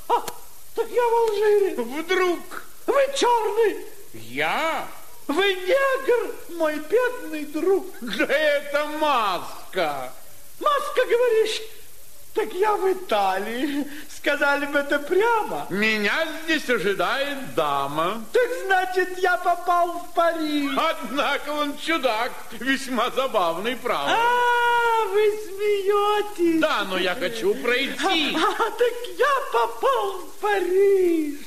А, 0.07 0.21
так 0.75 0.87
я 0.89 1.01
в 1.03 1.13
Алжире. 1.29 1.75
вдруг 1.77 2.39
Вы 2.87 3.01
черный. 3.15 3.85
я... 4.13 4.87
Вы 5.27 5.53
негр, 5.55 6.35
мой 6.49 6.75
бедный 6.77 7.45
друг. 7.45 7.87
Да 8.01 8.25
это 8.25 8.85
маска. 8.99 10.13
Маска, 10.59 11.05
говоришь? 11.05 11.61
Так 12.35 12.53
я 12.53 12.75
в 12.75 12.91
Италии. 12.91 13.87
Сказали 14.13 14.65
бы 14.65 14.79
это 14.79 14.99
прямо. 14.99 15.67
Меня 15.69 16.27
здесь 16.43 16.69
ожидает 16.69 17.55
дама. 17.55 18.25
Так 18.33 18.49
значит, 18.65 19.17
я 19.19 19.37
попал 19.37 19.99
в 19.99 20.13
Париж. 20.13 20.77
Однако 20.77 21.51
он 21.51 21.77
чудак, 21.77 22.33
весьма 22.59 23.09
забавный, 23.11 23.77
правда. 23.77 24.17
А, 24.17 25.05
вы 25.13 25.21
смеетесь. 25.47 26.59
Да, 26.59 26.83
но 26.83 26.97
я 26.97 27.15
хочу 27.15 27.55
пройти. 27.55 28.35
А, 28.35 28.69
так 28.69 28.93
я 29.17 29.35
попал 29.53 30.11
в 30.17 30.41
Париж. 30.41 31.39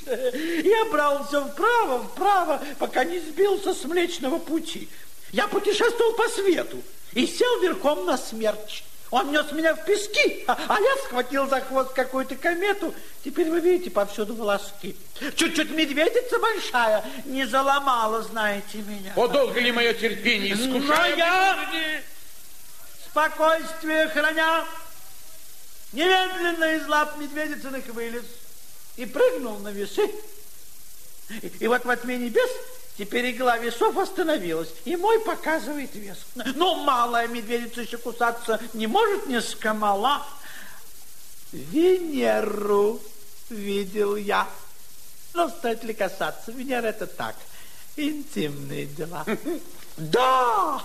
Я 0.64 0.84
брался 0.86 1.42
вправо, 1.42 1.98
вправо, 2.04 2.62
пока 2.78 3.04
не 3.04 3.18
сбился 3.18 3.74
с 3.74 3.84
Млечного 3.84 4.38
Пути. 4.38 4.88
Я 5.32 5.48
путешествовал 5.48 6.14
по 6.14 6.26
свету 6.28 6.78
и 7.12 7.26
сел 7.26 7.60
верхом 7.60 8.06
на 8.06 8.16
смерч. 8.16 8.84
Он 9.10 9.32
нес 9.32 9.50
меня 9.52 9.74
в 9.74 9.84
пески, 9.84 10.44
а, 10.46 10.58
а 10.68 10.80
я 10.80 10.96
схватил 11.04 11.48
за 11.48 11.60
хвост 11.62 11.92
какую-то 11.94 12.36
комету. 12.36 12.94
Теперь 13.24 13.48
вы 13.48 13.60
видите 13.60 13.90
повсюду 13.90 14.34
волоски. 14.34 14.96
Чуть-чуть 15.34 15.70
медведица 15.70 16.38
большая 16.38 17.04
не 17.24 17.46
заломала, 17.46 18.22
знаете 18.22 18.78
меня. 18.78 19.12
О, 19.16 19.26
долго 19.26 19.60
ли 19.60 19.72
мое 19.72 19.94
терпение 19.94 20.52
искушает? 20.52 21.16
Но 21.16 21.24
я, 21.24 21.68
спокойствие 23.10 24.08
храня, 24.08 24.64
немедленно 25.92 26.76
из 26.76 26.86
лап 26.86 27.16
медведицыных 27.16 27.86
вылез 27.86 28.24
и 28.96 29.06
прыгнул 29.06 29.58
на 29.58 29.68
весы. 29.68 30.10
И, 31.42 31.52
и 31.60 31.66
вот 31.66 31.84
во 31.86 31.96
тьме 31.96 32.16
небес 32.18 32.50
Теперь 32.98 33.30
игла 33.30 33.58
весов 33.58 33.96
остановилась, 33.96 34.70
и 34.84 34.96
мой 34.96 35.20
показывает 35.20 35.94
вес. 35.94 36.18
Ну, 36.34 36.82
малая 36.82 37.28
медведица 37.28 37.82
еще 37.82 37.96
кусаться 37.96 38.60
не 38.72 38.88
может, 38.88 39.28
не 39.28 39.40
скомала. 39.40 40.26
Венеру 41.52 43.00
видел 43.50 44.16
я. 44.16 44.48
Но 45.32 45.48
стоит 45.48 45.84
ли 45.84 45.94
касаться? 45.94 46.50
Венера 46.50 46.88
это 46.88 47.06
так, 47.06 47.36
интимные 47.96 48.86
дела. 48.86 49.24
Да! 49.96 50.80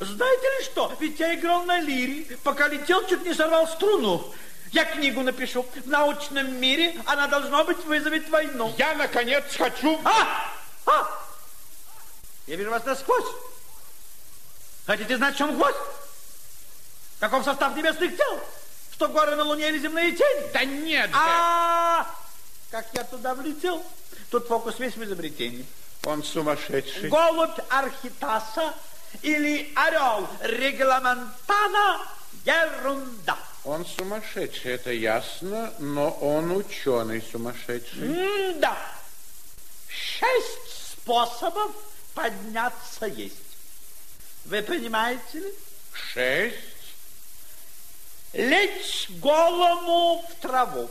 Знаете 0.00 0.42
ли 0.58 0.64
что? 0.64 0.92
Ведь 0.98 1.20
я 1.20 1.36
играл 1.36 1.62
на 1.62 1.78
лире, 1.78 2.36
пока 2.42 2.66
летел, 2.66 3.06
чуть 3.06 3.24
не 3.24 3.32
сорвал 3.32 3.68
струну. 3.68 4.34
Я 4.72 4.84
книгу 4.86 5.22
напишу. 5.22 5.64
В 5.76 5.86
научном 5.86 6.60
мире 6.60 6.96
она, 7.06 7.28
должно 7.28 7.62
быть, 7.62 7.84
вызовет 7.84 8.28
войну. 8.28 8.74
Я, 8.76 8.94
наконец, 8.96 9.44
хочу... 9.56 10.00
А! 10.02 10.52
А! 10.84 11.29
Я 12.50 12.56
вижу 12.56 12.70
вас 12.70 12.84
насквозь. 12.84 13.32
Хотите 14.84 15.16
знать, 15.16 15.36
в 15.36 15.38
чем 15.38 15.54
гвоздь? 15.54 15.76
Каков 17.20 17.44
состав 17.44 17.76
небесных 17.76 18.16
тел? 18.16 18.40
Что 18.90 19.06
горы 19.06 19.36
на 19.36 19.44
Луне 19.44 19.68
или 19.68 19.78
земные 19.78 20.10
тени? 20.10 20.50
Да 20.52 20.64
нет 20.64 21.10
же. 21.10 21.16
А, 21.16 22.12
как 22.72 22.88
я 22.92 23.04
туда 23.04 23.36
влетел? 23.36 23.80
Тут 24.32 24.48
фокус 24.48 24.80
весь 24.80 24.96
в 24.96 25.04
изобретении. 25.04 25.64
Он 26.04 26.24
сумасшедший. 26.24 27.08
Голубь 27.08 27.56
Архитаса 27.68 28.74
или 29.22 29.72
орел 29.76 30.26
Регламентана– 30.40 32.04
ерунда. 32.44 33.38
Он 33.62 33.86
сумасшедший, 33.86 34.72
это 34.72 34.90
ясно, 34.90 35.72
но 35.78 36.10
он 36.10 36.50
ученый 36.50 37.22
сумасшедший. 37.30 38.08
М 38.08 38.58
да. 38.58 38.76
Шесть 39.86 40.90
способов 40.94 41.70
подняться 42.20 43.06
есть. 43.06 43.36
Вы 44.44 44.62
понимаете 44.62 45.38
ли? 45.38 45.54
Шесть. 45.92 46.56
Лечь 48.32 49.08
голому 49.20 50.24
в 50.28 50.34
траву. 50.40 50.90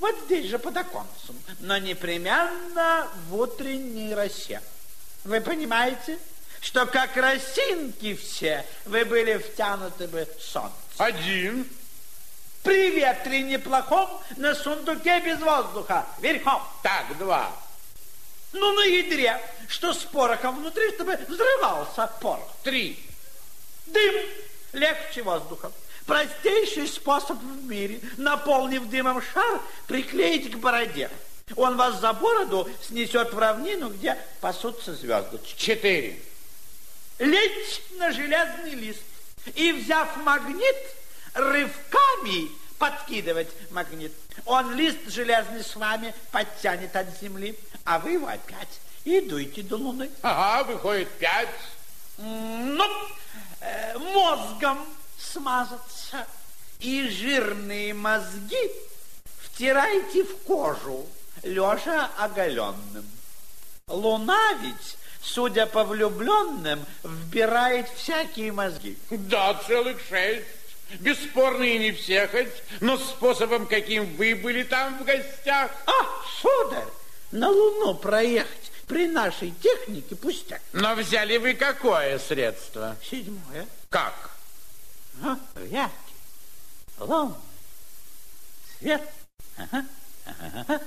Вот 0.00 0.16
здесь 0.26 0.46
же 0.46 0.58
под 0.58 0.76
оконцем, 0.76 1.40
но 1.60 1.78
непременно 1.78 3.08
в 3.28 3.36
утренней 3.36 4.14
росе. 4.14 4.60
Вы 5.24 5.40
понимаете, 5.40 6.18
что 6.60 6.86
как 6.86 7.16
росинки 7.16 8.14
все 8.14 8.64
вы 8.84 9.04
были 9.04 9.38
втянуты 9.38 10.06
бы 10.06 10.28
солнце. 10.40 10.74
Один. 10.98 11.68
При 12.62 12.90
ветре 12.90 13.42
неплохом 13.42 14.08
на 14.36 14.54
сундуке 14.54 15.20
без 15.20 15.40
воздуха, 15.40 16.06
верхом. 16.20 16.62
Так, 16.82 17.16
два. 17.18 17.52
Ну, 18.52 18.72
на 18.72 18.84
ядре, 18.84 19.40
что 19.68 19.92
с 19.92 19.98
порохом 19.98 20.60
внутри, 20.60 20.92
чтобы 20.94 21.16
взрывался 21.28 22.10
порох. 22.20 22.50
Три. 22.62 22.98
Дым 23.86 24.14
легче 24.72 25.22
воздуха. 25.22 25.72
Простейший 26.06 26.88
способ 26.88 27.38
в 27.38 27.64
мире, 27.64 28.00
наполнив 28.16 28.88
дымом 28.88 29.20
шар, 29.20 29.60
приклеить 29.86 30.50
к 30.50 30.56
бороде. 30.56 31.10
Он 31.56 31.76
вас 31.76 32.00
за 32.00 32.12
бороду 32.12 32.68
снесет 32.82 33.32
в 33.32 33.38
равнину, 33.38 33.90
где 33.90 34.16
пасутся 34.40 34.94
звездочки. 34.94 35.54
Четыре. 35.58 36.20
Лечь 37.18 37.82
на 37.98 38.12
железный 38.12 38.74
лист 38.74 39.02
и, 39.54 39.72
взяв 39.72 40.16
магнит, 40.18 40.76
рывками 41.34 42.50
подкидывать 42.78 43.48
магнит. 43.70 44.12
Он 44.46 44.74
лист 44.74 44.98
железный 45.06 45.64
с 45.64 45.74
вами 45.76 46.14
подтянет 46.30 46.94
от 46.96 47.06
земли, 47.20 47.58
а 47.88 47.98
вы 47.98 48.12
его 48.12 48.26
опять 48.26 48.80
и 49.04 49.18
дуйте 49.22 49.62
до 49.62 49.76
луны. 49.76 50.10
Ага, 50.20 50.70
выходит 50.70 51.08
пять. 51.12 51.48
Ну, 52.18 52.84
э, 53.60 53.96
мозгом 53.96 54.86
смазаться 55.18 56.26
и 56.80 57.08
жирные 57.08 57.94
мозги 57.94 58.70
втирайте 59.40 60.24
в 60.24 60.36
кожу, 60.42 61.06
лежа 61.42 62.10
оголенным. 62.18 63.06
Луна 63.86 64.52
ведь, 64.60 64.98
судя 65.22 65.64
по 65.64 65.82
влюбленным, 65.84 66.84
вбирает 67.02 67.88
всякие 67.96 68.52
мозги. 68.52 68.98
Да, 69.10 69.54
целых 69.66 69.98
шесть. 70.10 70.44
Бесспорно 71.00 71.64
и 71.64 71.78
не 71.78 71.92
все 71.92 72.26
хоть, 72.28 72.48
но 72.80 72.98
способом, 72.98 73.66
каким 73.66 74.14
вы 74.16 74.34
были 74.34 74.62
там 74.62 74.98
в 74.98 75.04
гостях. 75.04 75.70
А, 75.86 75.92
сударь, 76.40 76.88
на 77.30 77.50
Луну 77.50 77.94
проехать 77.94 78.72
при 78.86 79.06
нашей 79.06 79.50
технике 79.50 80.16
пустяк. 80.16 80.60
Но 80.72 80.94
взяли 80.94 81.36
вы 81.36 81.54
какое 81.54 82.18
средство? 82.18 82.96
Седьмое. 83.02 83.66
Как? 83.90 84.30
А, 85.22 85.36
яркий, 85.68 85.92
лунный, 86.98 87.34
свет. 88.78 89.02
Ага, 89.56 89.84
ага. 90.26 90.80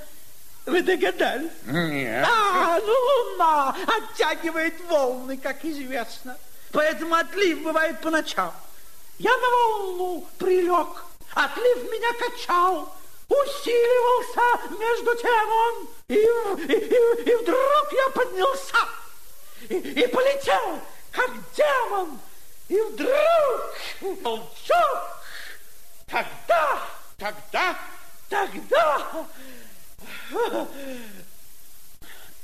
Вы 0.66 0.82
догадались? 0.84 1.52
Нет. 1.66 2.26
А, 2.28 2.80
ну 2.80 2.94
луна 2.94 3.76
оттягивает 3.88 4.80
волны, 4.88 5.38
как 5.38 5.66
известно. 5.66 6.38
Поэтому 6.72 7.16
отлив 7.16 7.64
бывает 7.64 8.00
по 8.00 8.10
ночам. 8.10 8.54
Я 9.18 9.32
на 9.32 9.50
волну 9.50 10.28
прилег, 10.38 11.04
отлив 11.34 11.92
меня 11.92 12.14
качал, 12.14 12.96
усиливался 13.32 14.78
между 14.80 15.16
тем 15.16 15.50
он, 15.50 15.88
и, 16.08 16.14
и, 16.14 16.76
и, 16.76 17.32
и 17.32 17.36
вдруг 17.36 17.94
я 17.94 18.10
поднялся 18.14 18.78
и, 19.70 19.76
и 19.76 20.08
полетел, 20.08 20.80
как 21.12 21.32
демон, 21.56 22.20
и 22.70 22.80
вдруг 22.82 24.22
волчок, 24.24 25.24
тогда, 26.08 26.82
Тогда 27.22 27.78
тогда... 28.30 29.28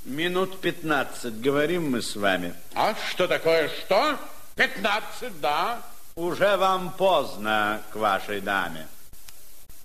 Минут 0.03 0.61
пятнадцать 0.61 1.41
говорим 1.41 1.89
мы 1.89 2.03
с 2.03 2.15
вами. 2.15 2.53
А 2.75 2.93
что 3.09 3.27
такое 3.27 3.69
что? 3.69 4.19
Пятнадцать, 4.55 5.41
да. 5.41 5.81
Уже 6.15 6.57
вам 6.57 6.91
поздно 6.91 7.81
к 7.91 7.95
вашей 7.95 8.39
даме. 8.39 8.87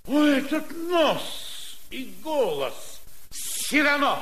Ой, 0.05 0.39
этот 0.39 0.69
нос 0.89 1.77
и 1.89 2.13
голос. 2.21 2.99
Сирано. 3.31 4.19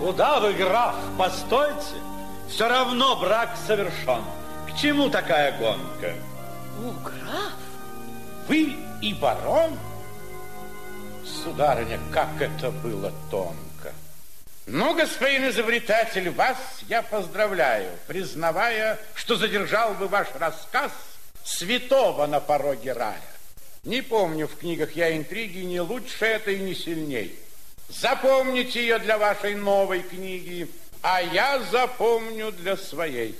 Куда 0.00 0.38
вы, 0.40 0.52
граф, 0.52 0.94
постойте? 1.16 1.96
Все 2.50 2.68
равно 2.68 3.16
брак 3.16 3.56
совершен. 3.66 4.22
К 4.68 4.76
чему 4.76 5.08
такая 5.08 5.58
гонка? 5.58 6.14
О, 6.84 6.92
граф, 7.02 7.54
Вы 8.46 8.76
и 9.00 9.14
барон? 9.14 9.78
Сударыня, 11.24 11.98
как 12.12 12.28
это 12.38 12.70
было 12.70 13.10
тонко. 13.30 13.65
Ну, 14.66 14.94
господин 14.94 15.48
изобретатель, 15.48 16.28
вас 16.30 16.58
я 16.88 17.00
поздравляю, 17.00 17.88
признавая, 18.08 18.98
что 19.14 19.36
задержал 19.36 19.94
бы 19.94 20.08
ваш 20.08 20.26
рассказ 20.34 20.90
святого 21.44 22.26
на 22.26 22.40
пороге 22.40 22.92
рая. 22.92 23.22
Не 23.84 24.02
помню 24.02 24.48
в 24.48 24.56
книгах 24.56 24.96
я 24.96 25.16
интриги 25.16 25.60
не 25.60 25.80
лучше 25.80 26.24
это 26.24 26.50
и 26.50 26.58
не 26.58 26.74
сильней. 26.74 27.38
Запомните 27.88 28.80
ее 28.80 28.98
для 28.98 29.18
вашей 29.18 29.54
новой 29.54 30.02
книги, 30.02 30.68
а 31.00 31.22
я 31.22 31.60
запомню 31.70 32.50
для 32.50 32.76
своей. 32.76 33.38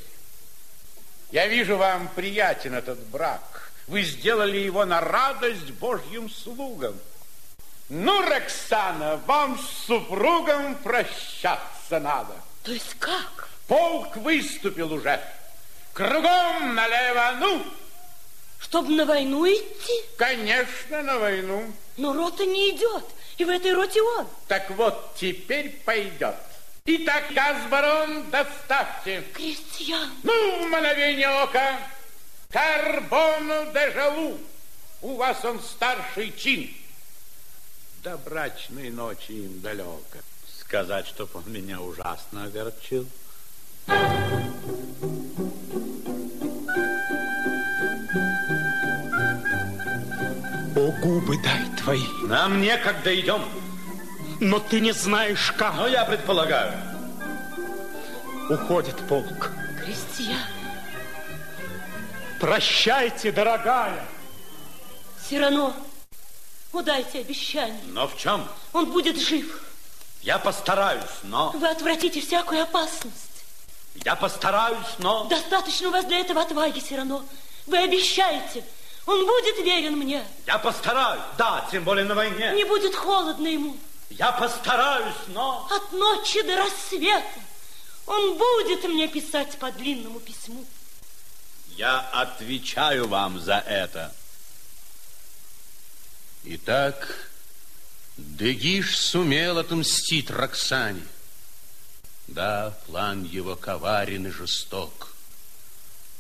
Я 1.33 1.49
вижу, 1.49 1.77
вам 1.77 2.09
приятен 2.15 2.75
этот 2.75 3.01
брак. 3.09 3.73
Вы 3.89 4.03
сделали 4.03 4.59
его 4.59 4.85
на 4.85 5.01
радость 5.01 5.73
Божьим 5.73 6.31
слугам. 6.31 6.95
Ну, 7.89 8.21
Роксана, 8.23 9.21
вам 9.27 9.59
с 9.59 9.87
супругом 9.87 10.75
прощаться 10.77 12.01
надо. 12.01 12.35
То 12.65 12.73
есть 12.73 12.95
как? 12.99 13.49
Полк 13.69 14.17
выступил 14.17 14.93
уже. 14.93 15.21
Кругом 15.93 16.75
налево, 16.75 17.37
ну! 17.39 17.63
Чтоб 18.59 18.89
на 18.89 19.05
войну 19.05 19.47
идти? 19.47 20.05
Конечно, 20.19 21.03
на 21.03 21.19
войну. 21.19 21.73
Но 21.97 22.13
рота 22.13 22.45
не 22.45 22.71
идет, 22.71 23.05
и 23.39 23.45
в 23.45 23.49
этой 23.49 23.73
роте 23.73 24.03
он. 24.03 24.27
Так 24.49 24.69
вот, 24.71 25.15
теперь 25.15 25.71
пойдет. 25.85 26.35
Итак, 26.87 27.25
Газбарон, 27.33 28.31
доставьте. 28.31 29.23
Крестьян. 29.33 30.11
Ну, 30.25 30.33
в 30.59 30.67
мгновение 30.67 31.29
ока, 31.29 31.79
Карбону 32.51 33.73
де 33.73 33.93
Жалу. 33.93 34.39
У 35.03 35.17
вас 35.17 35.45
он 35.45 35.61
старший 35.61 36.33
чин. 36.37 36.75
До 38.07 38.17
брачной 38.19 38.91
ночи 38.91 39.33
им 39.33 39.61
далеко. 39.61 39.99
Сказать, 40.61 41.09
чтоб 41.09 41.35
он 41.35 41.43
меня 41.53 41.81
ужасно 41.81 42.45
огорчил. 42.45 43.05
О, 50.77 50.93
губы 51.03 51.37
дай 51.43 51.65
твои. 51.79 52.07
Нам 52.29 52.61
некогда 52.61 53.21
идем. 53.21 53.45
Но 54.39 54.61
ты 54.61 54.79
не 54.79 54.93
знаешь, 54.93 55.53
как. 55.59 55.75
Но 55.75 55.89
я 55.89 56.05
предполагаю. 56.05 56.75
Уходит 58.49 58.95
полк. 59.09 59.51
Крестьян. 59.83 60.39
Прощайте, 62.39 63.33
дорогая. 63.33 64.07
Сирано, 65.29 65.75
удайте 66.77 67.21
обещание. 67.21 67.81
Но 67.87 68.07
в 68.09 68.17
чем? 68.17 68.47
Он 68.73 68.87
будет 68.87 69.19
жив. 69.19 69.63
Я 70.23 70.39
постараюсь, 70.39 71.05
но... 71.23 71.51
Вы 71.53 71.69
отвратите 71.69 72.21
всякую 72.21 72.63
опасность. 72.63 73.15
Я 74.05 74.17
постараюсь, 74.17 74.95
но... 74.99 75.25
Достаточно 75.25 75.89
у 75.89 75.91
вас 75.93 76.05
для 76.05 76.19
этого 76.21 76.43
отваги, 76.43 76.81
Сирано. 76.81 77.25
Вы 77.67 77.79
обещаете. 77.79 78.65
Он 79.07 79.25
будет 79.25 79.59
верен 79.65 79.97
мне. 79.97 80.25
Я 80.47 80.59
постараюсь, 80.59 81.23
да, 81.39 81.67
тем 81.71 81.85
более 81.85 82.05
на 82.05 82.15
войне. 82.15 82.53
Не 82.55 82.65
будет 82.65 82.95
холодно 82.95 83.47
ему. 83.47 83.77
Я 84.11 84.33
постараюсь, 84.33 85.15
но... 85.29 85.69
От 85.71 85.93
ночи 85.93 86.43
до 86.43 86.57
рассвета 86.57 87.41
он 88.07 88.39
будет 88.39 88.85
мне 88.85 89.09
писать 89.09 89.59
по 89.59 89.71
длинному 89.73 90.21
письму. 90.21 90.65
Я 91.71 92.01
отвечаю 92.13 93.09
вам 93.09 93.41
за 93.41 93.57
это. 93.59 94.15
Итак, 96.49 97.29
Дегиш 98.17 98.97
сумел 98.97 99.59
отомстить 99.59 100.31
Роксане. 100.31 101.03
Да, 102.29 102.79
план 102.87 103.25
его 103.25 103.57
коварен 103.57 104.29
и 104.29 104.31
жесток. 104.31 105.13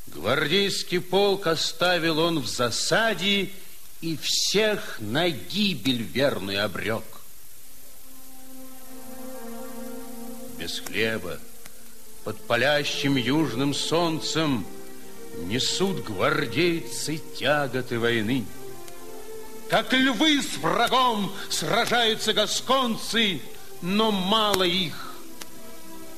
Гвардейский 0.08 1.00
полк 1.00 1.46
оставил 1.46 2.18
он 2.18 2.40
в 2.40 2.46
засаде 2.48 3.52
и 4.00 4.16
всех 4.16 4.98
на 4.98 5.30
гибель 5.30 6.02
верный 6.02 6.58
обрек. 6.58 7.04
Без 10.58 10.80
хлеба, 10.80 11.38
под 12.24 12.40
палящим 12.46 13.16
южным 13.16 13.74
солнцем 13.74 14.66
Несут 15.44 16.02
гвардейцы 16.02 17.20
тяготы 17.38 17.98
войны. 17.98 18.46
Как 19.68 19.92
львы 19.92 20.42
с 20.42 20.58
врагом 20.58 21.32
сражаются 21.50 22.32
гасконцы, 22.32 23.40
но 23.82 24.12
мало 24.12 24.62
их. 24.62 25.14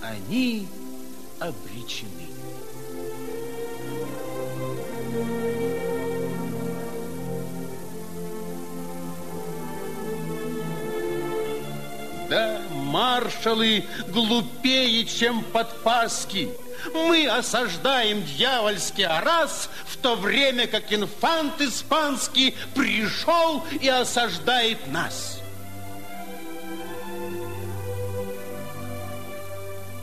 Они 0.03 0.69
обречены. 1.41 2.29
Да, 12.29 12.61
маршалы 12.71 13.87
глупее, 14.09 15.07
чем 15.07 15.43
подпаски. 15.43 16.51
Мы 16.93 17.29
осаждаем 17.29 18.25
дьявольский 18.25 19.05
Арас, 19.05 19.69
в 19.87 19.97
то 19.97 20.17
время 20.17 20.67
как 20.67 20.93
инфант 20.93 21.61
испанский 21.61 22.57
пришел 22.75 23.65
и 23.81 23.89
осаждает 23.89 24.87
нас. 24.89 25.41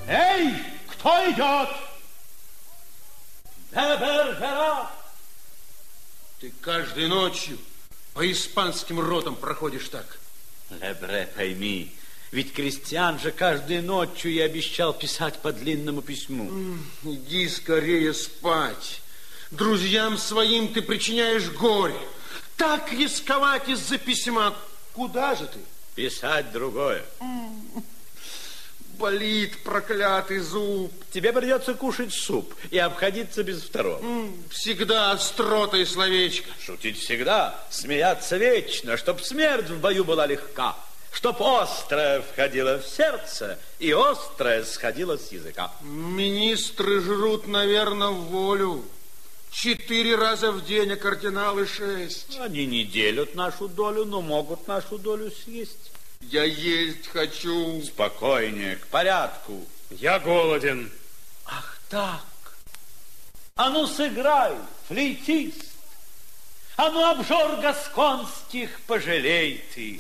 Эй, 0.08 0.54
кто 0.88 1.32
идет? 1.32 1.70
Дебержера! 3.72 4.90
Ты 6.40 6.52
каждой 6.62 7.08
ночью 7.08 7.58
по 8.14 8.30
испанским 8.32 9.00
ротам 9.00 9.36
проходишь 9.36 9.90
так. 9.90 10.20
Лебре, 10.70 11.30
пойми, 11.36 11.96
ведь 12.36 12.52
крестьян 12.52 13.18
же 13.18 13.32
каждой 13.32 13.82
ночью 13.82 14.34
я 14.34 14.44
обещал 14.44 14.94
писать 14.94 15.40
по 15.40 15.54
длинному 15.54 16.02
письму. 16.02 16.78
Иди 17.06 17.48
скорее 17.48 18.14
спать. 18.14 19.02
Друзьям 19.52 20.18
своим 20.18 20.68
ты 20.74 20.82
причиняешь 20.82 21.50
горе. 21.52 21.96
Так 22.58 22.92
рисковать 22.92 23.70
из-за 23.70 23.98
письма. 23.98 24.54
Куда 24.92 25.36
же 25.36 25.48
ты? 25.48 25.60
Писать 25.96 26.52
другое. 26.52 27.06
Болит 29.00 29.58
проклятый 29.64 30.40
зуб. 30.40 30.92
Тебе 31.14 31.32
придется 31.32 31.74
кушать 31.74 32.14
суп 32.14 32.54
и 32.70 32.78
обходиться 32.78 33.44
без 33.44 33.64
второго. 33.64 34.02
Всегда 34.50 35.12
острота 35.12 35.78
и 35.78 35.86
словечко. 35.86 36.50
Шутить 36.60 37.00
всегда, 37.00 37.64
смеяться 37.70 38.36
вечно, 38.36 38.98
чтоб 38.98 39.22
смерть 39.22 39.70
в 39.70 39.80
бою 39.80 40.04
была 40.04 40.26
легка, 40.26 40.76
чтоб 41.16 41.42
острое 41.42 42.22
входило 42.22 42.78
в 42.78 42.86
сердце 42.86 43.58
и 43.80 43.92
острое 43.92 44.66
сходило 44.66 45.18
с 45.18 45.32
языка. 45.32 45.72
Министры 45.82 47.00
жрут, 47.02 47.48
наверное, 47.48 48.10
в 48.10 48.26
волю. 48.26 48.84
Четыре 49.50 50.16
раза 50.16 50.52
в 50.52 50.66
день, 50.66 50.92
а 50.92 50.98
кардиналы 50.98 51.68
шесть. 51.68 52.38
Они 52.38 52.66
не 52.66 52.84
делят 52.84 53.34
нашу 53.34 53.70
долю, 53.70 54.04
но 54.04 54.22
могут 54.22 54.68
нашу 54.68 54.98
долю 54.98 55.32
съесть. 55.32 55.92
Я 56.20 56.44
есть 56.44 57.08
хочу. 57.08 57.82
Спокойнее, 57.84 58.76
к 58.76 58.88
порядку. 58.88 59.66
Я 59.92 60.20
голоден. 60.20 60.92
Ах 61.46 61.80
так! 61.90 62.26
А 63.56 63.70
ну 63.70 63.88
сыграй, 63.88 64.58
флейтист! 64.90 65.72
А 66.76 66.90
ну 66.90 67.10
обжор 67.10 67.56
гасконских 67.62 68.82
пожалей 68.82 69.64
ты! 69.74 69.98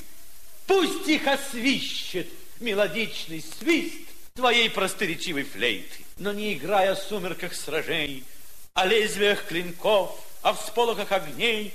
Пусть 0.67 1.07
их 1.07 1.27
освищет 1.27 2.27
мелодичный 2.59 3.43
свист 3.59 4.09
твоей 4.33 4.69
просторечивой 4.69 5.43
флейты, 5.43 6.03
но 6.17 6.33
не 6.33 6.53
играя 6.53 6.93
о 6.93 6.95
сумерках 6.95 7.53
сражений, 7.53 8.23
о 8.73 8.85
лезвиях 8.85 9.45
клинков, 9.45 10.19
о 10.41 10.53
всполохах 10.53 11.11
огней 11.11 11.73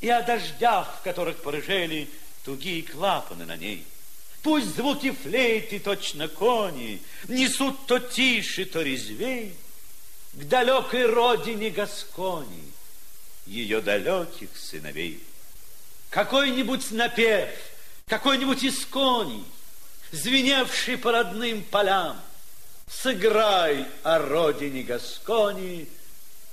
и 0.00 0.08
о 0.08 0.22
дождях, 0.22 0.98
в 1.00 1.02
которых 1.04 1.38
порыжели 1.38 2.08
тугие 2.44 2.82
клапаны 2.82 3.44
на 3.44 3.56
ней. 3.56 3.84
Пусть 4.42 4.76
звуки 4.76 5.10
флейты, 5.10 5.80
точно 5.80 6.28
кони, 6.28 7.00
несут 7.26 7.86
то 7.86 7.98
тише, 7.98 8.64
то 8.64 8.82
резвей 8.82 9.54
к 10.34 10.44
далекой 10.44 11.06
родине 11.06 11.70
Гаскони, 11.70 12.72
ее 13.46 13.80
далеких 13.80 14.50
сыновей. 14.56 15.20
Какой-нибудь 16.10 16.90
напев, 16.92 17.48
какой-нибудь 18.08 18.64
исконий, 18.64 19.44
звеневший 20.12 20.96
по 20.96 21.10
родным 21.10 21.64
полям, 21.64 22.20
сыграй 22.88 23.84
о 24.04 24.20
родине 24.20 24.84
Гаскони, 24.84 25.88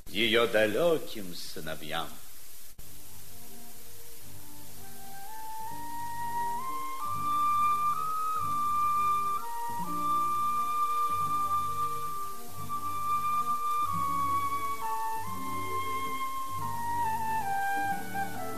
ее 0.07 0.47
далеким 0.47 1.35
сыновьям. 1.35 2.07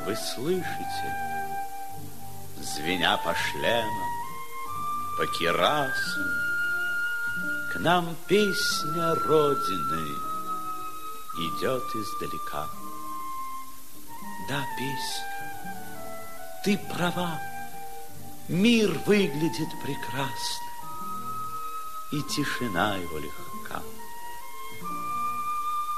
Вы 0.06 0.16
слышите, 0.16 1.25
звеня 2.76 3.18
по 3.18 3.34
шлемам, 3.34 4.12
по 5.18 5.26
кирасам. 5.28 6.30
К 7.72 7.80
нам 7.80 8.16
песня 8.28 9.16
Родины 9.16 10.08
идет 11.38 11.84
издалека. 11.96 12.68
Да, 14.50 14.64
песня, 14.78 15.26
ты 16.64 16.78
права, 16.94 17.40
мир 18.48 18.92
выглядит 19.06 19.70
прекрасно, 19.84 20.70
и 22.12 22.22
тишина 22.24 22.96
его 22.96 23.18
легка. 23.18 23.82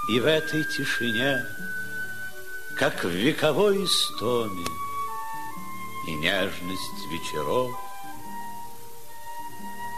И 0.09 0.19
в 0.19 0.25
этой 0.25 0.63
тишине, 0.63 1.45
как 2.75 3.03
в 3.03 3.09
вековой 3.09 3.84
истоме, 3.84 4.65
и 6.08 6.16
нежность 6.16 7.05
вечеров, 7.12 7.72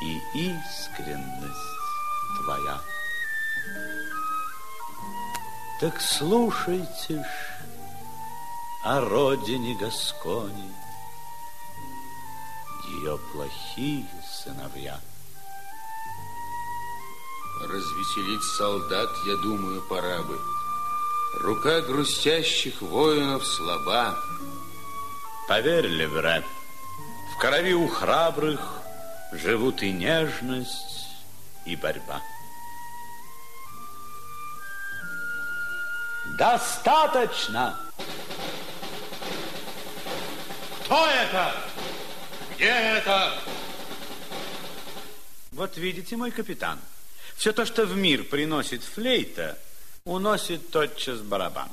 и 0.01 0.17
искренность 0.33 1.79
твоя. 2.41 2.81
Так 5.79 6.01
слушайте 6.01 7.23
ж 7.23 7.27
о 8.83 9.01
родине 9.01 9.75
Гаскони, 9.75 10.73
ее 12.85 13.19
плохие 13.31 14.07
сыновья. 14.43 14.99
Развеселить 17.61 18.43
солдат, 18.57 19.09
я 19.27 19.35
думаю, 19.37 19.81
пора 19.83 20.23
бы. 20.23 20.39
Рука 21.41 21.81
грустящих 21.81 22.81
воинов 22.81 23.45
слаба. 23.45 24.17
Поверь, 25.49 25.87
Левре, 25.87 26.43
в 27.33 27.39
крови 27.39 27.73
у 27.73 27.87
храбрых 27.87 28.83
живут 29.31 29.81
и 29.81 29.91
нежность, 29.91 31.07
и 31.65 31.75
борьба. 31.75 32.21
Достаточно! 36.37 37.79
Кто 40.83 41.07
это? 41.07 41.55
Где 42.55 42.69
это? 42.69 43.33
Вот 45.51 45.77
видите, 45.77 46.15
мой 46.15 46.29
капитан, 46.29 46.79
все 47.35 47.53
то, 47.53 47.65
что 47.65 47.87
в 47.87 47.97
мир 47.97 48.23
приносит 48.23 48.83
флейта, 48.83 49.57
уносит 50.03 50.69
тотчас 50.69 51.21
барабан. 51.21 51.69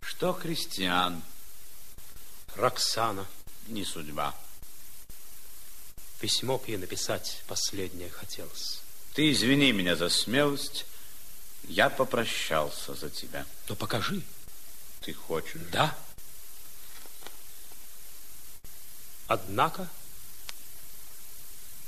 Что 0.00 0.32
христиан? 0.32 1.22
Роксана. 2.58 3.26
Не 3.68 3.84
судьба. 3.84 4.34
Письмо 6.20 6.58
к 6.58 6.68
ей 6.68 6.76
написать 6.76 7.42
последнее 7.46 8.10
хотелось. 8.10 8.80
Ты 9.14 9.30
извини 9.30 9.72
меня 9.72 9.94
за 9.94 10.08
смелость. 10.08 10.84
Я 11.64 11.88
попрощался 11.88 12.94
за 12.94 13.10
тебя. 13.10 13.46
Но 13.68 13.76
покажи. 13.76 14.22
Ты 15.02 15.14
хочешь? 15.14 15.60
Да. 15.70 15.96
Однако 19.28 19.88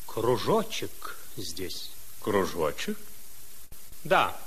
кружочек 0.06 1.16
здесь. 1.36 1.90
Кружочек? 2.20 2.98
Да, 4.04 4.38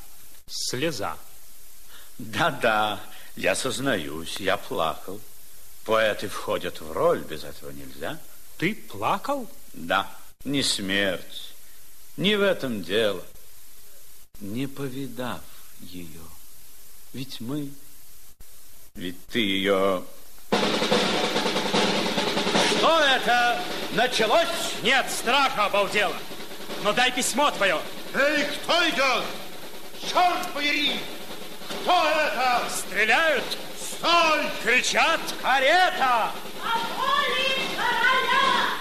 слеза. 0.47 1.17
Да-да, 2.17 3.03
я 3.35 3.55
сознаюсь, 3.55 4.37
я 4.37 4.57
плакал. 4.57 5.19
Поэты 5.85 6.29
входят 6.29 6.79
в 6.79 6.91
роль, 6.91 7.19
без 7.19 7.43
этого 7.43 7.71
нельзя. 7.71 8.17
Ты 8.57 8.73
плакал? 8.75 9.49
Да, 9.73 10.09
не 10.45 10.63
смерть, 10.63 11.53
не 12.15 12.35
в 12.35 12.41
этом 12.41 12.83
дело. 12.83 13.23
Не 14.39 14.67
повидав 14.67 15.41
ее, 15.79 16.21
ведь 17.13 17.41
мы, 17.41 17.69
ведь 18.95 19.25
ты 19.27 19.39
ее... 19.39 20.03
Что 22.77 22.99
это? 22.99 23.61
Началось? 23.93 24.47
Нет, 24.81 25.05
стража 25.09 25.65
обалдела. 25.65 26.15
Но 26.83 26.93
дай 26.93 27.11
письмо 27.11 27.51
твое. 27.51 27.79
Эй, 28.13 28.45
кто 28.45 28.89
идет? 28.89 29.23
Черт 30.01 30.53
побери! 30.53 30.99
Кто 31.81 32.07
это? 32.09 32.63
Стреляют, 32.69 33.43
Стой! 34.03 34.51
кричат. 34.61 35.21
Карета! 35.41 36.33
По 36.61 36.77
воле 36.97 37.69
короля! 37.77 38.77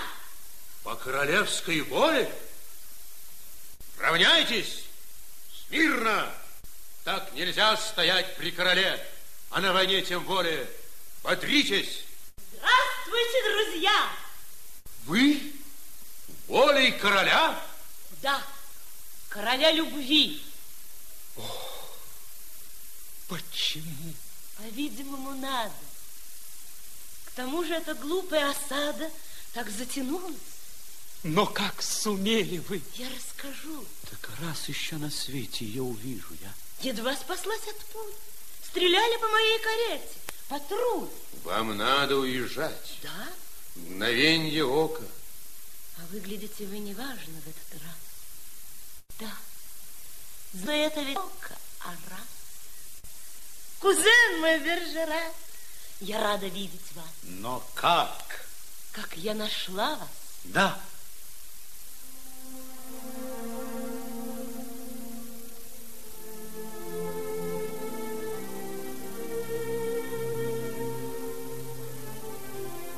По 0.83 0.97
королевской 0.97 1.81
воле? 1.83 2.29
Равняйтесь! 4.01 4.83
Смирно! 5.69 6.29
Так 7.05 7.33
нельзя 7.35 7.77
стоять 7.77 8.37
при 8.37 8.51
короле, 8.51 9.01
а 9.51 9.61
на 9.61 9.73
войне 9.73 10.03
тем 10.03 10.25
более. 10.25 10.69
Бодритесь! 11.23 12.03
Здравствуйте, 12.57 13.43
друзья! 13.53 14.09
Вы 15.05 15.53
волей 16.49 16.91
короля? 16.91 17.63
Да, 18.23 18.43
короля 19.29 19.71
любви. 19.71 20.43
Почему? 23.29 24.15
По-видимому, 24.63 25.35
надо. 25.35 25.75
К 27.25 27.31
тому 27.33 27.65
же 27.65 27.75
эта 27.75 27.95
глупая 27.95 28.51
осада 28.51 29.11
так 29.55 29.69
затянулась. 29.69 30.37
Но 31.25 31.47
как 31.47 31.83
сумели 31.83 32.59
вы? 32.59 32.81
Я 32.95 33.09
расскажу. 33.11 33.85
Так 34.09 34.31
раз 34.41 34.69
еще 34.69 34.97
на 34.99 35.11
свете 35.11 35.65
ее 35.65 35.83
увижу 35.83 36.33
я. 36.41 36.53
Едва 36.89 37.17
спаслась 37.17 37.67
от 37.67 37.79
пуль. 37.87 38.13
Стреляли 38.69 39.21
по 39.21 39.29
моей 39.29 39.59
карете. 39.59 40.09
Патруль. 40.49 41.09
Вам 41.43 41.77
надо 41.77 42.19
уезжать. 42.19 42.99
Да? 43.03 43.29
Мгновенье 43.75 44.65
ока. 44.65 45.03
А 45.99 46.07
выглядите 46.13 46.67
вы 46.67 46.79
неважно 46.79 47.41
в 47.45 47.49
этот 47.49 47.83
раз. 47.83 49.19
Да. 49.19 49.33
За 50.53 50.71
это 50.71 51.03
ведь 51.03 51.17
око, 51.17 51.57
а 51.81 51.91
раз. 52.11 52.42
Кузен 53.83 54.41
мой 54.41 54.61
Бержерат, 54.61 55.35
я 55.99 56.21
рада 56.21 56.47
видеть 56.47 56.95
вас. 56.95 57.05
Но 57.25 57.61
как? 57.75 58.47
Как 58.93 59.17
я 59.17 59.35
нашла 59.35 59.97
вас. 59.97 60.09
Да. 60.45 60.79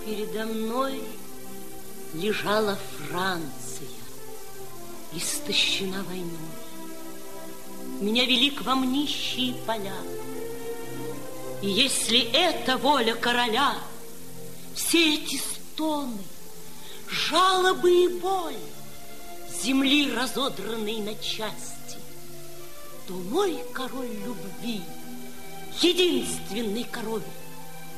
Передо 0.05 0.45
мной 0.45 1.03
лежала 2.13 2.79
Франция, 3.09 3.89
истощена 5.15 6.05
войной. 6.05 6.31
Меня 8.01 8.27
вели 8.27 8.51
к 8.51 8.61
вам 8.61 8.93
нищие 8.93 9.55
поля. 9.67 9.95
И 11.63 11.69
если 11.69 12.21
это 12.33 12.77
воля 12.77 13.15
короля, 13.15 13.77
все 14.75 15.15
эти 15.15 15.37
стоны, 15.37 16.19
жалобы 17.09 17.91
и 17.91 18.09
боль 18.19 18.57
земли, 19.63 20.13
разодранной 20.13 20.99
на 20.99 21.15
части, 21.15 21.99
то 23.07 23.15
мой 23.15 23.63
король 23.73 24.11
любви, 24.25 24.83
единственный 25.81 26.85
король, 26.85 27.23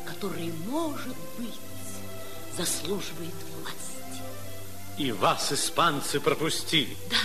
который, 0.05 0.53
может 0.67 1.17
быть, 1.39 1.55
заслуживает 2.57 3.35
власти. 3.59 4.23
И 4.99 5.13
вас 5.13 5.53
испанцы 5.53 6.21
пропустили. 6.21 6.97
Да, 7.11 7.17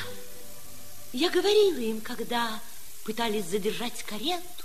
я 1.13 1.29
говорила 1.29 1.79
им, 1.79 2.01
когда 2.01 2.59
пытались 3.05 3.45
задержать 3.45 4.03
карету, 4.03 4.60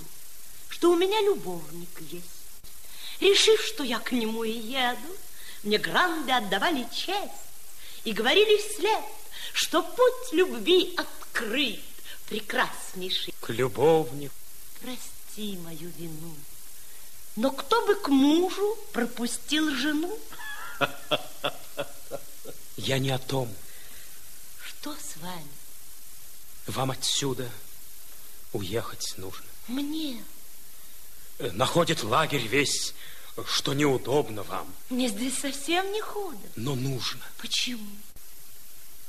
что 0.77 0.91
у 0.91 0.97
меня 0.97 1.19
любовник 1.23 1.89
есть. 2.11 2.27
Решив, 3.21 3.63
что 3.65 3.83
я 3.83 3.99
к 3.99 4.13
нему 4.13 4.45
и 4.45 4.51
еду, 4.51 5.17
мне 5.63 5.79
гранды 5.79 6.33
отдавали 6.33 6.87
честь 6.95 7.33
и 8.05 8.13
говорили 8.13 8.59
вслед, 8.59 9.01
что 9.55 9.83
путь 9.83 10.33
любви 10.33 10.95
открыт, 10.99 11.81
прекраснейший. 12.29 13.33
К 13.41 13.49
любовнику. 13.49 14.35
Прости 14.83 15.57
мою 15.65 15.91
вину, 15.97 16.35
но 17.37 17.51
кто 17.53 17.87
бы 17.87 17.95
к 17.95 18.09
мужу 18.09 18.77
пропустил 18.93 19.75
жену? 19.75 20.19
Я 22.77 22.99
не 22.99 23.13
о 23.13 23.19
том. 23.19 23.51
Что 24.63 24.93
с 24.93 25.17
вами? 25.23 25.49
Вам 26.67 26.91
отсюда 26.91 27.51
уехать 28.53 29.15
нужно. 29.17 29.47
Мне. 29.69 30.23
Э, 31.39 31.51
Находит 31.53 32.03
лагерь 32.03 32.47
весь 32.47 32.95
что 33.45 33.75
неудобно 33.75 34.43
вам. 34.45 34.73
Мне 34.89 35.09
здесь 35.09 35.39
совсем 35.39 35.93
не 35.93 36.01
худо. 36.01 36.39
Но 36.57 36.75
нужно. 36.75 37.23
Почему? 37.39 37.87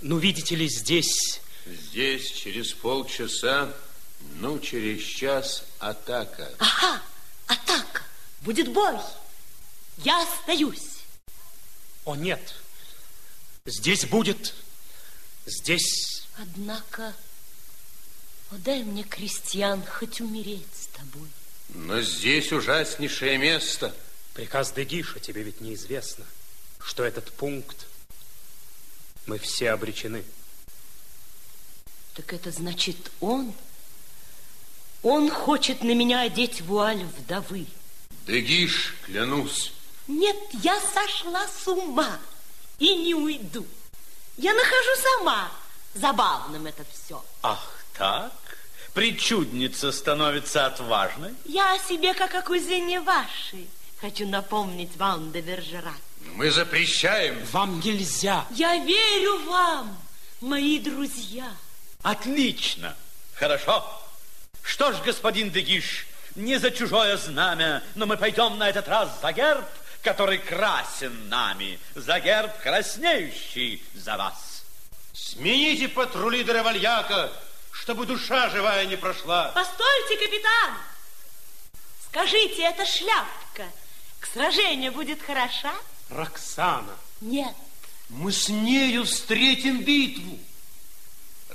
Ну, 0.01 0.17
видите 0.17 0.55
ли, 0.55 0.67
здесь... 0.67 1.39
Здесь 1.65 2.31
через 2.31 2.71
полчаса, 2.73 3.73
ну, 4.35 4.57
через 4.59 5.03
час 5.03 5.65
атака. 5.79 6.49
Ага, 6.59 7.01
атака. 7.47 8.03
Будет 8.41 8.71
бой. 8.71 8.95
Я 9.97 10.21
остаюсь. 10.23 10.99
О, 12.05 12.15
нет. 12.15 12.55
Здесь 13.65 14.05
будет... 14.05 14.53
Здесь... 15.45 16.23
Однако, 16.37 17.15
о, 18.51 18.55
дай 18.57 18.83
мне, 18.83 19.03
крестьян, 19.03 19.83
хоть 19.85 20.21
умереть 20.21 20.67
с 20.73 20.87
тобой. 20.95 21.27
Но 21.69 22.01
здесь 22.01 22.51
ужаснейшее 22.51 23.37
место. 23.37 23.95
Приказ 24.33 24.71
Дегиша 24.71 25.19
тебе 25.19 25.43
ведь 25.43 25.61
неизвестно, 25.61 26.25
что 26.79 27.03
этот 27.03 27.31
пункт 27.31 27.87
мы 29.25 29.39
все 29.39 29.71
обречены. 29.71 30.23
Так 32.13 32.33
это 32.33 32.51
значит 32.51 33.11
он? 33.19 33.53
Он 35.03 35.29
хочет 35.29 35.83
на 35.83 35.93
меня 35.93 36.21
одеть 36.21 36.61
вуаль 36.61 37.03
вдовы. 37.03 37.67
Дегиш, 38.25 38.95
клянусь. 39.05 39.73
Нет, 40.07 40.37
я 40.63 40.79
сошла 40.81 41.47
с 41.47 41.67
ума 41.67 42.19
и 42.79 42.95
не 42.95 43.13
уйду. 43.13 43.65
Я 44.37 44.53
нахожу 44.53 45.01
сама 45.01 45.51
забавным 45.93 46.65
это 46.67 46.85
все. 46.93 47.23
Ах, 47.41 47.71
так? 47.93 48.31
Причудница 48.97 49.91
становится 49.91 50.65
отважной? 50.65 51.35
Я 51.45 51.75
о 51.75 51.77
себе, 51.77 52.15
как 52.15 52.33
о 52.33 52.41
кузине 52.41 52.99
вашей, 52.99 53.69
хочу 54.01 54.27
напомнить 54.27 54.97
вам 54.97 55.31
де. 55.31 55.43
Мы 56.33 56.49
запрещаем. 56.49 57.37
Вам 57.51 57.79
нельзя. 57.79 58.43
Я 58.49 58.75
верю 58.77 59.37
вам, 59.45 59.95
мои 60.41 60.79
друзья. 60.79 61.45
Отлично. 62.01 62.95
Хорошо. 63.35 63.85
Что 64.63 64.91
ж, 64.91 64.95
господин 65.05 65.51
Дегиш, 65.51 66.07
не 66.33 66.57
за 66.57 66.71
чужое 66.71 67.17
знамя, 67.17 67.83
но 67.93 68.07
мы 68.07 68.17
пойдем 68.17 68.57
на 68.57 68.67
этот 68.67 68.87
раз 68.87 69.09
за 69.21 69.31
герб, 69.31 69.65
который 70.01 70.39
красен 70.39 71.29
нами, 71.29 71.77
за 71.93 72.19
герб 72.19 72.51
краснеющий 72.63 73.83
за 73.93 74.17
вас. 74.17 74.63
Смените 75.13 75.87
патрули 75.87 76.43
до 76.43 76.53
Ревальяка, 76.53 77.31
чтобы 77.87 78.05
душа 78.05 78.49
живая 78.49 78.85
не 78.85 78.97
прошла. 78.97 79.53
Постойте, 79.55 80.17
капитан! 80.17 80.73
Скажите, 82.09 82.63
эта 82.63 82.85
шляпка 82.85 83.71
к 84.19 84.25
сражению 84.25 84.91
будет 84.91 85.21
хороша? 85.21 85.73
Роксана. 86.09 86.93
Нет. 87.21 87.55
Мы 88.09 88.33
с 88.33 88.49
нею 88.49 89.05
встретим 89.05 89.85
битву. 89.85 90.37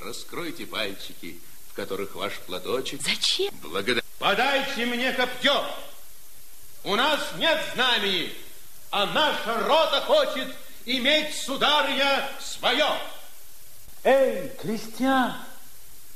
Раскройте 0.00 0.64
пальчики, 0.64 1.38
в 1.70 1.74
которых 1.74 2.14
ваш 2.14 2.38
платочек. 2.46 3.02
Зачем? 3.02 3.54
Благодарю. 3.60 4.00
Подайте 4.18 4.86
мне 4.86 5.12
копье. 5.12 5.66
У 6.82 6.96
нас 6.96 7.20
нет 7.36 7.62
знамени, 7.74 8.32
а 8.90 9.04
наша 9.04 9.58
рота 9.66 10.00
хочет 10.00 10.48
иметь, 10.86 11.36
сударья, 11.36 12.26
свое. 12.40 12.88
Эй, 14.02 14.48
Кристиан! 14.62 15.51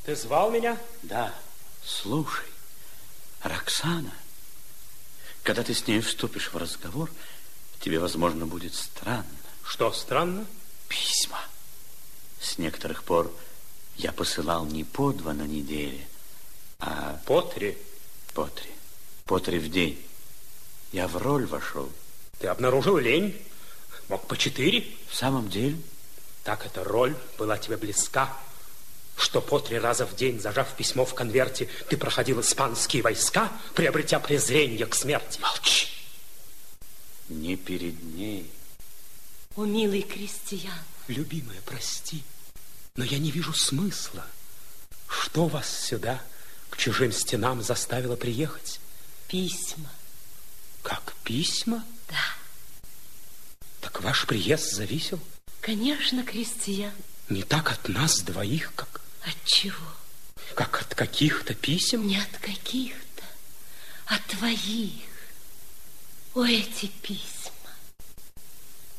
Ты 0.07 0.15
звал 0.15 0.53
меня? 0.53 0.79
Да, 1.03 1.35
слушай, 1.85 2.47
Роксана, 3.43 4.13
когда 5.43 5.65
ты 5.65 5.75
с 5.75 5.85
ней 5.89 6.01
вступишь 6.01 6.53
в 6.53 6.57
разговор, 6.57 7.11
тебе, 7.81 7.99
возможно, 7.99 8.47
будет 8.47 8.75
странно. 8.77 9.27
Что 9.65 9.93
странно? 9.93 10.47
Письма. 10.87 11.41
С 12.41 12.57
некоторых 12.59 13.03
пор 13.03 13.33
я 13.97 14.13
посылал 14.13 14.65
не 14.65 14.85
по 14.85 15.13
два 15.13 15.33
на 15.35 15.43
неделе, 15.43 16.07
а 16.79 17.21
По 17.27 17.43
три. 17.43 17.77
по 18.33 18.47
три. 18.47 18.71
По 19.25 19.41
три 19.41 19.59
в 19.59 19.69
день. 19.73 20.01
Я 20.93 21.09
в 21.09 21.17
роль 21.17 21.47
вошел. 21.47 21.91
Ты 22.39 22.47
обнаружил 22.47 22.97
лень? 22.97 23.45
Мог 24.09 24.25
по 24.29 24.37
четыре? 24.37 24.87
В 25.11 25.17
самом 25.17 25.51
деле, 25.51 25.77
Так 26.45 26.65
эта 26.65 26.85
роль 26.85 27.17
была 27.39 27.59
тебе 27.59 27.77
близка, 27.77 28.37
что 29.17 29.41
по 29.41 29.59
три 29.59 29.79
раза 29.79 30.07
в 30.07 30.15
день, 30.17 30.41
зажав 30.41 30.75
письмо 30.77 31.05
в 31.05 31.15
конверте, 31.15 31.69
ты 31.89 31.97
проходил 31.97 32.41
испанские 32.41 33.03
войска, 33.03 33.51
приобретя 33.75 34.21
презрение 34.21 34.87
к 34.87 34.95
смерти. 34.95 35.41
молчи. 35.41 35.87
Не 37.29 37.57
перед 37.57 38.01
ней. 38.15 38.51
О, 39.57 39.65
милый 39.65 40.03
крестьян, 40.03 40.79
Любимая, 41.09 41.61
прости, 41.65 42.23
но 42.97 43.05
я 43.05 43.19
не 43.19 43.31
вижу 43.31 43.53
смысла. 43.55 44.27
Что 45.09 45.47
вас 45.47 45.69
сюда, 45.87 46.21
к 46.69 46.77
чужим 46.77 47.13
стенам, 47.13 47.63
заставило 47.63 48.17
приехать? 48.17 48.81
письма. 49.29 49.91
Как 50.83 51.15
письма? 51.25 51.85
Да, 52.09 52.15
Так 53.81 54.03
ваш 54.03 54.27
приезд 54.27 54.73
зависел 54.73 55.19
конечно, 55.61 56.23
крестьян. 56.23 56.93
не 57.29 57.43
так 57.43 57.73
от 57.73 57.89
нас 57.89 58.21
двоих, 58.21 58.73
как, 58.77 59.01
От 59.27 59.45
чего? 59.45 59.97
как 60.57 60.81
от 60.81 60.95
каких-то 60.95 61.55
писем. 61.55 62.07
Не 62.07 62.19
от 62.19 62.39
каких-то, 62.41 63.23
а 64.07 64.19
твоих. 64.29 65.03
О, 66.35 66.45
эти 66.45 66.87
письма. 66.87 67.21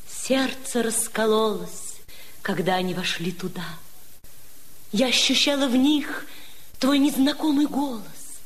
Сердце 0.08 0.82
раскололось, 0.82 1.96
когда 2.42 2.76
они 2.76 2.94
вошли 2.94 3.32
туда. 3.32 3.66
Я 4.92 5.08
ощущала 5.08 5.68
в 5.68 5.76
них 5.76 6.26
твой 6.78 6.98
незнакомый 6.98 7.66
голос, 7.66 8.38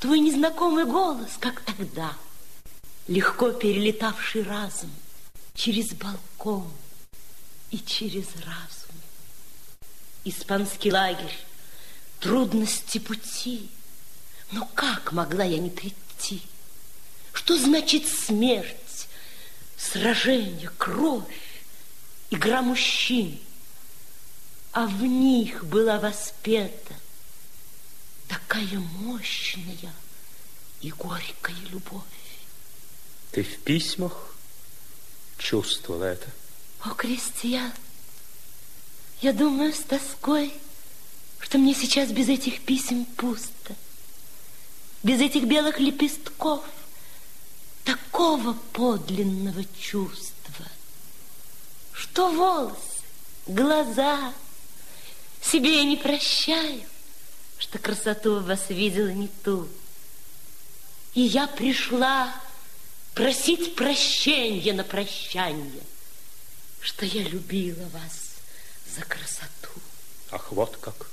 твой 0.00 0.20
незнакомый 0.20 0.86
голос, 0.86 1.32
как 1.38 1.60
тогда, 1.60 2.12
легко 3.08 3.50
перелетавший 3.52 4.42
разум 4.42 4.90
через 5.54 5.92
балкон 5.92 6.70
и 7.70 7.78
через 7.78 8.26
разум. 8.36 8.83
Испанский 10.24 10.90
лагерь, 10.90 11.38
трудности 12.20 12.98
пути. 12.98 13.70
Но 14.50 14.68
как 14.74 15.12
могла 15.12 15.44
я 15.44 15.58
не 15.58 15.70
прийти? 15.70 16.42
Что 17.32 17.58
значит 17.58 18.08
смерть, 18.08 19.08
сражение, 19.76 20.70
кровь, 20.78 21.24
игра 22.30 22.62
мужчин? 22.62 23.38
А 24.72 24.86
в 24.86 25.02
них 25.02 25.64
была 25.64 26.00
воспета 26.00 26.94
такая 28.28 28.78
мощная 28.78 29.92
и 30.80 30.90
горькая 30.90 31.56
любовь. 31.70 32.02
Ты 33.30 33.42
в 33.42 33.58
письмах 33.58 34.34
чувствовала 35.38 36.04
это? 36.04 36.30
О, 36.80 36.90
крестьян, 36.90 37.72
я 39.24 39.32
думаю 39.32 39.72
с 39.72 39.78
тоской, 39.78 40.52
что 41.40 41.56
мне 41.56 41.74
сейчас 41.74 42.10
без 42.10 42.28
этих 42.28 42.60
писем 42.60 43.06
пусто, 43.06 43.74
без 45.02 45.18
этих 45.18 45.44
белых 45.44 45.80
лепестков, 45.80 46.62
такого 47.84 48.52
подлинного 48.74 49.64
чувства, 49.80 50.66
что 51.94 52.30
волосы, 52.32 52.76
глаза 53.46 54.34
себе 55.40 55.76
я 55.78 55.84
не 55.84 55.96
прощаю, 55.96 56.82
что 57.56 57.78
красоту 57.78 58.40
в 58.40 58.44
вас 58.44 58.68
видела 58.68 59.08
не 59.08 59.28
ту. 59.42 59.70
И 61.14 61.22
я 61.22 61.46
пришла 61.46 62.30
просить 63.14 63.74
прощения 63.74 64.74
на 64.74 64.84
прощание, 64.84 65.82
что 66.82 67.06
я 67.06 67.22
любила 67.22 67.88
вас 67.88 68.23
за 68.94 69.02
красоту. 69.02 69.80
Ах, 70.30 70.52
вот 70.52 70.76
как. 70.76 71.06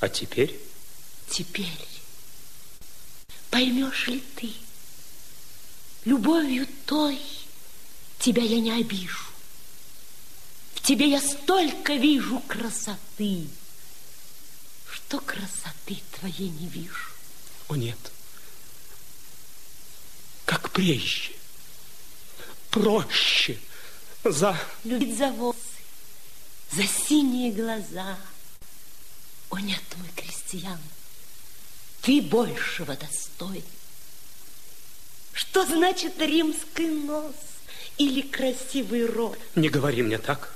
А 0.00 0.08
теперь? 0.08 0.58
Теперь 1.30 1.94
поймешь 3.54 4.08
ли 4.08 4.20
ты, 4.34 4.50
любовью 6.04 6.66
той 6.86 7.20
тебя 8.18 8.42
я 8.42 8.58
не 8.58 8.72
обижу. 8.72 9.26
В 10.74 10.80
тебе 10.82 11.08
я 11.08 11.20
столько 11.20 11.94
вижу 11.94 12.40
красоты, 12.48 13.46
что 14.90 15.20
красоты 15.20 16.02
твоей 16.18 16.48
не 16.48 16.66
вижу. 16.66 17.12
О, 17.68 17.76
нет. 17.76 17.98
Как 20.46 20.70
прежде. 20.70 21.30
Проще. 22.70 23.60
За... 24.24 24.60
Любить 24.82 25.16
за 25.16 25.30
волосы, 25.30 25.73
за 26.74 26.86
синие 26.86 27.52
глаза. 27.52 28.16
О, 29.50 29.58
нет, 29.58 29.82
мой 29.96 30.08
крестьян, 30.16 30.78
ты 32.02 32.20
большего 32.20 32.96
достоин. 32.96 33.62
Что 35.32 35.64
значит 35.66 36.20
римский 36.20 36.88
нос 36.88 37.34
или 37.98 38.22
красивый 38.22 39.06
рот? 39.06 39.38
Не 39.54 39.68
говори 39.68 40.02
мне 40.02 40.18
так. 40.18 40.54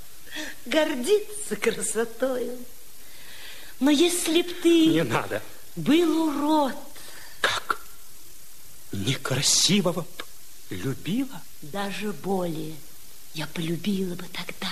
Гордиться 0.65 1.55
красотою. 1.55 2.57
Но 3.79 3.89
если 3.89 4.41
б 4.41 4.53
ты... 4.61 4.87
Не 4.87 5.03
надо. 5.03 5.41
Был 5.75 6.27
урод. 6.27 6.75
Как? 7.41 7.81
Некрасивого 8.91 10.01
б 10.01 10.23
любила? 10.69 11.41
Даже 11.61 12.11
более. 12.11 12.75
Я 13.33 13.47
полюбила 13.47 14.15
бы 14.15 14.25
тогда. 14.33 14.69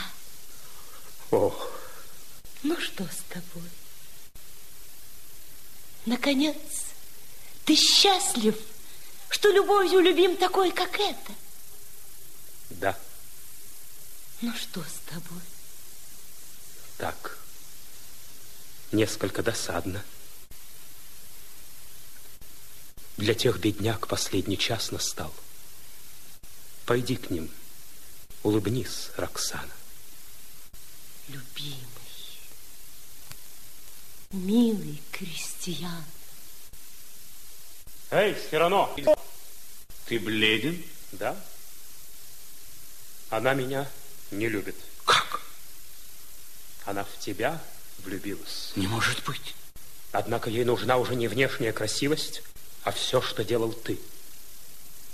Ох. 1.31 1.71
Ну, 2.63 2.79
что 2.79 3.03
с 3.03 3.23
тобой? 3.29 3.69
Наконец, 6.05 6.55
ты 7.65 7.75
счастлив, 7.75 8.57
что 9.29 9.49
любовью 9.51 9.99
любим 9.99 10.37
такой, 10.37 10.71
как 10.71 10.99
это? 10.99 11.33
Да. 12.69 12.97
Ну, 14.41 14.53
что 14.55 14.81
с 14.83 15.09
тобой? 15.09 15.41
Так. 16.97 17.37
Несколько 18.91 19.43
досадно. 19.43 20.03
Для 23.17 23.33
тех 23.33 23.59
бедняк 23.59 24.07
последний 24.07 24.57
час 24.57 24.91
настал. 24.91 25.33
Пойди 26.85 27.17
к 27.17 27.29
ним, 27.29 27.51
улыбнись, 28.43 29.09
Роксана. 29.17 29.73
Любимый, 31.27 31.81
милый 34.31 35.01
крестьян. 35.11 36.05
Эй, 38.11 38.35
Сирано! 38.49 38.89
Ты 40.05 40.19
бледен? 40.19 40.81
Да. 41.11 41.35
Она 43.29 43.53
меня 43.53 43.89
не 44.31 44.47
любит. 44.47 44.75
Как? 45.03 45.41
Она 46.85 47.03
в 47.03 47.19
тебя 47.19 47.61
влюбилась. 47.99 48.71
Не 48.77 48.87
может 48.87 49.21
быть. 49.25 49.53
Однако 50.13 50.49
ей 50.49 50.63
нужна 50.63 50.97
уже 50.97 51.15
не 51.15 51.27
внешняя 51.27 51.73
красивость, 51.73 52.41
а 52.83 52.91
все, 52.91 53.21
что 53.21 53.43
делал 53.43 53.73
ты, 53.73 53.99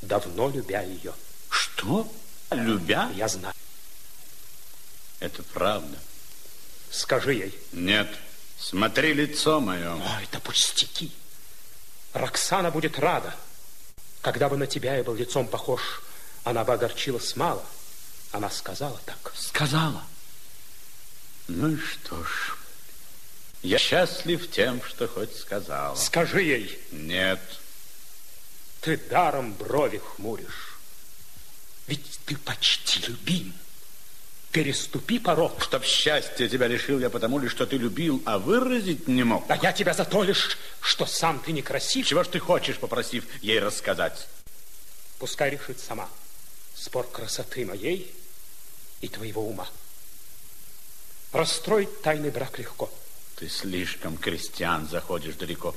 давно 0.03 0.49
любя 0.49 0.83
ее. 0.83 1.15
Что? 1.49 2.07
Любя? 2.51 3.09
Я 3.15 3.27
знаю. 3.27 3.55
Это 5.23 5.41
правда. 5.41 5.97
Скажи 6.91 7.33
ей. 7.33 7.59
Нет. 7.71 8.13
Смотри 8.59 9.13
лицо 9.13 9.61
мое. 9.61 9.93
О, 9.93 10.21
это 10.21 10.41
пустяки. 10.41 11.13
Роксана 12.11 12.71
будет 12.71 12.99
рада. 12.99 13.33
Когда 14.21 14.49
бы 14.49 14.57
на 14.57 14.67
тебя 14.67 14.97
я 14.97 15.03
был 15.03 15.15
лицом 15.15 15.47
похож, 15.47 16.01
она 16.43 16.65
бы 16.65 16.73
огорчилась 16.73 17.37
мало. 17.37 17.63
Она 18.33 18.49
сказала 18.49 18.99
так. 19.05 19.31
Сказала. 19.33 20.03
Ну 21.47 21.69
и 21.69 21.77
что 21.77 22.21
ж. 22.21 22.57
Я 23.61 23.77
счастлив 23.77 24.51
тем, 24.51 24.83
что 24.83 25.07
хоть 25.07 25.33
сказала. 25.37 25.95
Скажи 25.95 26.43
ей. 26.43 26.79
Нет. 26.91 27.39
Ты 28.81 28.97
даром 28.97 29.53
брови 29.53 29.99
хмуришь. 29.99 30.77
Ведь 31.87 32.19
ты 32.25 32.35
почти 32.35 32.99
любим. 33.07 33.53
Переступи 34.53 35.17
порог. 35.17 35.63
Чтоб 35.63 35.83
счастье 35.83 36.47
тебя 36.47 36.67
лишил 36.67 36.99
я 36.99 37.09
потому 37.09 37.39
лишь, 37.39 37.51
что 37.51 37.65
ты 37.65 37.75
любил, 37.75 38.21
а 38.23 38.37
выразить 38.37 39.07
не 39.07 39.23
мог. 39.23 39.43
А 39.49 39.57
я 39.57 39.73
тебя 39.73 39.95
за 39.95 40.05
то 40.05 40.23
лишь, 40.23 40.59
что 40.79 41.07
сам 41.07 41.39
ты 41.39 41.51
некрасив. 41.51 42.05
Чего 42.05 42.23
ж 42.23 42.27
ты 42.27 42.39
хочешь, 42.39 42.77
попросив 42.77 43.25
ей 43.41 43.59
рассказать? 43.59 44.27
Пускай 45.17 45.49
решит 45.49 45.79
сама. 45.79 46.07
Спор 46.75 47.07
красоты 47.07 47.65
моей 47.65 48.13
и 49.01 49.07
твоего 49.07 49.41
ума. 49.41 49.67
Расстроить 51.31 52.03
тайный 52.03 52.29
брак 52.29 52.59
легко. 52.59 52.91
Ты 53.37 53.49
слишком, 53.49 54.17
крестьян, 54.17 54.87
заходишь 54.87 55.33
далеко. 55.33 55.75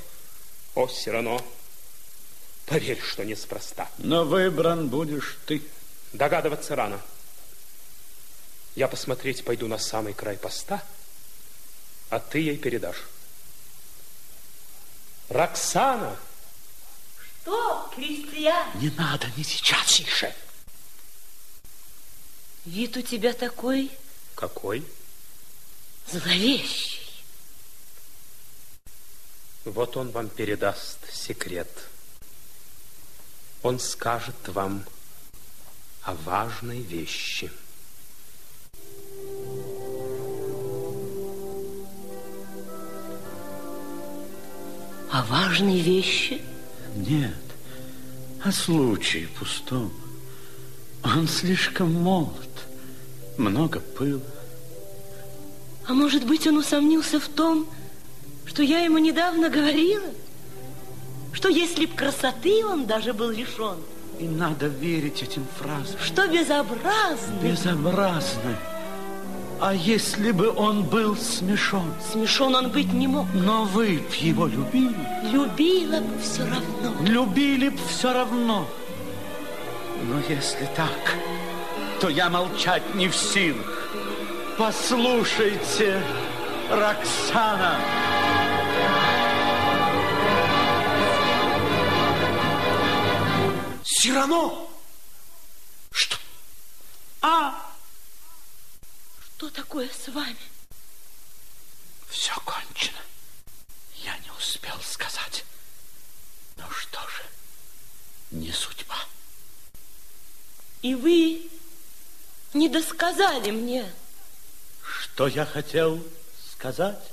О, 0.74 0.86
Сирано, 0.86 1.40
поверь, 2.66 3.00
что 3.00 3.24
неспроста. 3.24 3.88
Но 3.96 4.26
выбран 4.26 4.90
будешь 4.90 5.38
ты. 5.46 5.62
Догадываться 6.12 6.76
рано. 6.76 7.00
Я 8.76 8.88
посмотреть 8.88 9.42
пойду 9.42 9.68
на 9.68 9.78
самый 9.78 10.12
край 10.12 10.36
поста, 10.36 10.84
а 12.10 12.20
ты 12.20 12.40
ей 12.40 12.58
передашь. 12.58 13.02
Роксана! 15.30 16.16
Что, 17.42 17.90
крестьян? 17.94 18.68
Не 18.78 18.90
надо, 18.90 19.28
не 19.36 19.44
сейчас. 19.44 19.86
Тише! 19.86 20.36
Вид 22.66 22.96
у 22.98 23.02
тебя 23.02 23.32
такой 23.32 23.90
Какой? 24.34 24.84
зловещий. 26.06 27.24
Вот 29.64 29.96
он 29.96 30.10
вам 30.10 30.28
передаст 30.28 30.98
секрет. 31.12 31.70
Он 33.62 33.80
скажет 33.80 34.48
вам 34.48 34.84
о 36.02 36.12
важной 36.14 36.82
вещи. 36.82 37.50
О 45.10 45.22
важной 45.24 45.80
вещи? 45.80 46.40
Нет, 46.96 47.34
о 48.44 48.52
случае 48.52 49.28
пустом. 49.38 49.92
Он 51.04 51.28
слишком 51.28 51.92
молод, 51.92 52.50
много 53.36 53.80
пыла. 53.80 54.20
А 55.86 55.94
может 55.94 56.26
быть, 56.26 56.46
он 56.46 56.58
усомнился 56.58 57.20
в 57.20 57.28
том, 57.28 57.66
что 58.44 58.62
я 58.62 58.80
ему 58.80 58.98
недавно 58.98 59.48
говорила? 59.48 60.08
Что 61.32 61.48
если 61.48 61.86
б 61.86 61.94
красоты 61.94 62.64
он 62.64 62.86
даже 62.86 63.12
был 63.12 63.30
лишен, 63.30 63.76
И 64.18 64.24
надо 64.26 64.66
верить 64.66 65.22
этим 65.22 65.46
фразам. 65.58 65.98
что 66.02 66.26
безобразно, 66.26 67.34
Безобразно. 67.42 68.58
А 69.58 69.72
если 69.74 70.32
бы 70.32 70.50
он 70.54 70.82
был 70.84 71.16
смешон? 71.16 71.92
смешон 72.12 72.54
он 72.54 72.70
быть 72.70 72.92
не 72.92 73.06
мог. 73.08 73.26
Но 73.32 73.64
вы 73.64 73.98
б 73.98 74.14
его 74.20 74.46
любили, 74.46 74.94
Любила 75.32 76.00
бы 76.00 76.18
все 76.20 76.42
равно. 76.44 76.94
любили 77.00 77.68
б 77.70 77.78
все 77.88 78.12
равно. 78.12 78.68
Но 80.02 80.20
если 80.28 80.68
так, 80.76 81.16
то 82.00 82.08
я 82.10 82.28
молчать 82.28 82.82
не 82.94 83.08
в 83.08 83.16
силах. 83.16 83.88
Послушайте, 84.58 86.02
Роксана. 86.70 87.78
Сирано! 93.84 94.52
Что? 95.90 96.16
А, 97.22 97.54
Что 99.36 99.50
такое 99.50 99.90
с 99.90 100.08
вами? 100.08 100.38
все 102.08 102.32
кончено. 102.46 102.98
Я 103.96 104.16
не 104.18 104.30
успел 104.30 104.80
сказать. 104.80 105.44
Ну 106.56 106.64
что 106.70 106.98
же, 107.00 107.22
не 108.30 108.50
судьба. 108.50 108.96
И 110.80 110.94
вы 110.94 111.50
не 112.54 112.70
досказали 112.70 113.50
мне. 113.50 113.92
Что 114.82 115.28
я 115.28 115.44
хотел 115.44 116.02
сказать? 116.52 117.12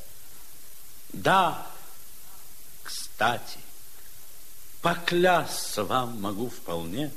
Да, 1.10 1.68
кстати, 2.84 3.60
поклясться 4.82 5.84
вам 5.84 6.22
могу 6.22 6.50
вполне, 6.50 7.12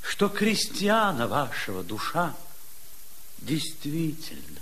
что 0.00 0.30
крестьяна 0.30 1.28
вашего 1.28 1.82
душа 1.82 2.34
действительно 3.44 4.60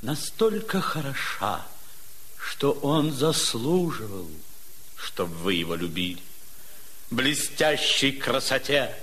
настолько 0.00 0.80
хороша, 0.80 1.64
что 2.38 2.72
он 2.72 3.12
заслуживал, 3.12 4.28
чтобы 4.96 5.34
вы 5.36 5.54
его 5.54 5.74
любили. 5.74 6.22
Блестящей 7.10 8.12
красоте 8.12 8.96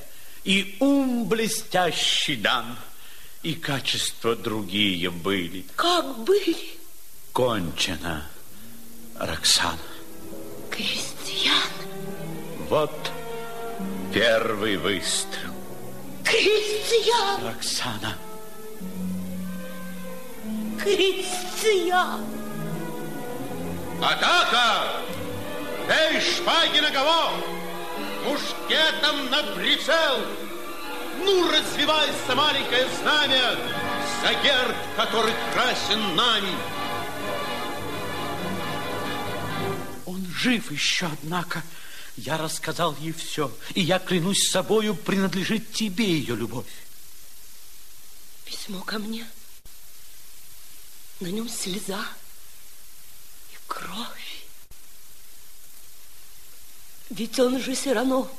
и 0.44 0.78
ум 0.80 1.28
блестящий 1.28 2.36
дан, 2.36 2.78
и 3.44 3.54
качества 3.54 4.36
другие 4.36 5.10
были. 5.10 5.66
Как 5.76 6.20
были 6.20 6.58
Кончено, 7.32 8.28
Роксана. 9.18 9.78
крестьян? 10.72 11.70
Вот 12.68 13.12
первый 14.14 14.78
выстрел. 14.78 15.54
Крестьян! 16.24 17.46
Роксана, 17.46 18.18
Крестьян! 20.82 22.26
Атака! 24.02 25.02
Эй, 25.90 26.22
шпаги 26.22 26.80
на 26.80 26.92
кого? 26.92 27.32
Мушкетом 28.26 29.30
на 29.30 29.44
прицел! 29.56 30.20
Ну, 31.24 31.52
развивайся, 31.52 32.36
маленькое 32.36 32.88
знамя, 33.02 33.58
за 34.22 34.34
герб, 34.42 34.76
который 34.96 35.34
красен 35.54 36.16
нами. 36.16 36.56
Он 40.06 40.26
жив 40.34 40.72
еще, 40.72 41.08
однако. 41.08 41.62
Я 42.16 42.38
рассказал 42.38 42.96
ей 43.00 43.14
все, 43.14 43.52
и 43.76 43.82
я 43.82 44.00
клянусь 44.00 44.50
собою, 44.50 44.96
принадлежит 44.96 45.72
тебе 45.72 46.06
ее 46.06 46.36
любовь. 46.36 46.66
Письмо 48.46 48.82
ко 48.82 49.00
мне. 49.00 49.26
На 51.20 51.28
нем 51.28 51.50
слеза 51.50 52.06
и 53.52 53.58
кровь. 53.68 54.46
Ведь 57.10 57.40
он 57.40 57.60
же 57.60 57.76
все 57.76 57.94
равно 57.94 58.32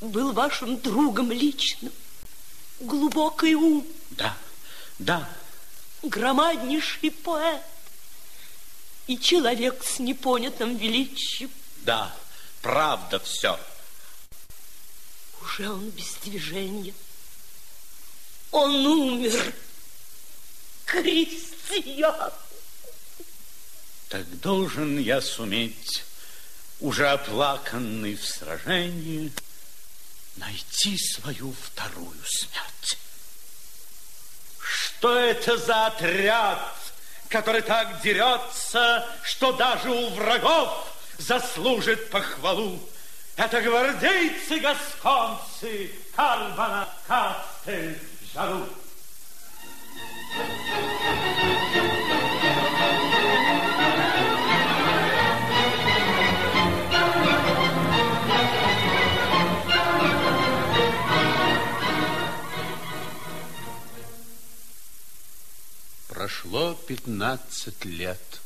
был 0.00 0.32
вашим 0.32 0.78
другом 0.78 1.32
личным. 1.32 1.92
Глубокий 2.80 3.54
ум. 3.54 3.86
Да, 4.10 4.36
да. 4.98 5.28
Громаднейший 6.02 7.10
поэт. 7.10 7.62
И 9.06 9.18
человек 9.18 9.82
с 9.82 9.98
непонятым 9.98 10.76
величием. 10.76 11.50
Да, 11.78 12.14
правда 12.60 13.20
все. 13.20 13.58
Уже 15.40 15.70
он 15.70 15.88
без 15.90 16.12
движения. 16.16 16.92
Он 18.50 18.84
умер. 18.84 19.54
Крестьян. 21.68 22.32
Так 24.08 24.40
должен 24.40 24.98
я 24.98 25.20
суметь, 25.20 26.04
уже 26.80 27.08
оплаканный 27.08 28.14
в 28.14 28.24
сражении, 28.24 29.30
найти 30.36 30.96
свою 30.98 31.52
вторую 31.52 32.18
смерть. 32.24 32.98
Что 34.60 35.18
это 35.18 35.58
за 35.58 35.86
отряд, 35.86 36.74
который 37.28 37.62
так 37.62 38.00
дерется, 38.02 39.04
что 39.22 39.52
даже 39.52 39.90
у 39.90 40.10
врагов 40.10 40.92
заслужит 41.18 42.10
похвалу? 42.10 42.78
Это 43.36 43.60
гвардейцы-гасконцы 43.60 45.90
Карбана, 46.14 46.88
Кастель, 47.06 47.98
Жару. 48.32 48.66
Прошло 66.08 66.74
пятнадцать 66.74 67.84
лет. 67.84 68.40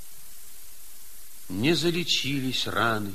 Не 1.49 1.75
залечились 1.75 2.67
раны. 2.67 3.15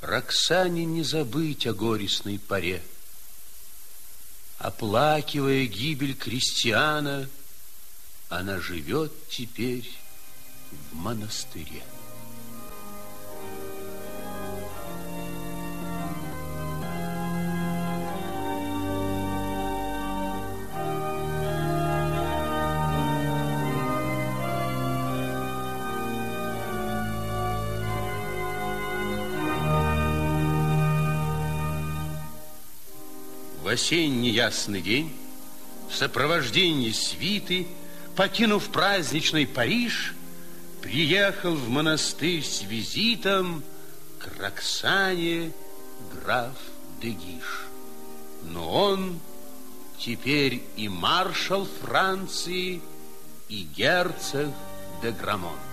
Роксане 0.00 0.84
не 0.84 1.02
забыть 1.02 1.66
о 1.66 1.74
горестной 1.74 2.38
паре. 2.38 2.82
Оплакивая 4.58 5.66
гибель 5.66 6.14
крестьяна, 6.14 7.28
она 8.28 8.58
живет 8.60 9.12
теперь 9.28 9.88
в 10.90 10.96
монастыре. 10.96 11.82
В 33.68 33.70
осенний 33.70 34.30
ясный 34.30 34.80
день, 34.80 35.14
в 35.90 35.94
сопровождении 35.94 36.90
свиты, 36.90 37.66
покинув 38.16 38.70
праздничный 38.70 39.46
Париж, 39.46 40.14
приехал 40.80 41.54
в 41.54 41.68
монастырь 41.68 42.42
с 42.42 42.62
визитом 42.62 43.62
к 44.20 44.40
Роксане 44.40 45.52
граф 46.14 46.56
Дегиш. 47.02 47.66
Но 48.42 48.72
он 48.72 49.20
теперь 49.98 50.62
и 50.78 50.88
маршал 50.88 51.68
Франции, 51.82 52.80
и 53.50 53.68
герцог 53.76 54.48
де 55.02 55.10
Грамон. 55.10 55.67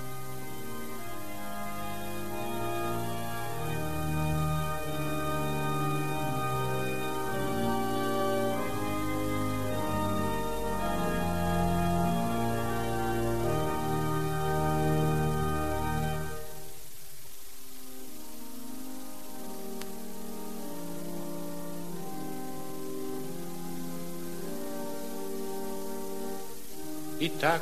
Итак, 27.45 27.61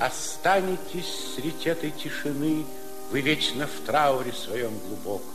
останетесь 0.00 1.34
среди 1.36 1.68
этой 1.68 1.92
тишины, 1.92 2.66
Вы 3.12 3.20
вечно 3.20 3.68
в 3.68 3.86
трауре 3.86 4.32
своем 4.32 4.76
глубоком. 4.80 5.30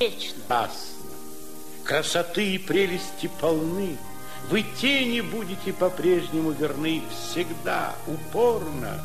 Вечно. 0.00 0.42
Ясно. 0.48 1.10
Красоты 1.84 2.54
и 2.54 2.58
прелести 2.58 3.30
полны. 3.38 3.98
Вы 4.48 4.64
тени 4.80 5.20
будете 5.20 5.74
по-прежнему 5.74 6.52
верны 6.52 7.02
Всегда, 7.10 7.94
упорно. 8.06 9.04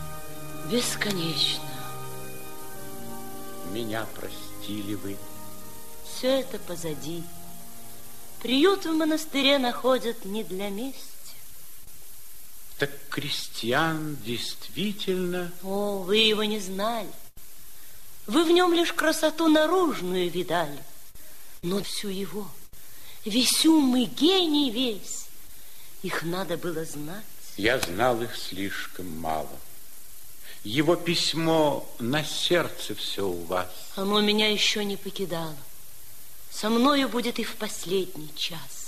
Бесконечно. 0.71 1.65
Меня 3.73 4.05
простили 4.15 4.93
вы. 4.93 5.17
Все 6.05 6.39
это 6.39 6.57
позади. 6.57 7.21
Приют 8.41 8.85
в 8.85 8.93
монастыре 8.93 9.57
находят 9.57 10.23
не 10.23 10.45
для 10.45 10.69
мести. 10.69 11.10
Так 12.81 12.89
крестьян 13.11 14.17
действительно... 14.25 15.51
О, 15.61 15.99
вы 15.99 16.17
его 16.17 16.43
не 16.43 16.57
знали. 16.57 17.11
Вы 18.25 18.43
в 18.43 18.49
нем 18.49 18.73
лишь 18.73 18.91
красоту 18.91 19.49
наружную 19.49 20.31
видали. 20.31 20.79
Но 21.61 21.83
всю 21.83 22.07
его, 22.07 22.49
весь 23.23 23.67
ум 23.67 23.95
и 23.97 24.05
гений 24.05 24.71
весь, 24.71 25.27
их 26.01 26.23
надо 26.23 26.57
было 26.57 26.83
знать. 26.83 27.23
Я 27.55 27.77
знал 27.77 28.19
их 28.23 28.35
слишком 28.35 29.15
мало. 29.19 29.59
Его 30.63 30.95
письмо 30.95 31.87
на 31.99 32.23
сердце 32.23 32.95
все 32.95 33.27
у 33.27 33.43
вас. 33.43 33.69
Оно 33.95 34.21
меня 34.21 34.49
еще 34.51 34.83
не 34.83 34.97
покидало. 34.97 35.55
Со 36.49 36.71
мною 36.71 37.09
будет 37.09 37.37
и 37.37 37.43
в 37.43 37.57
последний 37.57 38.33
час. 38.35 38.80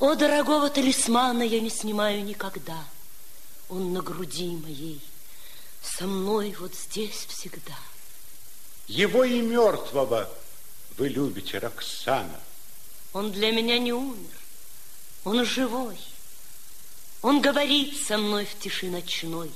О, 0.00 0.14
дорогого 0.14 0.70
талисмана 0.70 1.42
я 1.42 1.60
не 1.60 1.68
снимаю 1.68 2.24
никогда. 2.24 2.82
Он 3.68 3.92
на 3.92 4.00
груди 4.00 4.56
моей, 4.56 4.98
со 5.82 6.06
мной 6.06 6.56
вот 6.58 6.74
здесь 6.74 7.26
всегда. 7.28 7.78
Его 8.88 9.24
и 9.24 9.42
мертвого 9.42 10.30
вы 10.96 11.08
любите, 11.10 11.58
Роксана. 11.58 12.40
Он 13.12 13.30
для 13.30 13.52
меня 13.52 13.78
не 13.78 13.92
умер, 13.92 14.38
он 15.24 15.44
живой. 15.44 16.00
Он 17.20 17.42
говорит 17.42 18.02
со 18.02 18.16
мной 18.16 18.46
в 18.46 18.58
тиши 18.58 18.86
ночной, 18.86 19.52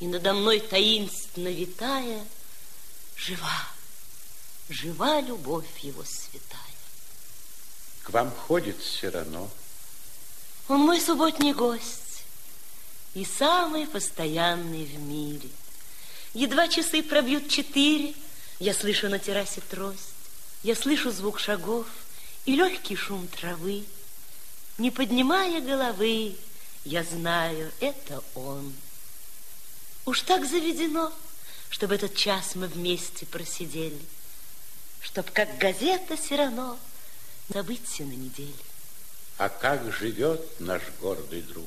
и 0.00 0.08
надо 0.08 0.32
мной 0.32 0.58
таинственно 0.58 1.46
витая, 1.46 2.26
жива, 3.14 3.68
жива 4.68 5.20
любовь 5.20 5.78
его 5.78 6.02
святая. 6.02 6.60
К 8.02 8.10
вам 8.10 8.32
ходит 8.32 8.82
Сирано. 8.82 9.48
Он 10.70 10.82
мой 10.82 11.00
субботний 11.00 11.52
гость 11.52 12.22
и 13.14 13.24
самый 13.24 13.88
постоянный 13.88 14.84
в 14.84 15.00
мире. 15.00 15.48
Едва 16.32 16.68
часы 16.68 17.02
пробьют 17.02 17.48
четыре, 17.48 18.14
я 18.60 18.72
слышу 18.72 19.08
на 19.08 19.18
террасе 19.18 19.62
трость, 19.62 20.14
я 20.62 20.76
слышу 20.76 21.10
звук 21.10 21.40
шагов 21.40 21.88
и 22.44 22.54
легкий 22.54 22.94
шум 22.94 23.26
травы. 23.26 23.84
Не 24.78 24.92
поднимая 24.92 25.60
головы, 25.60 26.36
я 26.84 27.02
знаю, 27.02 27.72
это 27.80 28.22
он. 28.36 28.72
Уж 30.06 30.20
так 30.20 30.48
заведено, 30.48 31.12
чтобы 31.68 31.96
этот 31.96 32.14
час 32.14 32.54
мы 32.54 32.68
вместе 32.68 33.26
просидели. 33.26 34.00
чтоб, 35.00 35.28
как 35.32 35.58
газета 35.58 36.16
Сирано, 36.16 36.78
забыться 37.48 38.04
на 38.04 38.12
неделе. 38.12 38.69
А 39.40 39.48
как 39.48 39.90
живет 39.90 40.60
наш 40.60 40.82
гордый 41.00 41.40
друг? 41.40 41.66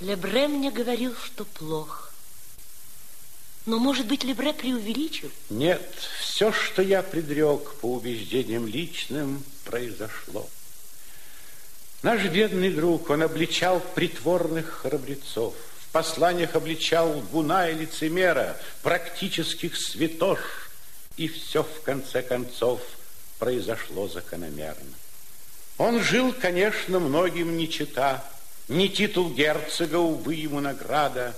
Лебре 0.00 0.48
мне 0.48 0.70
говорил, 0.70 1.14
что 1.16 1.46
плохо. 1.46 2.10
Но, 3.64 3.78
может 3.78 4.06
быть, 4.06 4.22
Лебре 4.22 4.52
преувеличил? 4.52 5.30
Нет, 5.48 5.82
все, 6.20 6.52
что 6.52 6.82
я 6.82 7.02
предрек 7.02 7.76
по 7.76 7.94
убеждениям 7.94 8.66
личным, 8.66 9.42
произошло. 9.64 10.46
Наш 12.02 12.22
бедный 12.26 12.70
друг, 12.70 13.08
он 13.08 13.22
обличал 13.22 13.80
притворных 13.80 14.82
храбрецов, 14.82 15.54
в 15.78 15.88
посланиях 15.90 16.54
обличал 16.54 17.16
лгуна 17.16 17.70
и 17.70 17.76
лицемера, 17.76 18.60
практических 18.82 19.74
святош, 19.74 20.40
и 21.16 21.28
все, 21.28 21.62
в 21.62 21.80
конце 21.80 22.20
концов, 22.20 22.82
произошло 23.38 24.06
закономерно. 24.06 25.01
Он 25.78 26.00
жил, 26.02 26.32
конечно, 26.32 26.98
многим 26.98 27.56
не 27.56 27.68
чита, 27.68 28.24
не 28.68 28.88
титул 28.88 29.30
герцога, 29.30 29.96
увы, 29.96 30.34
ему 30.34 30.60
награда, 30.60 31.34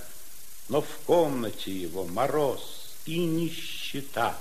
но 0.69 0.81
в 0.81 0.97
комнате 1.05 1.71
его 1.71 2.05
мороз 2.05 2.95
и 3.05 3.19
нищета, 3.23 4.35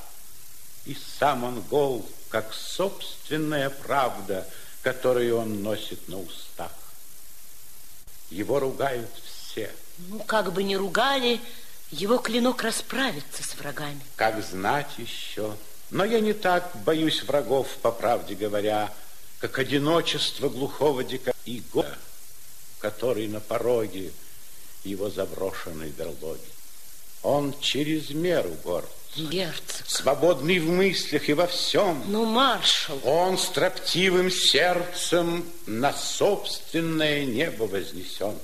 и 0.84 0.96
сам 1.18 1.44
он 1.44 1.60
гол, 1.62 2.06
как 2.28 2.52
собственная 2.52 3.70
правда– 3.70 4.46
которую 4.84 5.38
он 5.38 5.62
носит 5.62 6.08
на 6.08 6.20
устах. 6.20 6.70
Его 8.30 8.60
ругают 8.60 9.10
все. 9.24 9.70
Ну, 10.10 10.20
как 10.20 10.52
бы 10.52 10.62
ни 10.62 10.74
ругали, 10.74 11.40
его 11.90 12.18
клинок 12.18 12.62
расправится 12.62 13.42
с 13.42 13.54
врагами. 13.54 14.00
Как 14.16 14.42
знать 14.44 14.90
еще. 14.98 15.56
Но 15.90 16.04
я 16.04 16.20
не 16.20 16.34
так 16.34 16.70
боюсь 16.84 17.22
врагов, 17.22 17.68
по 17.80 17.90
правде 17.90 18.34
говоря, 18.34 18.92
как 19.40 19.58
одиночество 19.58 20.48
глухого 20.48 21.04
дика 21.04 21.34
и 21.44 21.62
года, 21.72 21.98
который 22.78 23.28
на 23.28 23.40
пороге 23.40 24.12
его 24.84 25.10
заброшенной 25.10 25.90
берлоги. 25.90 26.40
Он 27.22 27.58
через 27.60 28.10
меру 28.10 28.50
горд. 28.62 28.88
Герцог. 29.16 29.86
Свободный 29.86 30.58
в 30.58 30.68
мыслях 30.68 31.28
и 31.28 31.34
во 31.34 31.46
всем. 31.46 32.02
Ну, 32.06 32.24
маршал. 32.24 32.98
Он 33.04 33.38
строптивым 33.38 34.30
сердцем 34.30 35.48
на 35.66 35.92
собственное 35.92 37.24
небо 37.24 37.64
вознесен. 37.64 38.38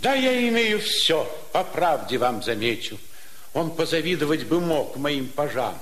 Да, 0.00 0.14
я 0.14 0.48
имею 0.48 0.80
все, 0.80 1.24
по 1.52 1.64
правде 1.64 2.18
вам 2.18 2.42
замечу. 2.42 2.98
Он 3.54 3.70
позавидовать 3.70 4.44
бы 4.44 4.60
мог 4.60 4.96
моим 4.96 5.28
пажам. 5.28 5.78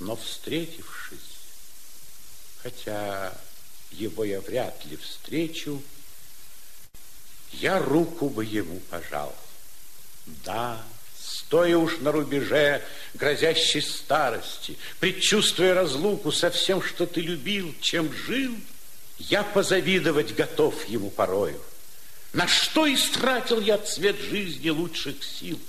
Но 0.00 0.16
встретившись, 0.16 0.95
хотя 2.66 3.32
его 3.92 4.24
я 4.24 4.40
вряд 4.40 4.84
ли 4.86 4.96
встречу, 4.96 5.80
я 7.52 7.78
руку 7.78 8.28
бы 8.28 8.44
ему 8.44 8.80
пожал. 8.90 9.34
Да, 10.44 10.82
стоя 11.16 11.76
уж 11.76 11.98
на 11.98 12.10
рубеже 12.10 12.82
грозящей 13.14 13.80
старости, 13.80 14.76
предчувствуя 14.98 15.74
разлуку 15.74 16.32
со 16.32 16.50
всем, 16.50 16.82
что 16.82 17.06
ты 17.06 17.20
любил, 17.20 17.72
чем 17.80 18.12
жил, 18.12 18.56
я 19.18 19.44
позавидовать 19.44 20.34
готов 20.34 20.88
ему 20.88 21.10
порою. 21.10 21.60
На 22.32 22.48
что 22.48 22.92
истратил 22.92 23.60
я 23.60 23.78
цвет 23.78 24.18
жизни 24.18 24.70
лучших 24.70 25.22
сил? 25.22 25.60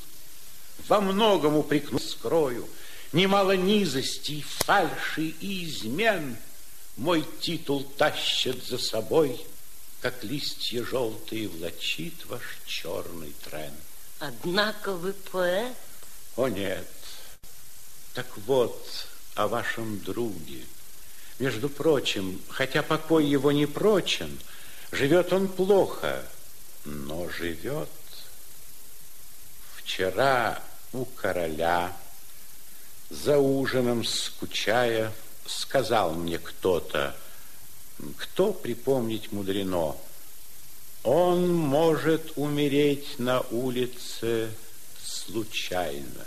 Во 0.88 0.99
многом 0.99 1.57
упрекну 1.57 1.99
скрою, 1.99 2.68
немало 3.14 3.56
низостей, 3.56 4.44
фальши 4.65 5.36
и 5.40 5.65
измен 5.65 6.38
мой 6.98 7.26
титул 7.40 7.84
тащит 7.84 8.65
за 8.65 8.78
собой, 8.78 9.45
как 10.02 10.24
листья 10.24 10.84
желтые 10.84 11.48
влачит 11.48 12.26
ваш 12.26 12.41
черный 12.65 13.34
тренд. 13.44 13.76
Однако 14.19 14.94
вы 14.94 15.14
поэт. 15.14 15.76
О, 16.36 16.48
нет. 16.48 16.88
Так 18.14 18.38
вот, 18.40 19.07
о 19.36 19.48
вашем 19.48 19.99
друге. 20.02 20.64
Между 21.40 21.69
прочим, 21.69 22.41
хотя 22.49 22.82
покой 22.82 23.26
его 23.26 23.52
не 23.52 23.68
прочен, 23.68 24.40
живет 24.91 25.32
он 25.34 25.48
плохо, 25.48 26.26
но 26.84 27.30
живет. 27.30 27.90
Вчера 29.76 30.61
у 30.94 31.06
короля 31.06 31.95
за 33.11 33.38
ужином 33.38 34.03
скучая 34.03 35.14
сказал 35.48 36.14
мне 36.14 36.38
кто-то, 36.40 37.15
кто 38.18 38.53
припомнить 38.53 39.32
мудрено, 39.32 39.95
он 41.03 41.53
может 41.53 42.34
умереть 42.36 43.18
на 43.18 43.41
улице 43.41 44.52
случайно. 45.03 46.26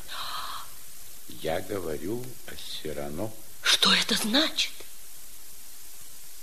Я 1.42 1.60
говорю 1.60 2.24
о 2.46 2.52
Сирано. 2.56 3.30
Что 3.62 3.92
это 3.92 4.14
значит? 4.16 4.72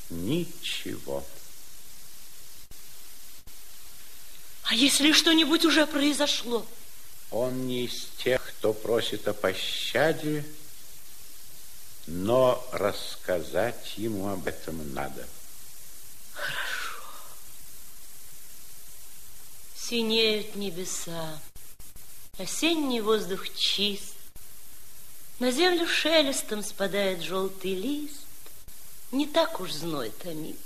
Ничего. 0.10 1.26
А 4.64 4.76
если 4.76 5.12
что-нибудь 5.12 5.66
уже 5.66 5.86
произошло? 5.88 6.66
Он 7.32 7.68
не 7.68 7.86
из 7.86 8.08
тех, 8.24 8.42
кто 8.46 8.74
просит 8.74 9.28
о 9.28 9.34
пощаде, 9.34 10.46
но 12.08 12.66
рассказать 12.72 13.98
ему 13.98 14.30
об 14.30 14.48
этом 14.48 14.94
надо. 14.94 15.28
Синеют 19.76 20.56
небеса, 20.56 21.40
осенний 22.38 23.02
воздух 23.02 23.54
чист, 23.54 24.14
На 25.40 25.52
землю 25.52 25.88
шелестом 25.88 26.64
спадает 26.64 27.22
желтый 27.22 27.76
лист, 27.76 28.26
Не 29.12 29.28
так 29.28 29.60
уж 29.60 29.72
зной 29.72 30.10
томит, 30.10 30.58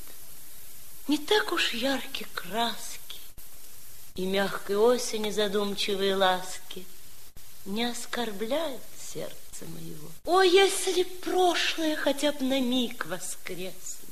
не 1.07 1.17
так 1.17 1.51
уж 1.51 1.73
яркие 1.73 2.27
краски, 2.33 3.19
И 4.15 4.25
мягкой 4.25 4.77
осени 4.77 5.31
задумчивые 5.31 6.15
ласки 6.15 6.85
Не 7.65 7.91
оскорбляют 7.91 8.81
сердце 8.97 9.50
моего. 9.65 10.07
О, 10.25 10.41
если 10.41 11.03
прошлое 11.03 11.95
хотя 11.95 12.31
бы 12.31 12.43
на 12.45 12.59
миг 12.59 13.05
воскресло! 13.05 14.07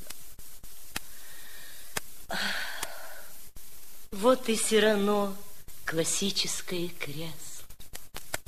Вот 4.10 4.48
и 4.48 4.56
Сирано, 4.56 5.36
классическое 5.84 6.88
кресло. 6.88 7.34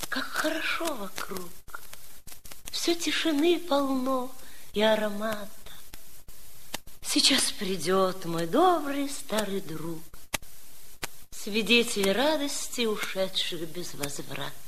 Как 0.09 0.25
хорошо 0.25 0.95
вокруг. 0.95 1.51
Все 2.71 2.95
тишины 2.95 3.59
полно 3.59 4.31
и 4.75 4.83
аромата. 4.83 5.49
Сейчас 7.01 7.53
придет 7.53 8.25
мой 8.25 8.47
добрый 8.47 9.09
старый 9.09 9.61
друг, 9.61 10.03
Свидетель 11.31 12.13
радости, 12.13 12.87
ушедших 12.87 13.69
без 13.69 13.95
возврата. 13.95 14.62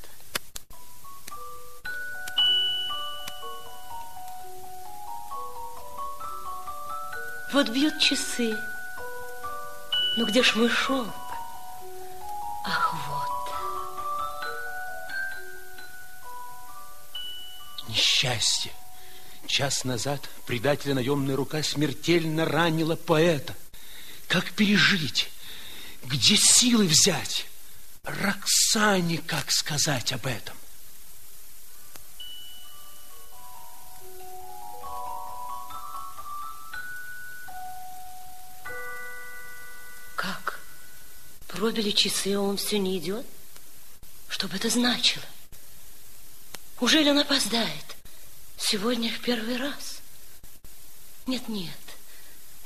Вот 7.54 7.68
бьют 7.68 8.00
часы, 8.00 8.58
ну 10.16 10.26
где 10.26 10.42
ж 10.42 10.56
мой 10.56 10.68
шелк? 10.68 11.14
Ах, 12.64 12.92
вот. 13.06 13.54
Несчастье. 17.88 18.72
Час 19.46 19.84
назад 19.84 20.28
предателя 20.46 20.94
наемная 20.94 21.36
рука 21.36 21.62
смертельно 21.62 22.44
ранила 22.44 22.96
поэта. 22.96 23.54
Как 24.26 24.50
пережить? 24.50 25.30
Где 26.02 26.36
силы 26.36 26.88
взять? 26.88 27.46
Роксане 28.02 29.18
как 29.18 29.52
сказать 29.52 30.12
об 30.12 30.26
этом? 30.26 30.56
Пробили 41.54 41.92
часы, 41.92 42.34
а 42.34 42.40
он 42.40 42.56
все 42.56 42.80
не 42.80 42.98
идет. 42.98 43.24
Что 44.28 44.48
бы 44.48 44.56
это 44.56 44.68
значило? 44.68 45.24
Ужели 46.80 47.10
он 47.10 47.20
опоздает? 47.20 47.96
Сегодня 48.58 49.08
в 49.12 49.20
первый 49.20 49.56
раз. 49.56 50.00
Нет, 51.28 51.48
нет. 51.48 51.70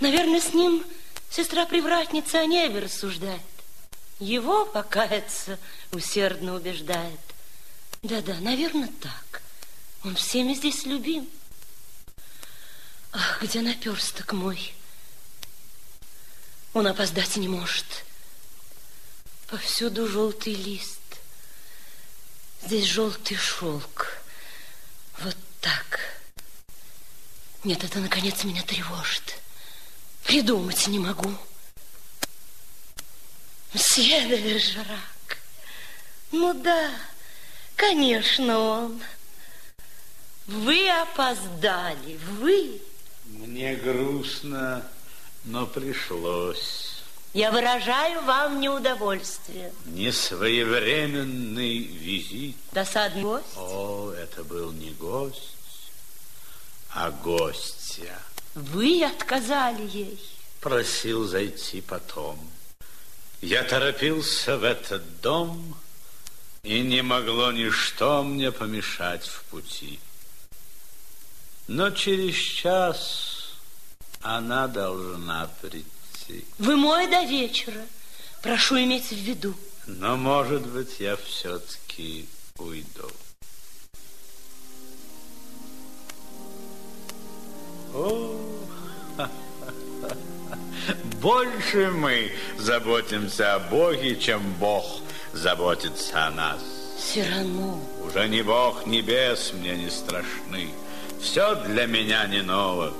Наверное, 0.00 0.40
с 0.40 0.54
ним 0.54 0.86
сестра-привратница 1.28 2.40
о 2.40 2.46
небе 2.46 2.78
рассуждает. 2.78 3.42
Его 4.20 4.64
покаяться 4.64 5.58
усердно 5.92 6.54
убеждает. 6.54 7.20
Да-да, 8.02 8.36
наверное, 8.40 8.90
так. 9.02 9.42
Он 10.02 10.16
всеми 10.16 10.54
здесь 10.54 10.86
любим. 10.86 11.28
Ах, 13.12 13.42
где 13.42 13.60
наперсток 13.60 14.32
мой? 14.32 14.72
Он 16.72 16.86
опоздать 16.86 17.36
не 17.36 17.48
может. 17.48 17.84
Повсюду 19.48 20.06
желтый 20.06 20.52
лист. 20.52 21.00
Здесь 22.62 22.84
желтый 22.84 23.38
шелк. 23.38 24.18
Вот 25.20 25.36
так. 25.62 26.00
Нет, 27.64 27.82
это, 27.82 27.98
наконец, 28.00 28.44
меня 28.44 28.62
тревожит. 28.62 29.38
Придумать 30.24 30.86
не 30.88 30.98
могу. 30.98 31.34
Мсье 33.72 34.26
де. 34.28 34.60
Ну 36.30 36.52
да, 36.52 36.90
конечно, 37.74 38.58
он. 38.58 39.02
Вы 40.46 40.90
опоздали, 40.90 42.18
вы. 42.38 42.82
Мне 43.24 43.76
грустно, 43.76 44.86
но 45.44 45.66
пришлось. 45.66 46.97
Я 47.34 47.50
выражаю 47.50 48.22
вам 48.22 48.60
неудовольствие. 48.60 49.72
Несвоевременный 49.84 51.78
визит. 51.78 52.56
Досадный 52.72 53.22
гость? 53.22 53.46
О, 53.56 54.12
это 54.12 54.44
был 54.44 54.72
не 54.72 54.90
гость, 54.90 55.92
а 56.90 57.10
гостья. 57.10 58.18
Вы 58.54 59.04
отказали 59.04 59.86
ей. 59.88 60.18
Просил 60.60 61.26
зайти 61.26 61.80
потом. 61.80 62.38
Я 63.40 63.62
торопился 63.62 64.56
в 64.56 64.64
этот 64.64 65.20
дом, 65.20 65.76
и 66.62 66.80
не 66.80 67.02
могло 67.02 67.52
ничто 67.52 68.22
мне 68.24 68.50
помешать 68.50 69.26
в 69.26 69.44
пути. 69.44 70.00
Но 71.68 71.90
через 71.90 72.34
час 72.34 73.54
она 74.22 74.66
должна 74.66 75.48
прийти. 75.60 75.97
Вы 76.58 76.76
мой 76.76 77.06
до 77.08 77.22
вечера. 77.24 77.86
Прошу 78.42 78.76
иметь 78.76 79.08
в 79.08 79.16
виду. 79.16 79.54
Но, 79.86 80.16
может 80.16 80.66
быть, 80.66 81.00
я 81.00 81.16
все-таки 81.16 82.26
уйду. 82.58 83.10
О, 87.94 88.36
больше 91.22 91.90
мы 91.90 92.32
заботимся 92.58 93.54
о 93.54 93.58
Боге, 93.58 94.16
чем 94.16 94.42
Бог 94.60 94.84
заботится 95.32 96.26
о 96.26 96.30
нас. 96.30 96.60
Сирано. 96.98 97.80
Уже 98.04 98.28
ни 98.28 98.42
Бог 98.42 98.86
небес 98.86 99.52
мне 99.54 99.76
не 99.76 99.90
страшны. 99.90 100.70
Все 101.20 101.54
для 101.64 101.86
меня 101.86 102.26
не 102.26 102.42
ново. 102.42 102.92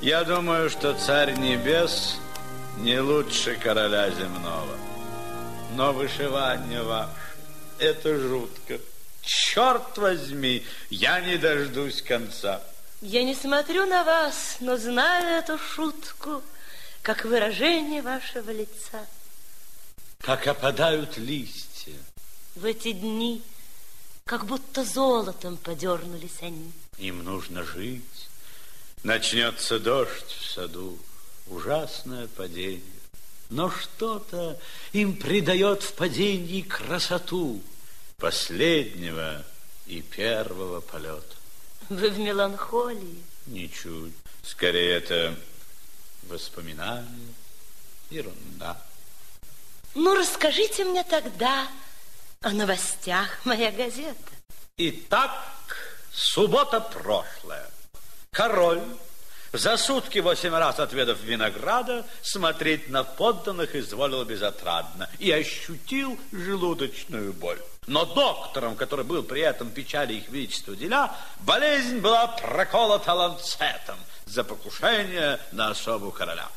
Я 0.00 0.24
думаю, 0.24 0.70
что 0.70 0.94
царь 0.94 1.36
небес 1.38 2.18
не 2.78 3.00
лучше 3.00 3.56
короля 3.56 4.10
земного. 4.10 4.76
Но 5.74 5.92
вышивание 5.92 6.82
ваше, 6.82 7.10
это 7.78 8.18
жутко. 8.18 8.78
Черт 9.22 9.96
возьми, 9.96 10.64
я 10.90 11.20
не 11.20 11.36
дождусь 11.36 12.02
конца. 12.02 12.62
Я 13.00 13.22
не 13.22 13.34
смотрю 13.34 13.86
на 13.86 14.04
вас, 14.04 14.56
но 14.60 14.76
знаю 14.76 15.42
эту 15.42 15.58
шутку, 15.58 16.42
как 17.02 17.24
выражение 17.24 18.02
вашего 18.02 18.50
лица. 18.50 19.06
Как 20.20 20.46
опадают 20.46 21.16
листья. 21.18 21.94
В 22.54 22.64
эти 22.64 22.92
дни, 22.92 23.42
как 24.24 24.46
будто 24.46 24.84
золотом 24.84 25.56
подернулись 25.56 26.40
они. 26.40 26.72
Им 26.98 27.24
нужно 27.24 27.62
жить. 27.62 28.28
Начнется 29.02 29.78
дождь 29.78 30.38
в 30.40 30.50
саду, 30.50 30.98
ужасное 31.46 32.26
падение. 32.28 32.82
Но 33.50 33.70
что-то 33.70 34.58
им 34.92 35.16
придает 35.16 35.82
в 35.82 35.92
падении 35.94 36.62
красоту 36.62 37.62
последнего 38.16 39.44
и 39.86 40.00
первого 40.00 40.80
полета. 40.80 41.36
Вы 41.88 42.10
в 42.10 42.18
меланхолии? 42.18 43.22
Ничуть. 43.46 44.14
Скорее, 44.42 44.96
это 44.96 45.36
воспоминания, 46.28 47.34
ерунда. 48.10 48.80
Ну, 49.94 50.14
расскажите 50.14 50.84
мне 50.84 51.04
тогда 51.04 51.68
о 52.40 52.50
новостях, 52.50 53.44
моя 53.44 53.70
газета. 53.70 54.16
Итак, 54.76 55.76
суббота 56.12 56.80
прошлая. 56.80 57.70
Король, 58.32 58.82
за 59.54 59.76
сутки 59.76 60.18
восемь 60.18 60.50
раз 60.50 60.80
отведав 60.80 61.20
винограда, 61.22 62.04
смотреть 62.22 62.90
на 62.90 63.04
подданных 63.04 63.76
изволил 63.76 64.24
безотрадно 64.24 65.08
и 65.20 65.30
ощутил 65.30 66.18
желудочную 66.32 67.32
боль. 67.32 67.60
Но 67.86 68.04
доктором, 68.04 68.74
который 68.76 69.04
был 69.04 69.22
при 69.22 69.42
этом 69.42 69.70
печали 69.70 70.14
их 70.14 70.28
величества 70.28 70.74
деля, 70.74 71.12
болезнь 71.40 71.98
была 71.98 72.26
проколота 72.26 73.14
ланцетом 73.14 73.98
за 74.26 74.42
покушение 74.42 75.38
на 75.52 75.68
особу 75.68 76.10
короля. 76.10 76.48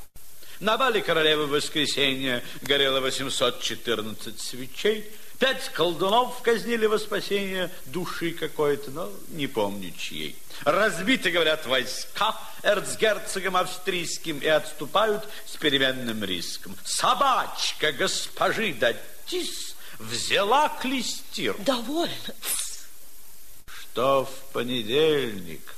На 0.60 0.76
бале 0.76 1.02
королевы 1.02 1.46
в 1.46 1.50
воскресенье 1.50 2.44
горело 2.64 3.00
814 3.00 4.42
свечей, 4.42 5.06
Пять 5.40 5.70
колдунов 5.70 6.42
казнили 6.42 6.88
во 6.88 6.98
спасение 6.98 7.70
души 7.86 8.32
какой-то, 8.32 8.90
но 8.90 9.12
не 9.30 9.46
помню 9.46 9.94
чьей. 9.96 10.36
Разбиты, 10.64 11.30
говорят, 11.30 11.68
войска 11.68 12.36
эрцгерцогом 12.64 13.56
австрийским 13.56 14.40
и 14.40 14.48
отступают 14.48 15.28
с 15.46 15.56
переменным 15.58 16.24
риском. 16.24 16.76
Собачка 16.84 17.92
госпожи 17.92 18.74
Датис 18.74 19.76
взяла 20.00 20.70
клестир. 20.82 21.56
Довольно. 21.60 22.34
Что 23.68 24.26
в 24.26 24.54
понедельник? 24.54 25.76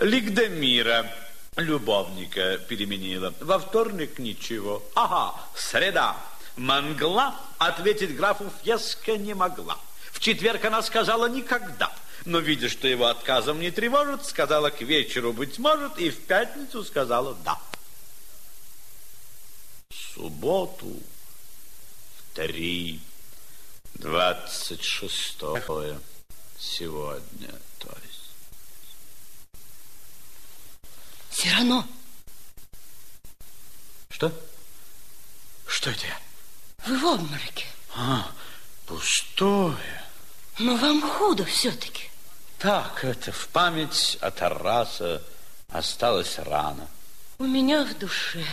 Лигдемира, 0.00 1.10
любовника, 1.56 2.58
переменила. 2.58 3.32
Во 3.40 3.58
вторник 3.58 4.18
ничего. 4.18 4.82
Ага, 4.94 5.40
среда. 5.54 6.16
Мангла 6.56 7.34
ответить 7.58 8.16
графу 8.16 8.50
Фьеско 8.62 9.16
не 9.16 9.34
могла. 9.34 9.78
В 10.12 10.20
четверг 10.20 10.64
она 10.64 10.82
сказала 10.82 11.28
«никогда». 11.28 11.92
Но, 12.24 12.38
видя, 12.38 12.68
что 12.68 12.88
его 12.88 13.06
отказом 13.06 13.60
не 13.60 13.70
тревожит, 13.70 14.24
сказала 14.24 14.70
к 14.70 14.80
вечеру 14.80 15.32
«быть 15.32 15.58
может» 15.58 15.98
и 15.98 16.10
в 16.10 16.24
пятницу 16.26 16.84
сказала 16.84 17.34
«да». 17.44 17.58
В 19.90 19.94
субботу 20.14 20.86
в 20.86 22.34
три, 22.34 23.00
двадцать 23.94 24.82
шестое 24.82 25.98
сегодня, 26.58 27.50
то 27.78 27.94
есть. 28.02 28.30
Сирано. 31.30 31.86
Что? 34.10 34.32
Что 35.66 35.90
это 35.90 36.06
я? 36.06 36.18
Вы 36.86 36.98
в 36.98 37.06
обмороке. 37.06 37.66
А, 37.96 38.30
пустое. 38.86 40.02
Но 40.58 40.76
вам 40.76 41.00
худо 41.00 41.44
все-таки. 41.44 42.10
Так, 42.58 43.04
это 43.04 43.32
в 43.32 43.48
память 43.48 44.18
от 44.20 44.42
Арраса 44.42 45.22
осталась 45.68 46.38
рана. 46.38 46.88
У 47.38 47.44
меня 47.44 47.84
в 47.84 47.98
душе. 47.98 48.46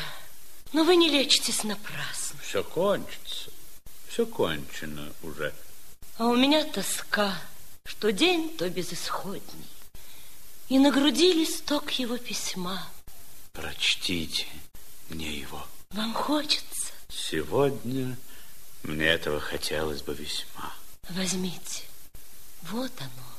Но 0.73 0.83
вы 0.83 0.95
не 0.95 1.09
лечитесь 1.09 1.63
напрасно. 1.63 2.39
Все 2.41 2.63
кончится. 2.63 3.51
Все 4.07 4.25
кончено 4.25 5.11
уже. 5.23 5.53
А 6.17 6.25
у 6.25 6.35
меня 6.35 6.63
тоска, 6.63 7.35
что 7.85 8.11
день 8.11 8.55
то 8.57 8.69
безысходней. 8.69 9.67
И 10.69 10.79
на 10.79 10.91
груди 10.91 11.33
листок 11.33 11.91
его 11.91 12.17
письма. 12.17 12.87
Прочтите 13.53 14.47
мне 15.09 15.31
его. 15.37 15.65
Вам 15.91 16.13
хочется? 16.13 16.80
Сегодня 17.11 18.17
мне 18.83 19.05
этого 19.05 19.39
хотелось 19.39 20.01
бы 20.01 20.13
весьма. 20.13 20.73
Возьмите. 21.09 21.83
Вот 22.63 22.91
оно. 22.99 23.31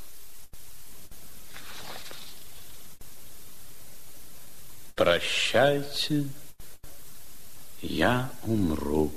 Прощайте, 4.95 6.29
я 7.81 8.31
умру. 8.45 9.13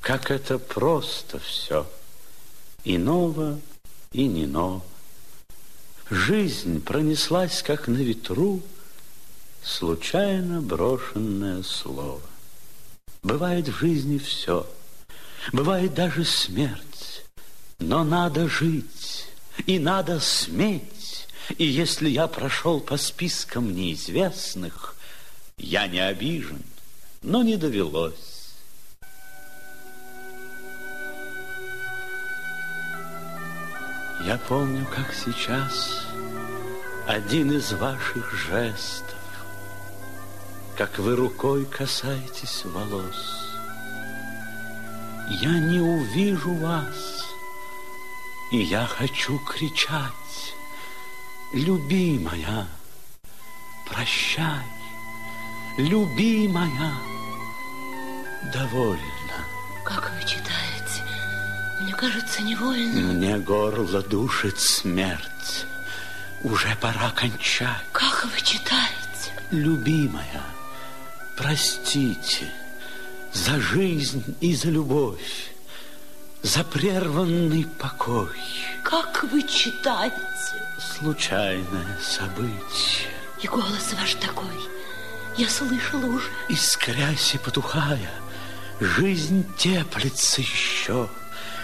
Как 0.00 0.30
это 0.30 0.58
просто 0.58 1.40
все. 1.40 1.90
И 2.84 2.96
ново, 2.96 3.60
и 4.12 4.26
не 4.26 4.46
ново. 4.46 4.82
Жизнь 6.08 6.80
пронеслась, 6.82 7.62
как 7.62 7.88
на 7.88 7.98
ветру, 7.98 8.62
случайно 9.62 10.62
брошенное 10.62 11.62
слово. 11.62 12.29
Бывает 13.22 13.68
в 13.68 13.78
жизни 13.78 14.18
все, 14.18 14.66
бывает 15.52 15.92
даже 15.92 16.24
смерть, 16.24 17.24
но 17.78 18.02
надо 18.02 18.48
жить, 18.48 19.26
и 19.66 19.78
надо 19.78 20.20
сметь. 20.20 21.26
И 21.58 21.64
если 21.64 22.08
я 22.08 22.28
прошел 22.28 22.80
по 22.80 22.96
спискам 22.96 23.74
неизвестных, 23.74 24.96
я 25.58 25.86
не 25.86 26.00
обижен, 26.00 26.62
но 27.22 27.42
не 27.42 27.56
довелось. 27.56 28.54
Я 34.24 34.38
помню, 34.48 34.86
как 34.94 35.12
сейчас 35.12 36.06
один 37.06 37.52
из 37.52 37.72
ваших 37.72 38.32
жестов, 38.32 39.19
как 40.80 40.98
вы 40.98 41.14
рукой 41.14 41.66
касаетесь 41.66 42.64
волос. 42.64 43.52
Я 45.28 45.50
не 45.50 45.78
увижу 45.78 46.54
вас, 46.54 47.26
и 48.50 48.62
я 48.62 48.86
хочу 48.86 49.38
кричать, 49.40 50.54
любимая, 51.52 52.66
прощай, 53.86 54.64
любимая, 55.76 56.94
довольно. 58.50 59.38
Как 59.84 60.10
вы 60.14 60.26
читаете? 60.26 61.04
Мне 61.82 61.92
кажется, 61.92 62.40
невольно. 62.40 63.12
Мне 63.12 63.38
горло 63.38 64.00
душит 64.00 64.58
смерть. 64.58 65.66
Уже 66.42 66.74
пора 66.80 67.10
кончать. 67.10 67.84
Как 67.92 68.24
вы 68.24 68.40
читаете? 68.40 68.96
Любимая, 69.50 70.42
простите 71.40 72.52
за 73.32 73.58
жизнь 73.60 74.36
и 74.40 74.54
за 74.54 74.68
любовь, 74.68 75.52
за 76.42 76.64
прерванный 76.64 77.66
покой. 77.78 78.36
Как 78.84 79.24
вы 79.24 79.42
читаете? 79.42 80.16
Случайное 80.98 81.98
событие. 82.02 83.08
И 83.42 83.46
голос 83.46 83.94
ваш 83.98 84.14
такой, 84.16 84.52
я 85.38 85.48
слышала 85.48 86.04
уже. 86.04 86.28
Искрясь 86.50 87.34
и 87.34 87.38
потухая, 87.38 88.10
жизнь 88.78 89.46
теплится 89.56 90.42
еще. 90.42 91.08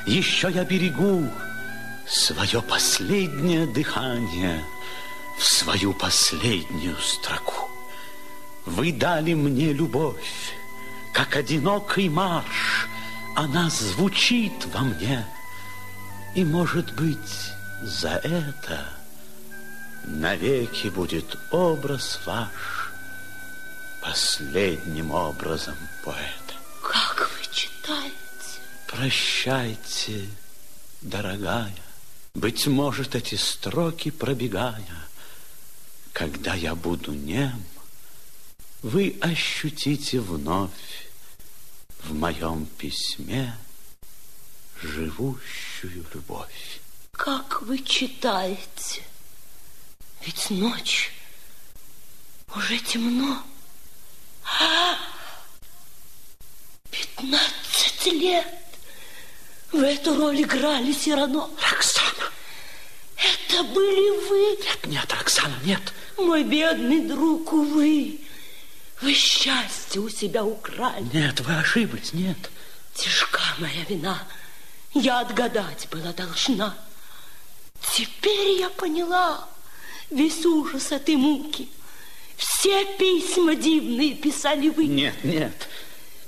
Еще 0.06 0.50
я 0.50 0.64
берегу 0.64 1.28
свое 2.08 2.62
последнее 2.62 3.66
дыхание 3.66 4.64
в 5.38 5.44
свою 5.44 5.92
последнюю 5.92 6.96
строку. 6.96 7.75
Вы 8.66 8.92
дали 8.92 9.34
мне 9.34 9.72
любовь, 9.72 10.52
как 11.14 11.36
одинокий 11.36 12.08
марш, 12.08 12.88
она 13.36 13.70
звучит 13.70 14.66
во 14.74 14.80
мне. 14.80 15.24
И, 16.34 16.44
может 16.44 16.92
быть, 16.94 17.52
за 17.82 18.16
это 18.16 18.88
навеки 20.04 20.88
будет 20.88 21.38
образ 21.52 22.20
ваш 22.26 22.92
последним 24.02 25.12
образом 25.12 25.76
поэта. 26.04 26.54
Как 26.82 27.30
вы 27.32 27.54
читаете? 27.54 28.14
Прощайте, 28.88 30.28
дорогая, 31.02 31.74
быть 32.34 32.66
может, 32.66 33.14
эти 33.14 33.36
строки 33.36 34.10
пробегая, 34.10 34.82
когда 36.12 36.54
я 36.54 36.74
буду 36.74 37.12
нем, 37.12 37.64
вы 38.86 39.16
ощутите 39.20 40.20
вновь 40.20 41.08
в 42.04 42.14
моем 42.14 42.66
письме 42.78 43.52
живущую 44.80 46.06
любовь. 46.14 46.80
Как 47.10 47.62
вы 47.62 47.80
читаете? 47.80 49.02
Ведь 50.24 50.50
ночь 50.50 51.10
уже 52.54 52.78
темно. 52.78 53.42
Пятнадцать 56.88 58.06
лет. 58.06 58.46
В 59.72 59.82
эту 59.82 60.14
роль 60.14 60.42
играли 60.42 60.92
Сирано. 60.92 61.50
Роксана! 61.60 62.30
Это 63.16 63.64
были 63.64 64.28
вы? 64.28 64.62
Нет, 64.62 64.86
нет, 64.86 65.12
Роксана, 65.12 65.56
нет. 65.64 65.92
Мой 66.16 66.44
бедный 66.44 67.00
друг, 67.00 67.52
увы. 67.52 68.20
Вы 69.00 69.12
счастье 69.14 70.00
у 70.00 70.08
себя 70.08 70.44
украли. 70.44 71.06
Нет, 71.12 71.40
вы 71.40 71.56
ошиблись, 71.56 72.12
нет. 72.12 72.50
Тяжка 72.94 73.42
моя 73.58 73.84
вина. 73.88 74.26
Я 74.94 75.20
отгадать 75.20 75.88
была 75.90 76.12
должна. 76.12 76.74
Теперь 77.94 78.58
я 78.58 78.70
поняла 78.70 79.46
весь 80.10 80.44
ужас 80.46 80.92
этой 80.92 81.16
муки. 81.16 81.68
Все 82.36 82.84
письма 82.96 83.54
дивные 83.54 84.14
писали 84.14 84.68
вы. 84.70 84.86
Нет, 84.86 85.22
нет. 85.24 85.68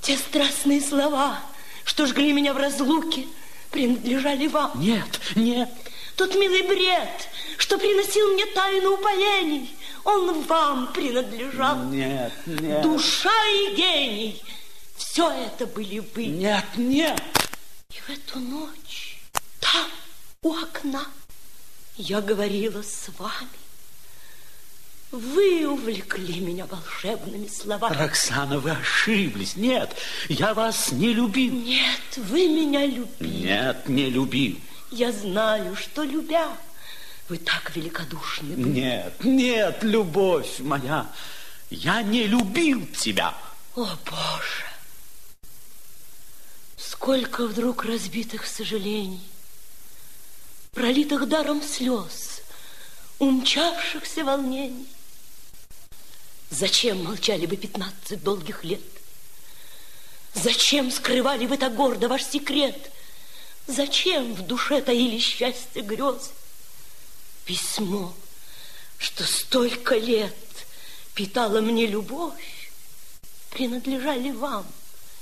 Те 0.03 0.17
страстные 0.17 0.81
слова, 0.81 1.41
что 1.85 2.07
жгли 2.07 2.33
меня 2.33 2.53
в 2.53 2.59
разлуке, 2.59 3.27
принадлежали 3.71 4.47
вам. 4.47 4.73
Нет, 4.81 5.21
нет. 5.35 5.71
Тот 6.17 6.35
милый 6.35 6.63
бред, 6.63 7.29
что 7.59 7.79
приносил 7.79 8.33
мне 8.35 8.45
тайну 8.47 8.95
упоений, 8.95 9.75
он 10.09 10.43
вам 10.45 10.93
принадлежал. 10.93 11.85
Нет, 11.85 12.33
нет. 12.47 12.83
Душа 12.83 13.47
и 13.47 13.77
гений, 13.77 14.43
все 14.97 15.31
это 15.31 15.67
были 15.67 15.99
вы. 15.99 16.27
Нет, 16.27 16.65
нет. 16.77 17.23
И 17.91 18.01
в 18.01 18.11
эту 18.11 18.39
ночь, 18.39 19.21
там, 19.61 19.87
у 20.43 20.55
окна, 20.55 21.05
я 21.97 22.21
говорила 22.21 22.83
с 22.83 23.11
вами. 23.19 23.59
Вы 25.11 25.67
увлекли 25.67 26.41
меня 26.41 26.67
волшебными 26.67 27.47
словами. 27.47 27.97
Роксана, 27.97 28.59
вы 28.61 28.73
ошиблись. 28.73 29.57
Нет, 29.57 29.95
я 30.29 30.53
вас 30.53 30.93
не 30.93 31.15
любил. 31.15 31.53
Нет, 31.55 32.17
вы 32.17 32.49
меня 32.49 32.85
любили. 32.87 33.47
Нет, 33.47 33.89
не 33.89 34.11
любил. 34.11 34.59
Я 34.91 35.13
знаю, 35.13 35.77
что 35.77 36.03
любя, 36.03 36.49
вы 37.29 37.39
так 37.39 37.75
великодушны. 37.77 38.55
были. 38.57 38.69
Нет, 38.69 39.25
нет, 39.25 39.83
любовь 39.83 40.61
моя, 40.61 41.07
я 41.71 42.03
не 42.03 42.27
любил 42.27 42.87
тебя. 42.87 43.35
О, 43.77 43.87
Боже! 44.05 44.65
Сколько 46.77 47.47
вдруг 47.47 47.85
разбитых 47.85 48.47
сожалений, 48.47 49.23
пролитых 50.73 51.29
даром 51.29 51.63
слез, 51.63 52.41
умчавшихся 53.19 54.25
волнений. 54.25 54.87
Зачем 56.51 57.05
молчали 57.05 57.47
вы 57.47 57.57
пятнадцать 57.57 58.23
долгих 58.23 58.65
лет? 58.65 58.81
Зачем 60.35 60.91
скрывали 60.91 61.47
вы 61.47 61.59
так 61.59 61.75
гордо 61.75 62.09
ваш 62.09 62.25
секрет? 62.25 62.91
Зачем 63.67 64.35
в 64.35 64.47
душе 64.47 64.81
таили 64.81 65.19
счастье 65.19 65.83
грез? 65.83 66.33
Письмо, 67.49 68.15
что 68.99 69.25
столько 69.25 69.97
лет 69.97 70.37
питало 71.15 71.63
мне 71.63 71.87
любовь, 71.87 72.71
принадлежали 73.49 74.33
вам 74.33 74.67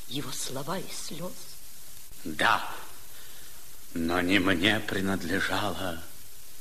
его 0.08 0.32
слова 0.32 0.76
и 0.76 0.90
слез. 0.92 1.30
Да, 2.24 2.68
но 3.94 4.20
не 4.22 4.40
мне 4.40 4.80
принадлежала 4.80 6.02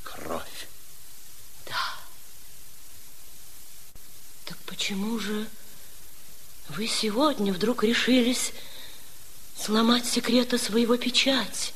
кровь. 0.04 0.68
Да. 1.66 1.96
Так 4.44 4.58
почему 4.66 5.18
же 5.18 5.48
вы 6.68 6.86
сегодня 6.86 7.52
вдруг 7.52 7.82
решились 7.82 8.52
сломать 9.58 10.06
секрета 10.06 10.58
своего 10.58 10.96
печать? 10.96 11.74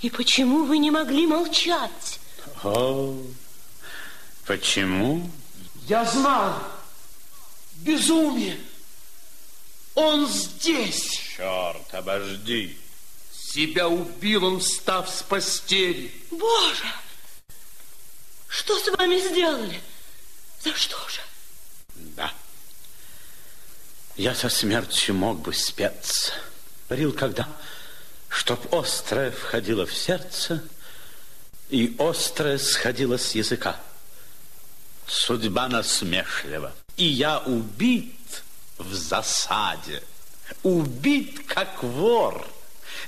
И 0.00 0.08
почему 0.08 0.64
вы 0.64 0.78
не 0.78 0.90
могли 0.90 1.26
молчать? 1.26 2.19
О, 2.62 3.16
почему? 4.46 5.30
Я 5.86 6.04
знал. 6.04 6.62
Безумие. 7.76 8.58
Он 9.94 10.26
здесь. 10.28 11.20
Черт, 11.36 11.94
обожди. 11.94 12.78
Себя 13.32 13.88
убил 13.88 14.44
он, 14.44 14.60
встав 14.60 15.08
с 15.08 15.22
постели. 15.22 16.12
Боже! 16.30 16.84
Что 18.48 18.78
с 18.78 18.88
вами 18.96 19.18
сделали? 19.18 19.80
За 20.62 20.74
что 20.74 20.96
же? 21.08 21.20
Да. 21.94 22.32
Я 24.16 24.34
со 24.34 24.48
смертью 24.48 25.14
мог 25.14 25.40
бы 25.40 25.54
спеться. 25.54 26.32
Говорил, 26.88 27.12
когда, 27.12 27.48
чтоб 28.28 28.74
острое 28.74 29.30
входило 29.30 29.86
в 29.86 29.94
сердце, 29.94 30.62
и 31.70 31.96
острое 31.98 32.58
сходило 32.58 33.16
с 33.16 33.34
языка. 33.34 33.76
Судьба 35.06 35.68
насмешлива. 35.68 36.72
И 36.96 37.04
я 37.04 37.38
убит 37.40 38.42
в 38.78 38.92
засаде. 38.94 40.02
Убит, 40.62 41.46
как 41.46 41.82
вор, 41.82 42.46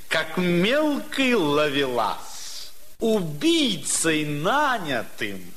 как 0.09 0.37
мелкий 0.37 1.35
ловелас. 1.35 2.73
убийцей 3.01 4.25
нанятым, 4.25 5.53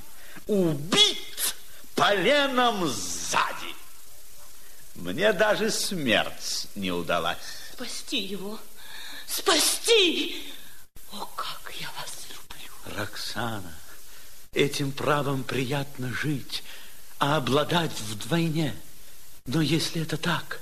убит 0.47 1.55
поленом 1.93 2.87
сзади. 2.87 3.75
Мне 4.95 5.31
даже 5.31 5.69
смерть 5.69 6.67
не 6.73 6.91
удалась. 6.91 7.37
Спасти 7.73 8.17
его, 8.17 8.57
спасти! 9.27 10.51
О, 11.11 11.25
как 11.35 11.71
я 11.79 11.87
вас! 11.99 12.14
Роксана, 12.95 13.73
этим 14.53 14.91
правом 14.91 15.43
приятно 15.43 16.13
жить, 16.13 16.63
а 17.19 17.37
обладать 17.37 17.91
вдвойне. 17.99 18.73
Но 19.45 19.61
если 19.61 20.01
это 20.01 20.17
так, 20.17 20.61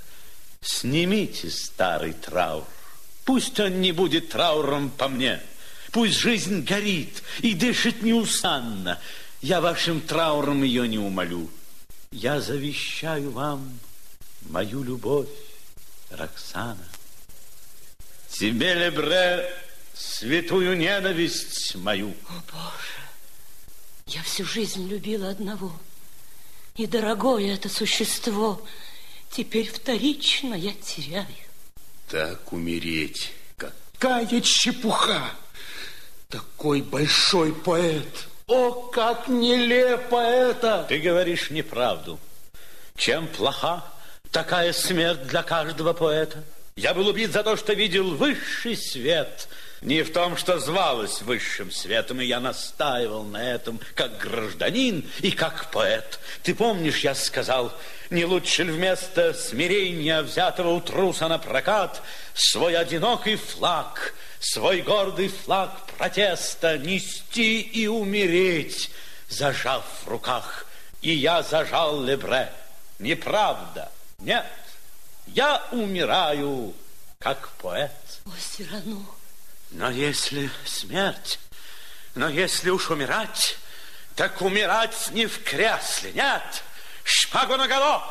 снимите 0.61 1.49
старый 1.49 2.13
траур. 2.13 2.65
Пусть 3.25 3.59
он 3.59 3.81
не 3.81 3.91
будет 3.91 4.29
трауром 4.29 4.89
по 4.89 5.07
мне. 5.07 5.41
Пусть 5.91 6.17
жизнь 6.17 6.63
горит 6.63 7.23
и 7.39 7.53
дышит 7.53 8.01
неустанно. 8.01 8.99
Я 9.41 9.61
вашим 9.61 10.01
трауром 10.01 10.63
ее 10.63 10.87
не 10.87 10.97
умолю. 10.97 11.49
Я 12.11 12.41
завещаю 12.41 13.31
вам 13.31 13.79
мою 14.41 14.83
любовь, 14.83 15.29
Роксана. 16.09 16.87
Тебе, 18.29 18.73
Лебре, 18.73 19.49
святую 19.93 20.77
ненависть 20.77 21.75
мою. 21.75 22.09
О, 22.29 22.33
Боже, 22.51 23.03
я 24.07 24.21
всю 24.23 24.45
жизнь 24.45 24.87
любила 24.87 25.29
одного. 25.29 25.73
И 26.75 26.87
дорогое 26.87 27.53
это 27.53 27.69
существо 27.69 28.61
теперь 29.29 29.71
вторично 29.71 30.55
я 30.55 30.73
теряю. 30.73 31.27
Так 32.09 32.51
умереть, 32.51 33.33
какая 33.57 34.41
чепуха! 34.41 35.31
Такой 36.29 36.81
большой 36.81 37.53
поэт. 37.53 38.27
О, 38.47 38.71
как 38.71 39.27
нелепо 39.27 40.19
это! 40.19 40.85
Ты 40.89 40.99
говоришь 40.99 41.51
неправду. 41.51 42.19
Чем 42.95 43.27
плоха 43.27 43.85
такая 44.31 44.73
смерть 44.73 45.27
для 45.27 45.43
каждого 45.43 45.93
поэта? 45.93 46.43
Я 46.75 46.93
был 46.93 47.07
убит 47.07 47.31
за 47.31 47.43
то, 47.43 47.55
что 47.55 47.73
видел 47.73 48.15
высший 48.15 48.75
свет, 48.75 49.47
не 49.83 50.01
в 50.01 50.13
том, 50.13 50.37
что 50.37 50.59
звалось 50.59 51.21
высшим 51.21 51.69
светом, 51.69 52.21
и 52.21 52.25
я 52.25 52.39
настаивал 52.39 53.23
на 53.23 53.51
этом 53.51 53.79
как 53.95 54.17
гражданин 54.17 55.07
и 55.19 55.31
как 55.31 55.71
поэт. 55.71 56.19
Ты 56.41 56.55
помнишь, 56.55 56.99
я 56.99 57.13
сказал, 57.13 57.73
не 58.09 58.23
лучше 58.23 58.63
ли 58.63 58.71
вместо 58.71 59.33
смирения, 59.33 60.21
взятого 60.21 60.69
у 60.69 60.81
труса 60.81 61.27
на 61.27 61.37
прокат, 61.37 62.01
свой 62.33 62.77
одинокий 62.77 63.35
флаг, 63.35 64.13
свой 64.39 64.81
гордый 64.81 65.27
флаг 65.27 65.85
протеста 65.97 66.77
нести 66.77 67.59
и 67.59 67.87
умереть, 67.87 68.89
зажав 69.27 69.83
в 70.05 70.07
руках. 70.07 70.65
И 71.01 71.13
я 71.13 71.43
зажал 71.43 72.01
Лебре. 72.01 72.49
Неправда. 72.99 73.91
Нет. 74.19 74.45
Я 75.27 75.61
умираю, 75.71 76.73
как 77.19 77.49
поэт. 77.61 77.91
О, 78.25 78.29
Сирано. 78.39 79.05
Но 79.73 79.89
если 79.89 80.51
смерть, 80.65 81.39
но 82.13 82.29
если 82.29 82.69
уж 82.69 82.91
умирать, 82.91 83.57
так 84.15 84.41
умирать 84.41 85.09
не 85.11 85.25
в 85.25 85.43
кресле, 85.43 86.13
нет. 86.13 86.63
Шпагу 87.03 87.57
наголо, 87.57 88.03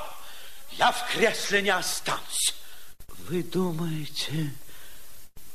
я 0.73 0.91
в 0.91 1.13
кресле 1.13 1.63
не 1.63 1.71
останусь. 1.71 2.55
Вы 3.29 3.45
думаете, 3.45 4.53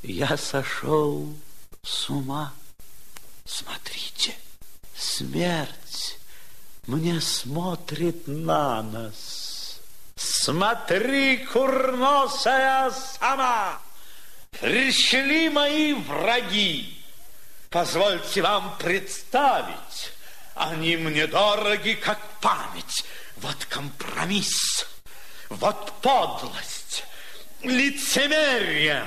я 0.01 0.37
сошел 0.37 1.35
с 1.83 2.09
ума? 2.09 2.53
Смотрите, 3.45 4.33
смерть 4.95 6.17
мне 6.85 7.19
смотрит 7.19 8.27
на 8.27 8.81
нос. 8.81 9.81
Смотри, 10.15 11.45
курносая 11.51 12.91
сама, 12.91 13.81
пришли 14.51 15.49
мои 15.49 15.93
враги. 15.93 16.93
Позвольте 17.69 18.41
вам 18.41 18.77
представить, 18.77 20.11
они 20.55 20.95
мне 20.97 21.27
дороги, 21.27 21.93
как 21.93 22.19
память. 22.41 23.03
Вот 23.37 23.65
компромисс, 23.65 24.87
вот 25.49 25.93
подлость, 26.01 27.03
лицемерие. 27.61 29.05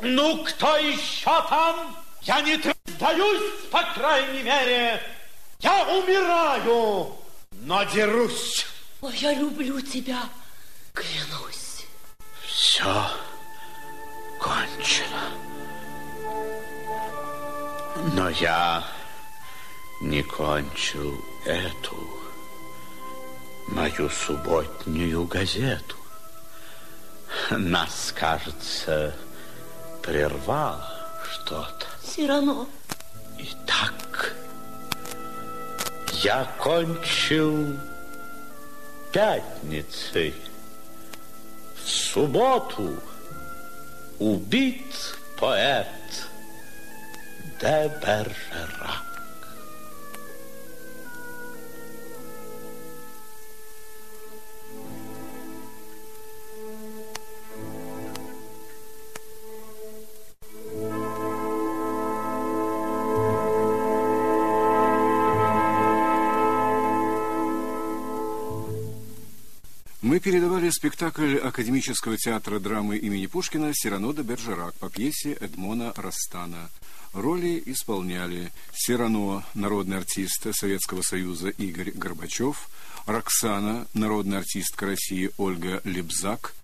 Ну, 0.00 0.44
кто 0.44 0.76
еще 0.76 1.24
там? 1.48 1.96
Я 2.22 2.40
не 2.42 2.60
сдаюсь, 2.86 3.52
по 3.70 3.82
крайней 3.94 4.42
мере. 4.42 5.02
Я 5.60 5.84
умираю, 5.88 7.16
но 7.52 7.82
дерусь. 7.84 8.66
О, 9.00 9.10
я 9.10 9.32
люблю 9.32 9.80
тебя, 9.80 10.28
клянусь. 10.92 11.86
Все 12.44 13.10
кончено. 14.40 15.30
Но 18.14 18.28
я 18.30 18.84
не 20.00 20.22
кончил 20.22 21.14
эту 21.44 21.96
мою 23.68 24.08
субботнюю 24.10 25.24
газету. 25.24 25.96
Нас, 27.50 28.12
кажется, 28.14 29.14
прервало 30.02 30.88
что-то. 31.32 31.86
Сирано. 32.02 32.66
Итак, 33.38 34.34
я 36.22 36.44
кончил 36.58 37.76
пятницей. 39.12 40.34
В 41.76 41.88
субботу 41.88 42.96
убит 44.18 44.94
поэт 45.38 45.86
де 47.60 47.90
Бержерак. 48.02 49.05
Мы 70.06 70.20
передавали 70.20 70.70
спектакль 70.70 71.36
Академического 71.36 72.16
театра 72.16 72.60
драмы 72.60 72.96
имени 72.96 73.26
Пушкина 73.26 73.72
«Сирано 73.74 74.14
де 74.14 74.22
Бержерак» 74.22 74.72
по 74.76 74.88
пьесе 74.88 75.32
Эдмона 75.32 75.92
Растана. 75.96 76.70
Роли 77.12 77.60
исполняли 77.66 78.52
Сирано, 78.72 79.44
народный 79.54 79.96
артист 79.96 80.46
Советского 80.52 81.02
Союза 81.02 81.48
Игорь 81.48 81.90
Горбачев, 81.90 82.68
Роксана, 83.06 83.88
народная 83.94 84.38
артистка 84.38 84.86
России 84.86 85.32
Ольга 85.38 85.80
Лебзак, 85.82 86.54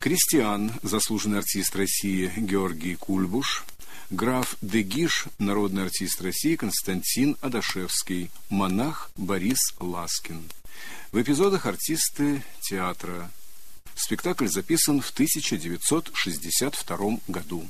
Кристиан, 0.00 0.72
заслуженный 0.82 1.38
артист 1.38 1.76
России 1.76 2.32
Георгий 2.36 2.96
Кульбуш, 2.96 3.62
граф 4.10 4.56
Дегиш, 4.60 5.26
народный 5.38 5.84
артист 5.84 6.20
России 6.20 6.56
Константин 6.56 7.36
Адашевский, 7.42 8.32
монах 8.50 9.12
Борис 9.16 9.72
Ласкин. 9.78 10.42
В 11.12 11.20
эпизодах 11.20 11.66
артисты 11.66 12.42
театра. 12.62 13.30
Спектакль 13.94 14.46
записан 14.46 15.02
в 15.02 15.10
1962 15.10 17.18
году. 17.28 17.68